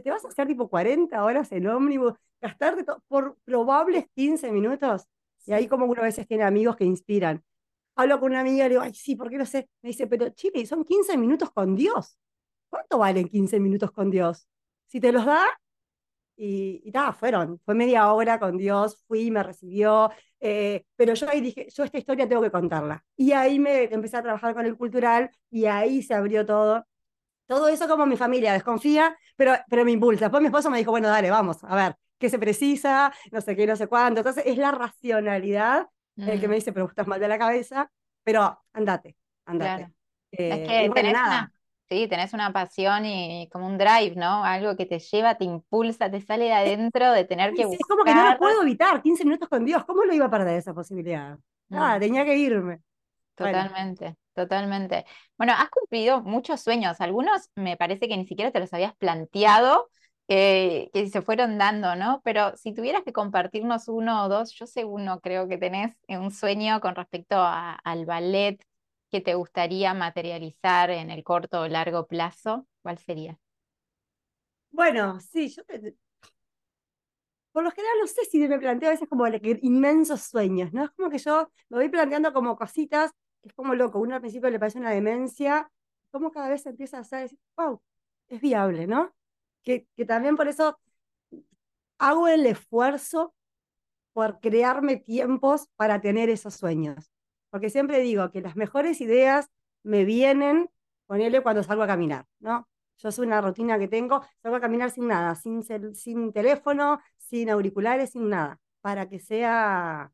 Te 0.01 0.11
vas 0.11 0.25
a 0.25 0.29
hacer 0.29 0.47
tipo 0.47 0.69
40 0.69 1.23
horas 1.23 1.51
en 1.51 1.67
ómnibus, 1.67 2.13
gastarte 2.41 2.85
por 3.07 3.37
probables 3.45 4.05
15 4.15 4.51
minutos. 4.51 5.05
Y 5.45 5.53
ahí 5.53 5.67
como 5.67 5.85
uno 5.85 6.01
a 6.01 6.05
veces 6.05 6.27
tiene 6.27 6.43
amigos 6.43 6.75
que 6.75 6.85
inspiran 6.85 7.43
hablo 7.95 8.19
con 8.19 8.31
una 8.31 8.41
amiga 8.41 8.65
y 8.65 8.69
le 8.69 8.69
digo, 8.69 8.81
ay, 8.81 8.93
sí, 8.93 9.15
¿por 9.15 9.29
qué 9.29 9.37
no 9.37 9.45
sé? 9.45 9.69
Me 9.81 9.89
dice, 9.89 10.07
pero 10.07 10.29
Chile, 10.29 10.65
son 10.65 10.83
15 10.83 11.17
minutos 11.17 11.51
con 11.51 11.75
Dios. 11.75 12.17
¿Cuánto 12.69 12.97
valen 12.97 13.27
15 13.29 13.59
minutos 13.59 13.91
con 13.91 14.11
Dios? 14.11 14.47
Si 14.87 14.99
te 14.99 15.11
los 15.11 15.25
da, 15.25 15.45
y, 16.37 16.81
y 16.85 16.91
fueron, 17.17 17.59
fue 17.63 17.75
media 17.75 18.11
hora 18.13 18.39
con 18.39 18.57
Dios, 18.57 18.97
fui, 19.07 19.31
me 19.31 19.41
recibió, 19.43 20.11
eh, 20.41 20.83
pero 20.95 21.13
yo 21.13 21.29
ahí 21.29 21.39
dije, 21.41 21.67
yo 21.73 21.83
esta 21.85 21.97
historia 21.97 22.27
tengo 22.27 22.41
que 22.41 22.51
contarla. 22.51 23.05
Y 23.15 23.31
ahí 23.31 23.59
me 23.59 23.83
empecé 23.85 24.17
a 24.17 24.23
trabajar 24.23 24.53
con 24.53 24.65
el 24.65 24.77
cultural 24.77 25.31
y 25.49 25.65
ahí 25.65 26.03
se 26.03 26.13
abrió 26.13 26.45
todo. 26.45 26.85
Todo 27.47 27.69
eso 27.69 27.87
como 27.87 28.05
mi 28.05 28.17
familia 28.17 28.53
desconfía, 28.53 29.17
pero, 29.35 29.53
pero 29.69 29.85
me 29.85 29.91
impulsa. 29.91 30.25
Después 30.25 30.41
mi 30.41 30.47
esposo 30.47 30.69
me 30.69 30.77
dijo, 30.77 30.91
bueno, 30.91 31.07
dale, 31.07 31.29
vamos, 31.29 31.63
a 31.63 31.75
ver, 31.75 31.95
¿qué 32.17 32.29
se 32.29 32.39
precisa? 32.39 33.13
No 33.31 33.41
sé 33.41 33.55
qué, 33.55 33.67
no 33.67 33.75
sé 33.75 33.87
cuánto. 33.87 34.21
Entonces 34.21 34.43
es 34.45 34.57
la 34.57 34.71
racionalidad 34.71 35.87
el 36.17 36.39
que 36.39 36.47
me 36.47 36.55
mm. 36.55 36.59
dice, 36.59 36.73
pero 36.73 36.87
estás 36.87 37.07
mal 37.07 37.19
de 37.19 37.27
la 37.27 37.37
cabeza, 37.37 37.91
pero 38.23 38.63
andate, 38.73 39.17
andate. 39.45 39.91
es 40.31 40.39
eh, 40.39 40.65
que 40.65 40.89
tenés 40.93 41.13
una, 41.13 41.53
sí, 41.89 42.07
tenés 42.07 42.33
una 42.33 42.53
pasión 42.53 43.05
y 43.05 43.49
como 43.51 43.67
un 43.67 43.77
drive, 43.77 44.13
¿no? 44.15 44.43
Algo 44.43 44.75
que 44.77 44.85
te 44.85 44.99
lleva, 44.99 45.35
te 45.35 45.43
impulsa, 45.43 46.09
te 46.09 46.21
sale 46.21 46.45
de 46.45 46.53
adentro 46.53 47.11
de 47.11 47.25
tener 47.25 47.53
que 47.53 47.65
buscar. 47.65 47.79
Es 47.81 47.87
como 47.87 48.03
que 48.03 48.15
no 48.15 48.31
lo 48.31 48.37
puedo 48.37 48.61
evitar, 48.61 49.01
15 49.01 49.25
minutos 49.25 49.49
con 49.49 49.65
Dios, 49.65 49.83
¿cómo 49.85 50.05
lo 50.05 50.13
iba 50.13 50.25
a 50.25 50.31
perder 50.31 50.57
esa 50.57 50.73
posibilidad? 50.73 51.37
Ah, 51.71 51.97
tenía 51.99 52.23
que 52.23 52.37
irme. 52.37 52.79
Totalmente, 53.35 54.15
totalmente. 54.35 55.05
Bueno, 55.37 55.53
has 55.53 55.69
cumplido 55.69 56.21
muchos 56.21 56.61
sueños, 56.61 57.01
algunos 57.01 57.49
me 57.55 57.77
parece 57.77 58.07
que 58.07 58.17
ni 58.17 58.27
siquiera 58.27 58.51
te 58.51 58.59
los 58.59 58.73
habías 58.73 58.95
planteado, 58.95 59.89
que, 60.27 60.89
se 61.11 61.21
fueron 61.21 61.57
dando, 61.57 61.95
¿no? 61.95 62.21
Pero 62.23 62.55
si 62.57 62.73
tuvieras 62.73 63.03
que 63.03 63.13
compartirnos 63.13 63.87
uno 63.87 64.25
o 64.25 64.29
dos, 64.29 64.51
yo 64.53 64.67
sé 64.67 64.85
uno 64.85 65.19
creo 65.21 65.47
que 65.47 65.57
tenés 65.57 65.97
un 66.07 66.31
sueño 66.31 66.81
con 66.81 66.95
respecto 66.95 67.35
al 67.39 68.05
ballet, 68.05 68.63
que 69.11 69.21
te 69.21 69.35
gustaría 69.35 69.93
materializar 69.93 70.89
en 70.89 71.09
el 71.11 71.23
corto 71.23 71.61
o 71.61 71.67
largo 71.67 72.07
plazo, 72.07 72.67
¿cuál 72.81 72.97
sería? 72.97 73.39
Bueno, 74.71 75.19
sí, 75.21 75.47
yo 75.49 75.63
por 77.55 77.63
lo 77.63 77.71
general 77.71 77.95
no 78.01 78.07
sé 78.07 78.25
si 78.25 78.37
me 78.39 78.59
planteo 78.59 78.89
a 78.89 78.91
veces 78.91 79.07
como 79.07 79.25
inmensos 79.61 80.23
sueños, 80.23 80.73
¿no? 80.73 80.83
Es 80.83 80.91
como 80.91 81.09
que 81.09 81.19
yo 81.19 81.49
me 81.69 81.77
voy 81.77 81.87
planteando 81.87 82.33
como 82.33 82.57
cositas, 82.57 83.11
es 83.45 83.53
como 83.53 83.75
loco, 83.75 83.99
uno 83.99 84.15
al 84.15 84.21
principio 84.21 84.49
le 84.49 84.59
parece 84.59 84.79
una 84.79 84.91
demencia, 84.91 85.71
como 86.11 86.31
cada 86.31 86.49
vez 86.49 86.63
se 86.63 86.69
empieza 86.69 86.97
a 86.97 87.01
hacer, 87.01 87.31
wow, 87.55 87.81
es 88.27 88.41
viable, 88.41 88.87
¿no? 88.87 89.13
Que, 89.63 89.87
que 89.95 90.05
también 90.05 90.35
por 90.35 90.47
eso 90.47 90.79
hago 91.97 92.27
el 92.27 92.45
esfuerzo 92.45 93.33
por 94.13 94.39
crearme 94.39 94.97
tiempos 94.97 95.67
para 95.75 96.01
tener 96.01 96.29
esos 96.29 96.55
sueños. 96.55 97.11
Porque 97.49 97.69
siempre 97.69 97.99
digo 97.99 98.31
que 98.31 98.41
las 98.41 98.55
mejores 98.55 99.01
ideas 99.01 99.49
me 99.83 100.05
vienen, 100.05 100.69
ponerle 101.05 101.41
cuando 101.41 101.63
salgo 101.63 101.83
a 101.83 101.87
caminar, 101.87 102.25
¿no? 102.39 102.67
Yo 102.97 103.11
soy 103.11 103.27
una 103.27 103.41
rutina 103.41 103.77
que 103.77 103.87
tengo, 103.87 104.25
salgo 104.41 104.57
a 104.57 104.61
caminar 104.61 104.89
sin 104.89 105.07
nada, 105.07 105.35
sin, 105.35 105.63
sin 105.93 106.33
teléfono, 106.33 106.99
sin 107.17 107.49
auriculares, 107.49 108.11
sin 108.11 108.29
nada, 108.29 108.59
para 108.81 109.07
que 109.09 109.19
sea 109.19 110.11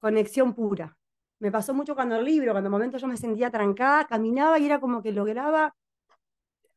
conexión 0.00 0.54
pura. 0.54 0.96
Me 1.40 1.50
pasó 1.50 1.74
mucho 1.74 1.94
cuando 1.94 2.16
el 2.16 2.24
libro, 2.24 2.52
cuando 2.52 2.68
en 2.68 2.72
momentos 2.72 3.00
yo 3.00 3.08
me 3.08 3.16
sentía 3.16 3.50
trancada, 3.50 4.06
caminaba 4.06 4.58
y 4.58 4.66
era 4.66 4.78
como 4.78 5.02
que 5.02 5.12
lograba 5.12 5.74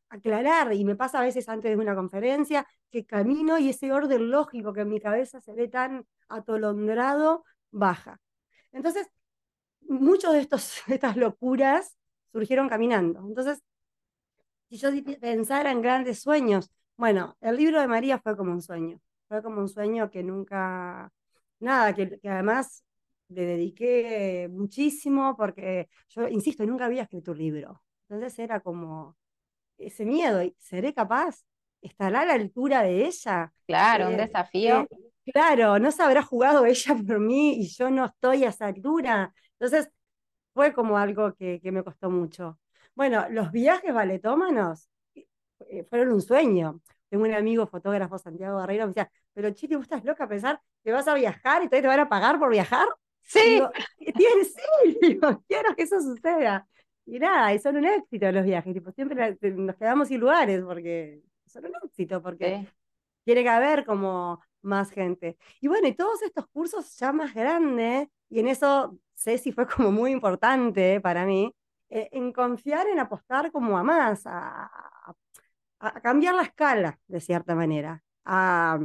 aclarar, 0.10 0.74
y 0.74 0.86
me 0.86 0.96
pasa 0.96 1.20
a 1.20 1.24
veces 1.24 1.50
antes 1.50 1.72
de 1.72 1.82
una 1.82 1.96
conferencia, 1.96 2.68
que 2.92 3.06
camino 3.06 3.58
y 3.58 3.70
ese 3.70 3.92
orden 3.92 4.30
lógico 4.30 4.74
que 4.74 4.82
en 4.82 4.90
mi 4.90 5.00
cabeza 5.00 5.42
se 5.42 5.54
ve 5.54 5.68
tan 5.68 6.06
atolondrado, 6.30 7.44
baja. 7.72 8.20
Entonces, 8.72 9.08
muchas 9.82 10.34
de, 10.34 10.40
estos, 10.40 10.82
estas 10.88 11.18
locuras 11.18 11.98
surgieron 12.32 12.70
caminando. 12.70 13.20
Entonces, 13.28 13.64
si 14.70 14.78
yo 14.78 14.90
pensara 15.20 15.72
en 15.72 15.82
grandes 15.82 16.20
sueños, 16.22 16.72
bueno, 16.98 17.36
el 17.42 17.58
libro 17.58 17.80
de 17.82 17.88
María 17.88 18.20
fue 18.20 18.38
como 18.38 18.52
un 18.52 18.62
sueño, 18.62 19.00
fue 19.28 19.42
como 19.44 19.60
un 19.62 19.70
sueño 19.70 20.10
que 20.10 20.24
nunca, 20.24 21.12
nada, 21.60 21.94
que, 21.94 22.20
además 22.24 22.84
le 23.34 23.46
dediqué 23.46 24.48
muchísimo 24.52 25.36
porque 25.36 25.90
yo, 26.10 26.28
insisto, 26.28 26.66
nunca 26.66 26.86
había 26.86 27.04
escrito 27.04 27.32
un 27.32 27.38
libro. 27.38 27.84
Entonces 28.08 28.38
era 28.40 28.60
como 28.60 29.16
ese 29.78 30.06
miedo, 30.06 30.42
¿seré 30.58 30.94
capaz? 30.94 31.44
¿Estará 31.82 32.22
a 32.22 32.26
la 32.26 32.34
altura 32.34 32.84
de 32.84 33.06
ella? 33.06 33.52
Claro, 33.68 34.08
un 34.08 34.14
eh, 34.14 34.18
desafío. 34.18 34.88
Eh, 34.90 35.32
claro, 35.32 35.80
no 35.80 35.92
se 35.92 36.04
habrá 36.04 36.24
jugado 36.24 36.66
ella 36.66 36.96
por 36.96 37.20
mí 37.20 37.56
y 37.56 37.68
yo 37.68 37.90
no 37.90 38.06
estoy 38.06 38.46
a 38.46 38.50
esa 38.50 38.68
altura. 38.68 39.34
Entonces 39.60 39.90
fue 40.54 40.74
como 40.74 40.98
algo 40.98 41.34
que, 41.34 41.60
que 41.62 41.72
me 41.72 41.84
costó 41.84 42.10
mucho. 42.10 42.60
Bueno, 42.96 43.28
los 43.30 43.52
viajes 43.52 43.94
valetómanos 43.94 44.90
eh, 45.70 45.84
fueron 45.90 46.14
un 46.14 46.22
sueño. 46.22 46.82
Tengo 47.10 47.26
un 47.26 47.34
amigo 47.34 47.68
fotógrafo, 47.68 48.18
Santiago 48.18 48.58
Barreiro, 48.58 48.86
me 48.86 48.90
decía, 48.90 49.12
pero 49.34 49.52
Chile, 49.52 49.76
¿vos 49.76 49.84
estás 49.84 50.04
loca 50.04 50.24
a 50.24 50.28
pensar 50.28 50.62
que 50.84 50.92
vas 50.92 51.08
a 51.08 51.14
viajar 51.14 51.64
y 51.64 51.68
todavía 51.68 51.82
te 51.82 51.88
van 51.88 52.00
a 52.02 52.10
pagar 52.10 52.40
por 52.40 52.50
viajar? 52.50 52.88
Sí. 53.24 53.62
¿Tienes? 54.16 54.56
Sí, 55.02 55.20
quiero 55.48 55.76
que 55.76 55.84
eso 55.84 56.00
suceda. 56.02 56.68
Y 57.06 57.20
nada, 57.20 57.54
y 57.54 57.60
son 57.60 57.78
un 57.78 57.86
éxito 57.86 58.32
los 58.32 58.46
viajes, 58.46 58.74
tipo, 58.74 58.92
siempre 58.92 59.38
nos 59.42 59.76
quedamos 59.76 60.08
sin 60.08 60.22
lugares 60.22 60.62
porque 60.64 61.22
son 61.46 61.66
un 61.66 61.74
éxito, 61.84 62.22
porque 62.22 62.66
tiene 63.26 63.44
que 63.44 63.50
haber 63.50 63.86
como 63.86 64.42
más 64.62 64.90
gente. 64.92 65.38
Y 65.60 65.68
bueno, 65.68 65.88
y 65.88 65.96
todos 65.96 66.22
estos 66.22 66.48
cursos 66.48 66.98
ya 66.98 67.12
más 67.12 67.34
grandes, 67.34 68.08
y 68.30 68.40
en 68.40 68.48
eso 68.48 68.98
Ceci 69.16 69.52
fue 69.52 69.68
como 69.68 69.92
muy 69.92 70.12
importante 70.12 71.02
para 71.02 71.26
mí, 71.26 71.54
eh, 71.90 72.10
en 72.12 72.32
confiar 72.32 72.88
en 72.88 73.00
apostar 73.00 73.52
como 73.52 73.78
a 73.78 73.84
más, 73.84 74.24
a, 74.26 74.70
cambiar 76.02 76.36
la 76.36 76.44
escala 76.44 77.00
de 77.08 77.20
cierta 77.20 77.56
manera, 77.56 78.02
a, 78.26 78.80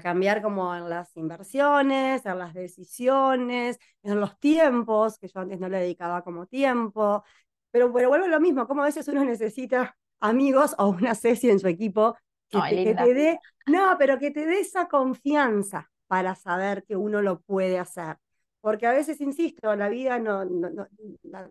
cambiar 0.00 0.42
como 0.42 0.74
en 0.74 0.88
las 0.88 1.16
inversiones, 1.16 2.24
en 2.26 2.38
las 2.38 2.54
decisiones, 2.54 3.78
en 4.02 4.20
los 4.20 4.38
tiempos, 4.38 5.18
que 5.18 5.28
yo 5.28 5.40
antes 5.40 5.60
no 5.60 5.68
le 5.68 5.78
dedicaba 5.80 6.22
como 6.22 6.46
tiempo, 6.46 7.24
pero, 7.70 7.92
pero 7.92 8.08
vuelvo 8.08 8.26
a 8.26 8.28
lo 8.28 8.40
mismo, 8.40 8.66
como 8.66 8.82
a 8.82 8.86
veces 8.86 9.08
uno 9.08 9.24
necesita 9.24 9.96
amigos 10.20 10.74
o 10.78 10.88
una 10.88 11.14
Ceci 11.14 11.50
en 11.50 11.60
su 11.60 11.68
equipo 11.68 12.16
que, 12.48 12.60
que 12.84 12.94
te 12.94 13.14
dé, 13.14 13.40
no, 13.66 13.96
pero 13.98 14.18
que 14.18 14.30
te 14.30 14.46
dé 14.46 14.60
esa 14.60 14.88
confianza 14.88 15.90
para 16.06 16.34
saber 16.34 16.84
que 16.84 16.96
uno 16.96 17.22
lo 17.22 17.40
puede 17.40 17.78
hacer. 17.78 18.16
Porque 18.60 18.86
a 18.86 18.92
veces, 18.92 19.20
insisto, 19.20 19.76
la 19.76 19.88
vida 19.90 20.18
no, 20.18 20.44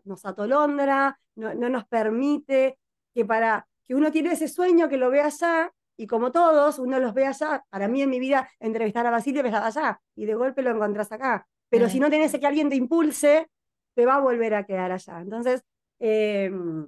nos 0.04 0.26
atolondra, 0.26 1.20
no, 1.36 1.54
nos 1.54 1.86
permite 1.86 2.80
que 3.14 3.24
para 3.24 3.68
que 3.84 3.94
uno 3.94 4.12
tiene 4.12 4.32
ese 4.32 4.48
sueño 4.48 4.90
que 4.90 4.98
lo 4.98 5.12
vea 5.12 5.28
allá, 5.28 5.72
y 5.98 6.08
como 6.08 6.32
todos, 6.32 6.80
uno 6.80 7.00
los 7.00 7.14
ve 7.14 7.26
allá, 7.26 7.64
para 7.70 7.88
mí 7.88 8.02
en 8.02 8.10
mi 8.10 8.20
vida, 8.20 8.50
entrevistar 8.60 9.06
a 9.06 9.12
Basilio 9.12 9.44
estaba 9.44 9.68
allá, 9.68 10.02
y 10.16 10.26
de 10.26 10.34
golpe 10.34 10.62
lo 10.62 10.72
encontrás 10.72 11.12
acá. 11.12 11.48
Pero 11.70 11.90
si 11.90 12.00
no 12.00 12.10
tenés 12.10 12.32
que 12.38 12.46
alguien 12.46 12.70
te 12.70 12.76
impulse, 12.76 13.50
te 13.96 14.06
va 14.06 14.16
a 14.16 14.20
volver 14.20 14.54
a 14.54 14.64
quedar 14.64 14.92
allá. 14.92 15.22
Entonces, 15.22 15.64
em, 16.00 16.88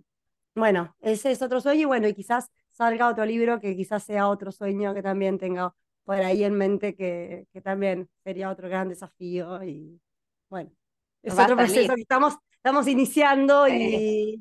bueno, 0.55 0.95
ese 1.01 1.31
es 1.31 1.41
otro 1.41 1.61
sueño, 1.61 1.81
y 1.81 1.85
bueno, 1.85 2.07
y 2.07 2.13
quizás 2.13 2.49
salga 2.71 3.09
otro 3.09 3.25
libro 3.25 3.59
que 3.59 3.75
quizás 3.75 4.03
sea 4.03 4.27
otro 4.27 4.51
sueño 4.51 4.93
que 4.93 5.01
también 5.01 5.37
tenga 5.37 5.73
por 6.03 6.17
ahí 6.17 6.43
en 6.43 6.53
mente 6.53 6.95
que, 6.95 7.47
que 7.51 7.61
también 7.61 8.07
sería 8.23 8.51
otro 8.51 8.69
gran 8.69 8.89
desafío 8.89 9.63
y, 9.63 9.99
bueno, 10.49 10.71
es 11.23 11.37
otro 11.37 11.55
proceso 11.55 11.95
que 11.95 12.01
estamos, 12.01 12.37
estamos 12.51 12.87
iniciando 12.87 13.67
y 13.67 14.39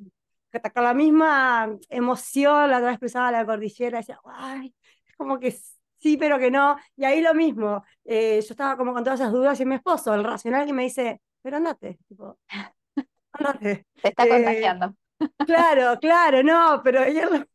con 0.73 0.85
la 0.85 0.95
misma 0.95 1.77
emoción, 1.89 2.71
la 2.71 2.79
otra 2.79 2.91
vez 2.91 2.99
cruzaba 2.99 3.31
la 3.31 3.47
cordillera, 3.47 3.99
decía, 3.99 4.19
ay, 4.25 4.75
es 5.07 5.17
como 5.17 5.39
que 5.39 5.57
sí, 5.99 6.17
pero 6.17 6.39
que 6.39 6.51
no. 6.51 6.77
Y 6.97 7.05
ahí 7.05 7.21
lo 7.21 7.35
mismo, 7.35 7.85
eh, 8.05 8.41
yo 8.41 8.53
estaba 8.53 8.77
como 8.77 8.93
con 8.93 9.05
todas 9.05 9.21
esas 9.21 9.33
dudas 9.33 9.59
y 9.61 9.67
mi 9.67 9.77
esposo, 9.77 10.15
el 10.15 10.25
racional 10.25 10.67
que 10.67 10.73
me 10.73 10.85
dice, 10.85 11.21
pero 11.43 11.57
andate, 11.57 11.99
tipo, 12.09 12.39
andate. 13.33 13.87
Te 14.03 14.09
está 14.09 14.29
contagiando. 14.29 14.95
Eh, 15.21 15.29
claro, 15.47 15.99
claro, 16.01 16.43
no, 16.43 16.81
pero 16.83 17.03
él, 17.05 17.47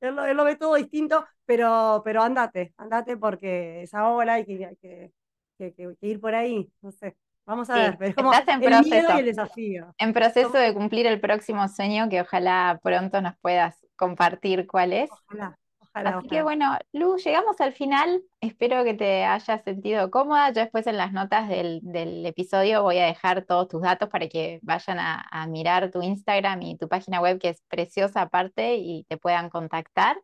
él, 0.00 0.14
lo 0.14 0.44
ve 0.44 0.56
todo 0.56 0.74
distinto, 0.74 1.26
pero, 1.44 2.02
pero 2.04 2.22
andate, 2.22 2.74
andate 2.76 3.16
porque 3.16 3.82
es 3.82 3.94
ahora 3.94 4.40
y 4.40 4.44
que, 4.44 4.76
que, 4.80 5.12
que, 5.56 5.74
que 5.74 5.96
ir 6.00 6.20
por 6.20 6.34
ahí, 6.34 6.70
no 6.82 6.90
sé. 6.92 7.16
Vamos 7.46 7.68
a 7.68 7.74
ver, 7.74 7.98
pero 7.98 8.10
es 8.10 8.16
como 8.16 8.32
en 8.32 8.40
el 8.48 8.60
proceso, 8.60 9.16
y 9.16 9.18
el 9.18 9.24
desafío. 9.26 9.94
En 9.98 10.12
proceso 10.12 10.52
de 10.52 10.72
cumplir 10.72 11.06
el 11.06 11.20
próximo 11.20 11.68
sueño 11.68 12.08
que 12.08 12.22
ojalá 12.22 12.80
pronto 12.82 13.20
nos 13.20 13.36
puedas 13.38 13.84
compartir 13.96 14.66
cuál 14.66 14.94
es. 14.94 15.10
Ojalá, 15.10 15.58
ojalá. 15.78 16.18
Así 16.18 16.28
que 16.28 16.42
bueno, 16.42 16.78
Lu, 16.92 17.16
llegamos 17.16 17.60
al 17.60 17.74
final. 17.74 18.22
Espero 18.40 18.82
que 18.82 18.94
te 18.94 19.24
hayas 19.24 19.62
sentido 19.62 20.10
cómoda. 20.10 20.52
Yo 20.52 20.62
después 20.62 20.86
en 20.86 20.96
las 20.96 21.12
notas 21.12 21.48
del, 21.48 21.82
episodio 22.24 22.82
voy 22.82 22.98
a 22.98 23.06
dejar 23.06 23.44
todos 23.44 23.68
tus 23.68 23.82
datos 23.82 24.08
para 24.08 24.26
que 24.28 24.58
vayan 24.62 24.98
a, 24.98 25.26
a 25.30 25.46
mirar 25.46 25.90
tu 25.90 26.00
Instagram 26.00 26.62
y 26.62 26.78
tu 26.78 26.88
página 26.88 27.20
web, 27.20 27.38
que 27.38 27.50
es 27.50 27.62
preciosa 27.68 28.22
aparte, 28.22 28.76
y 28.76 29.04
te 29.04 29.18
puedan 29.18 29.50
contactar. 29.50 30.16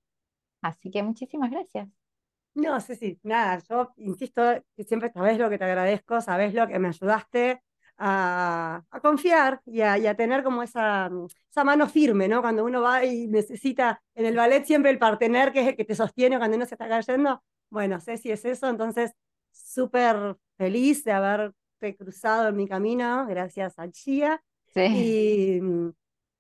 Así 0.63 0.91
que 0.91 1.03
muchísimas 1.03 1.51
gracias. 1.51 2.00
No, 2.61 2.81
sé 2.81 2.97
si, 2.97 3.19
nada, 3.23 3.63
yo 3.69 3.93
insisto 3.97 4.43
que 4.77 4.85
siempre 4.85 5.11
sabes 5.13 5.39
lo 5.39 5.49
que 5.49 5.59
te 5.59 5.65
agradezco, 5.65 6.21
sabes 6.21 6.53
lo 6.53 6.67
que 6.69 6.79
me 6.79 6.89
ayudaste 6.89 7.63
a, 7.97 8.83
confiar 9.03 9.61
y 9.67 9.81
a, 9.81 10.15
tener 10.15 10.43
como 10.43 10.63
esa, 10.63 11.11
esa 11.51 11.65
mano 11.65 11.89
firme, 11.89 12.29
¿no? 12.29 12.41
Cuando 12.41 12.65
uno 12.65 12.81
va 12.83 13.05
y 13.05 13.27
necesita 13.27 14.03
en 14.15 14.27
el 14.27 14.37
ballet 14.37 14.65
siempre 14.65 14.91
el 14.91 14.99
partener 14.99 15.53
que 15.53 15.61
es 15.61 15.69
el 15.69 15.77
que 15.77 15.85
te 15.85 15.95
sostiene 15.95 16.39
cuando 16.39 16.57
uno 16.57 16.67
se 16.67 16.75
está 16.75 16.89
cayendo. 16.89 17.43
Bueno, 17.69 18.01
sé 18.01 18.17
si 18.17 18.31
es 18.31 18.45
eso, 18.45 18.69
entonces 18.69 19.13
súper 19.51 20.37
feliz 20.57 21.05
de 21.05 21.13
haberte 21.13 21.97
cruzado 21.97 22.49
en 22.49 22.57
mi 22.57 22.67
camino, 22.67 23.27
gracias 23.27 23.79
a 23.79 23.91
Chia. 23.91 24.43
Sí. 24.73 24.81
Y, 24.81 25.61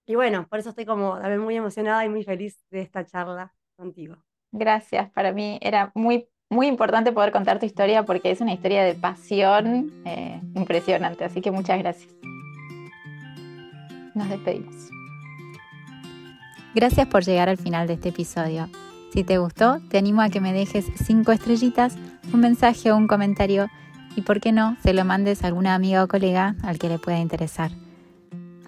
y 0.06 0.14
bueno, 0.14 0.46
por 0.48 0.58
eso 0.58 0.70
estoy 0.70 0.86
como 0.86 1.18
también 1.18 1.40
muy 1.40 1.56
emocionada 1.56 2.04
y 2.04 2.08
muy 2.08 2.24
feliz 2.24 2.62
de 2.70 2.82
esta 2.82 3.04
charla 3.04 3.54
contigo. 3.76 4.16
Gracias, 4.52 5.10
para 5.10 5.32
mí 5.32 5.58
era 5.62 5.92
muy, 5.94 6.26
muy 6.48 6.66
importante 6.66 7.12
poder 7.12 7.30
contar 7.30 7.58
tu 7.58 7.66
historia 7.66 8.04
porque 8.04 8.30
es 8.30 8.40
una 8.40 8.52
historia 8.52 8.82
de 8.82 8.94
pasión 8.94 9.92
eh, 10.04 10.40
impresionante, 10.54 11.24
así 11.24 11.40
que 11.40 11.50
muchas 11.50 11.78
gracias. 11.78 12.12
Nos 14.14 14.28
despedimos. 14.28 14.90
Gracias 16.74 17.06
por 17.06 17.24
llegar 17.24 17.48
al 17.48 17.58
final 17.58 17.86
de 17.86 17.94
este 17.94 18.10
episodio. 18.10 18.68
Si 19.12 19.24
te 19.24 19.38
gustó, 19.38 19.80
te 19.88 19.98
animo 19.98 20.22
a 20.22 20.28
que 20.28 20.40
me 20.40 20.52
dejes 20.52 20.86
cinco 21.04 21.32
estrellitas, 21.32 21.96
un 22.32 22.40
mensaje 22.40 22.92
o 22.92 22.96
un 22.96 23.08
comentario 23.08 23.68
y, 24.14 24.22
por 24.22 24.40
qué 24.40 24.52
no, 24.52 24.76
se 24.82 24.92
lo 24.92 25.04
mandes 25.04 25.42
a 25.42 25.48
alguna 25.48 25.74
amiga 25.74 26.04
o 26.04 26.08
colega 26.08 26.54
al 26.62 26.78
que 26.78 26.88
le 26.88 26.98
pueda 26.98 27.18
interesar. 27.18 27.70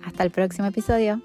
Hasta 0.05 0.25
el 0.25 0.31
próximo 0.31 0.67
episodio. 0.67 1.23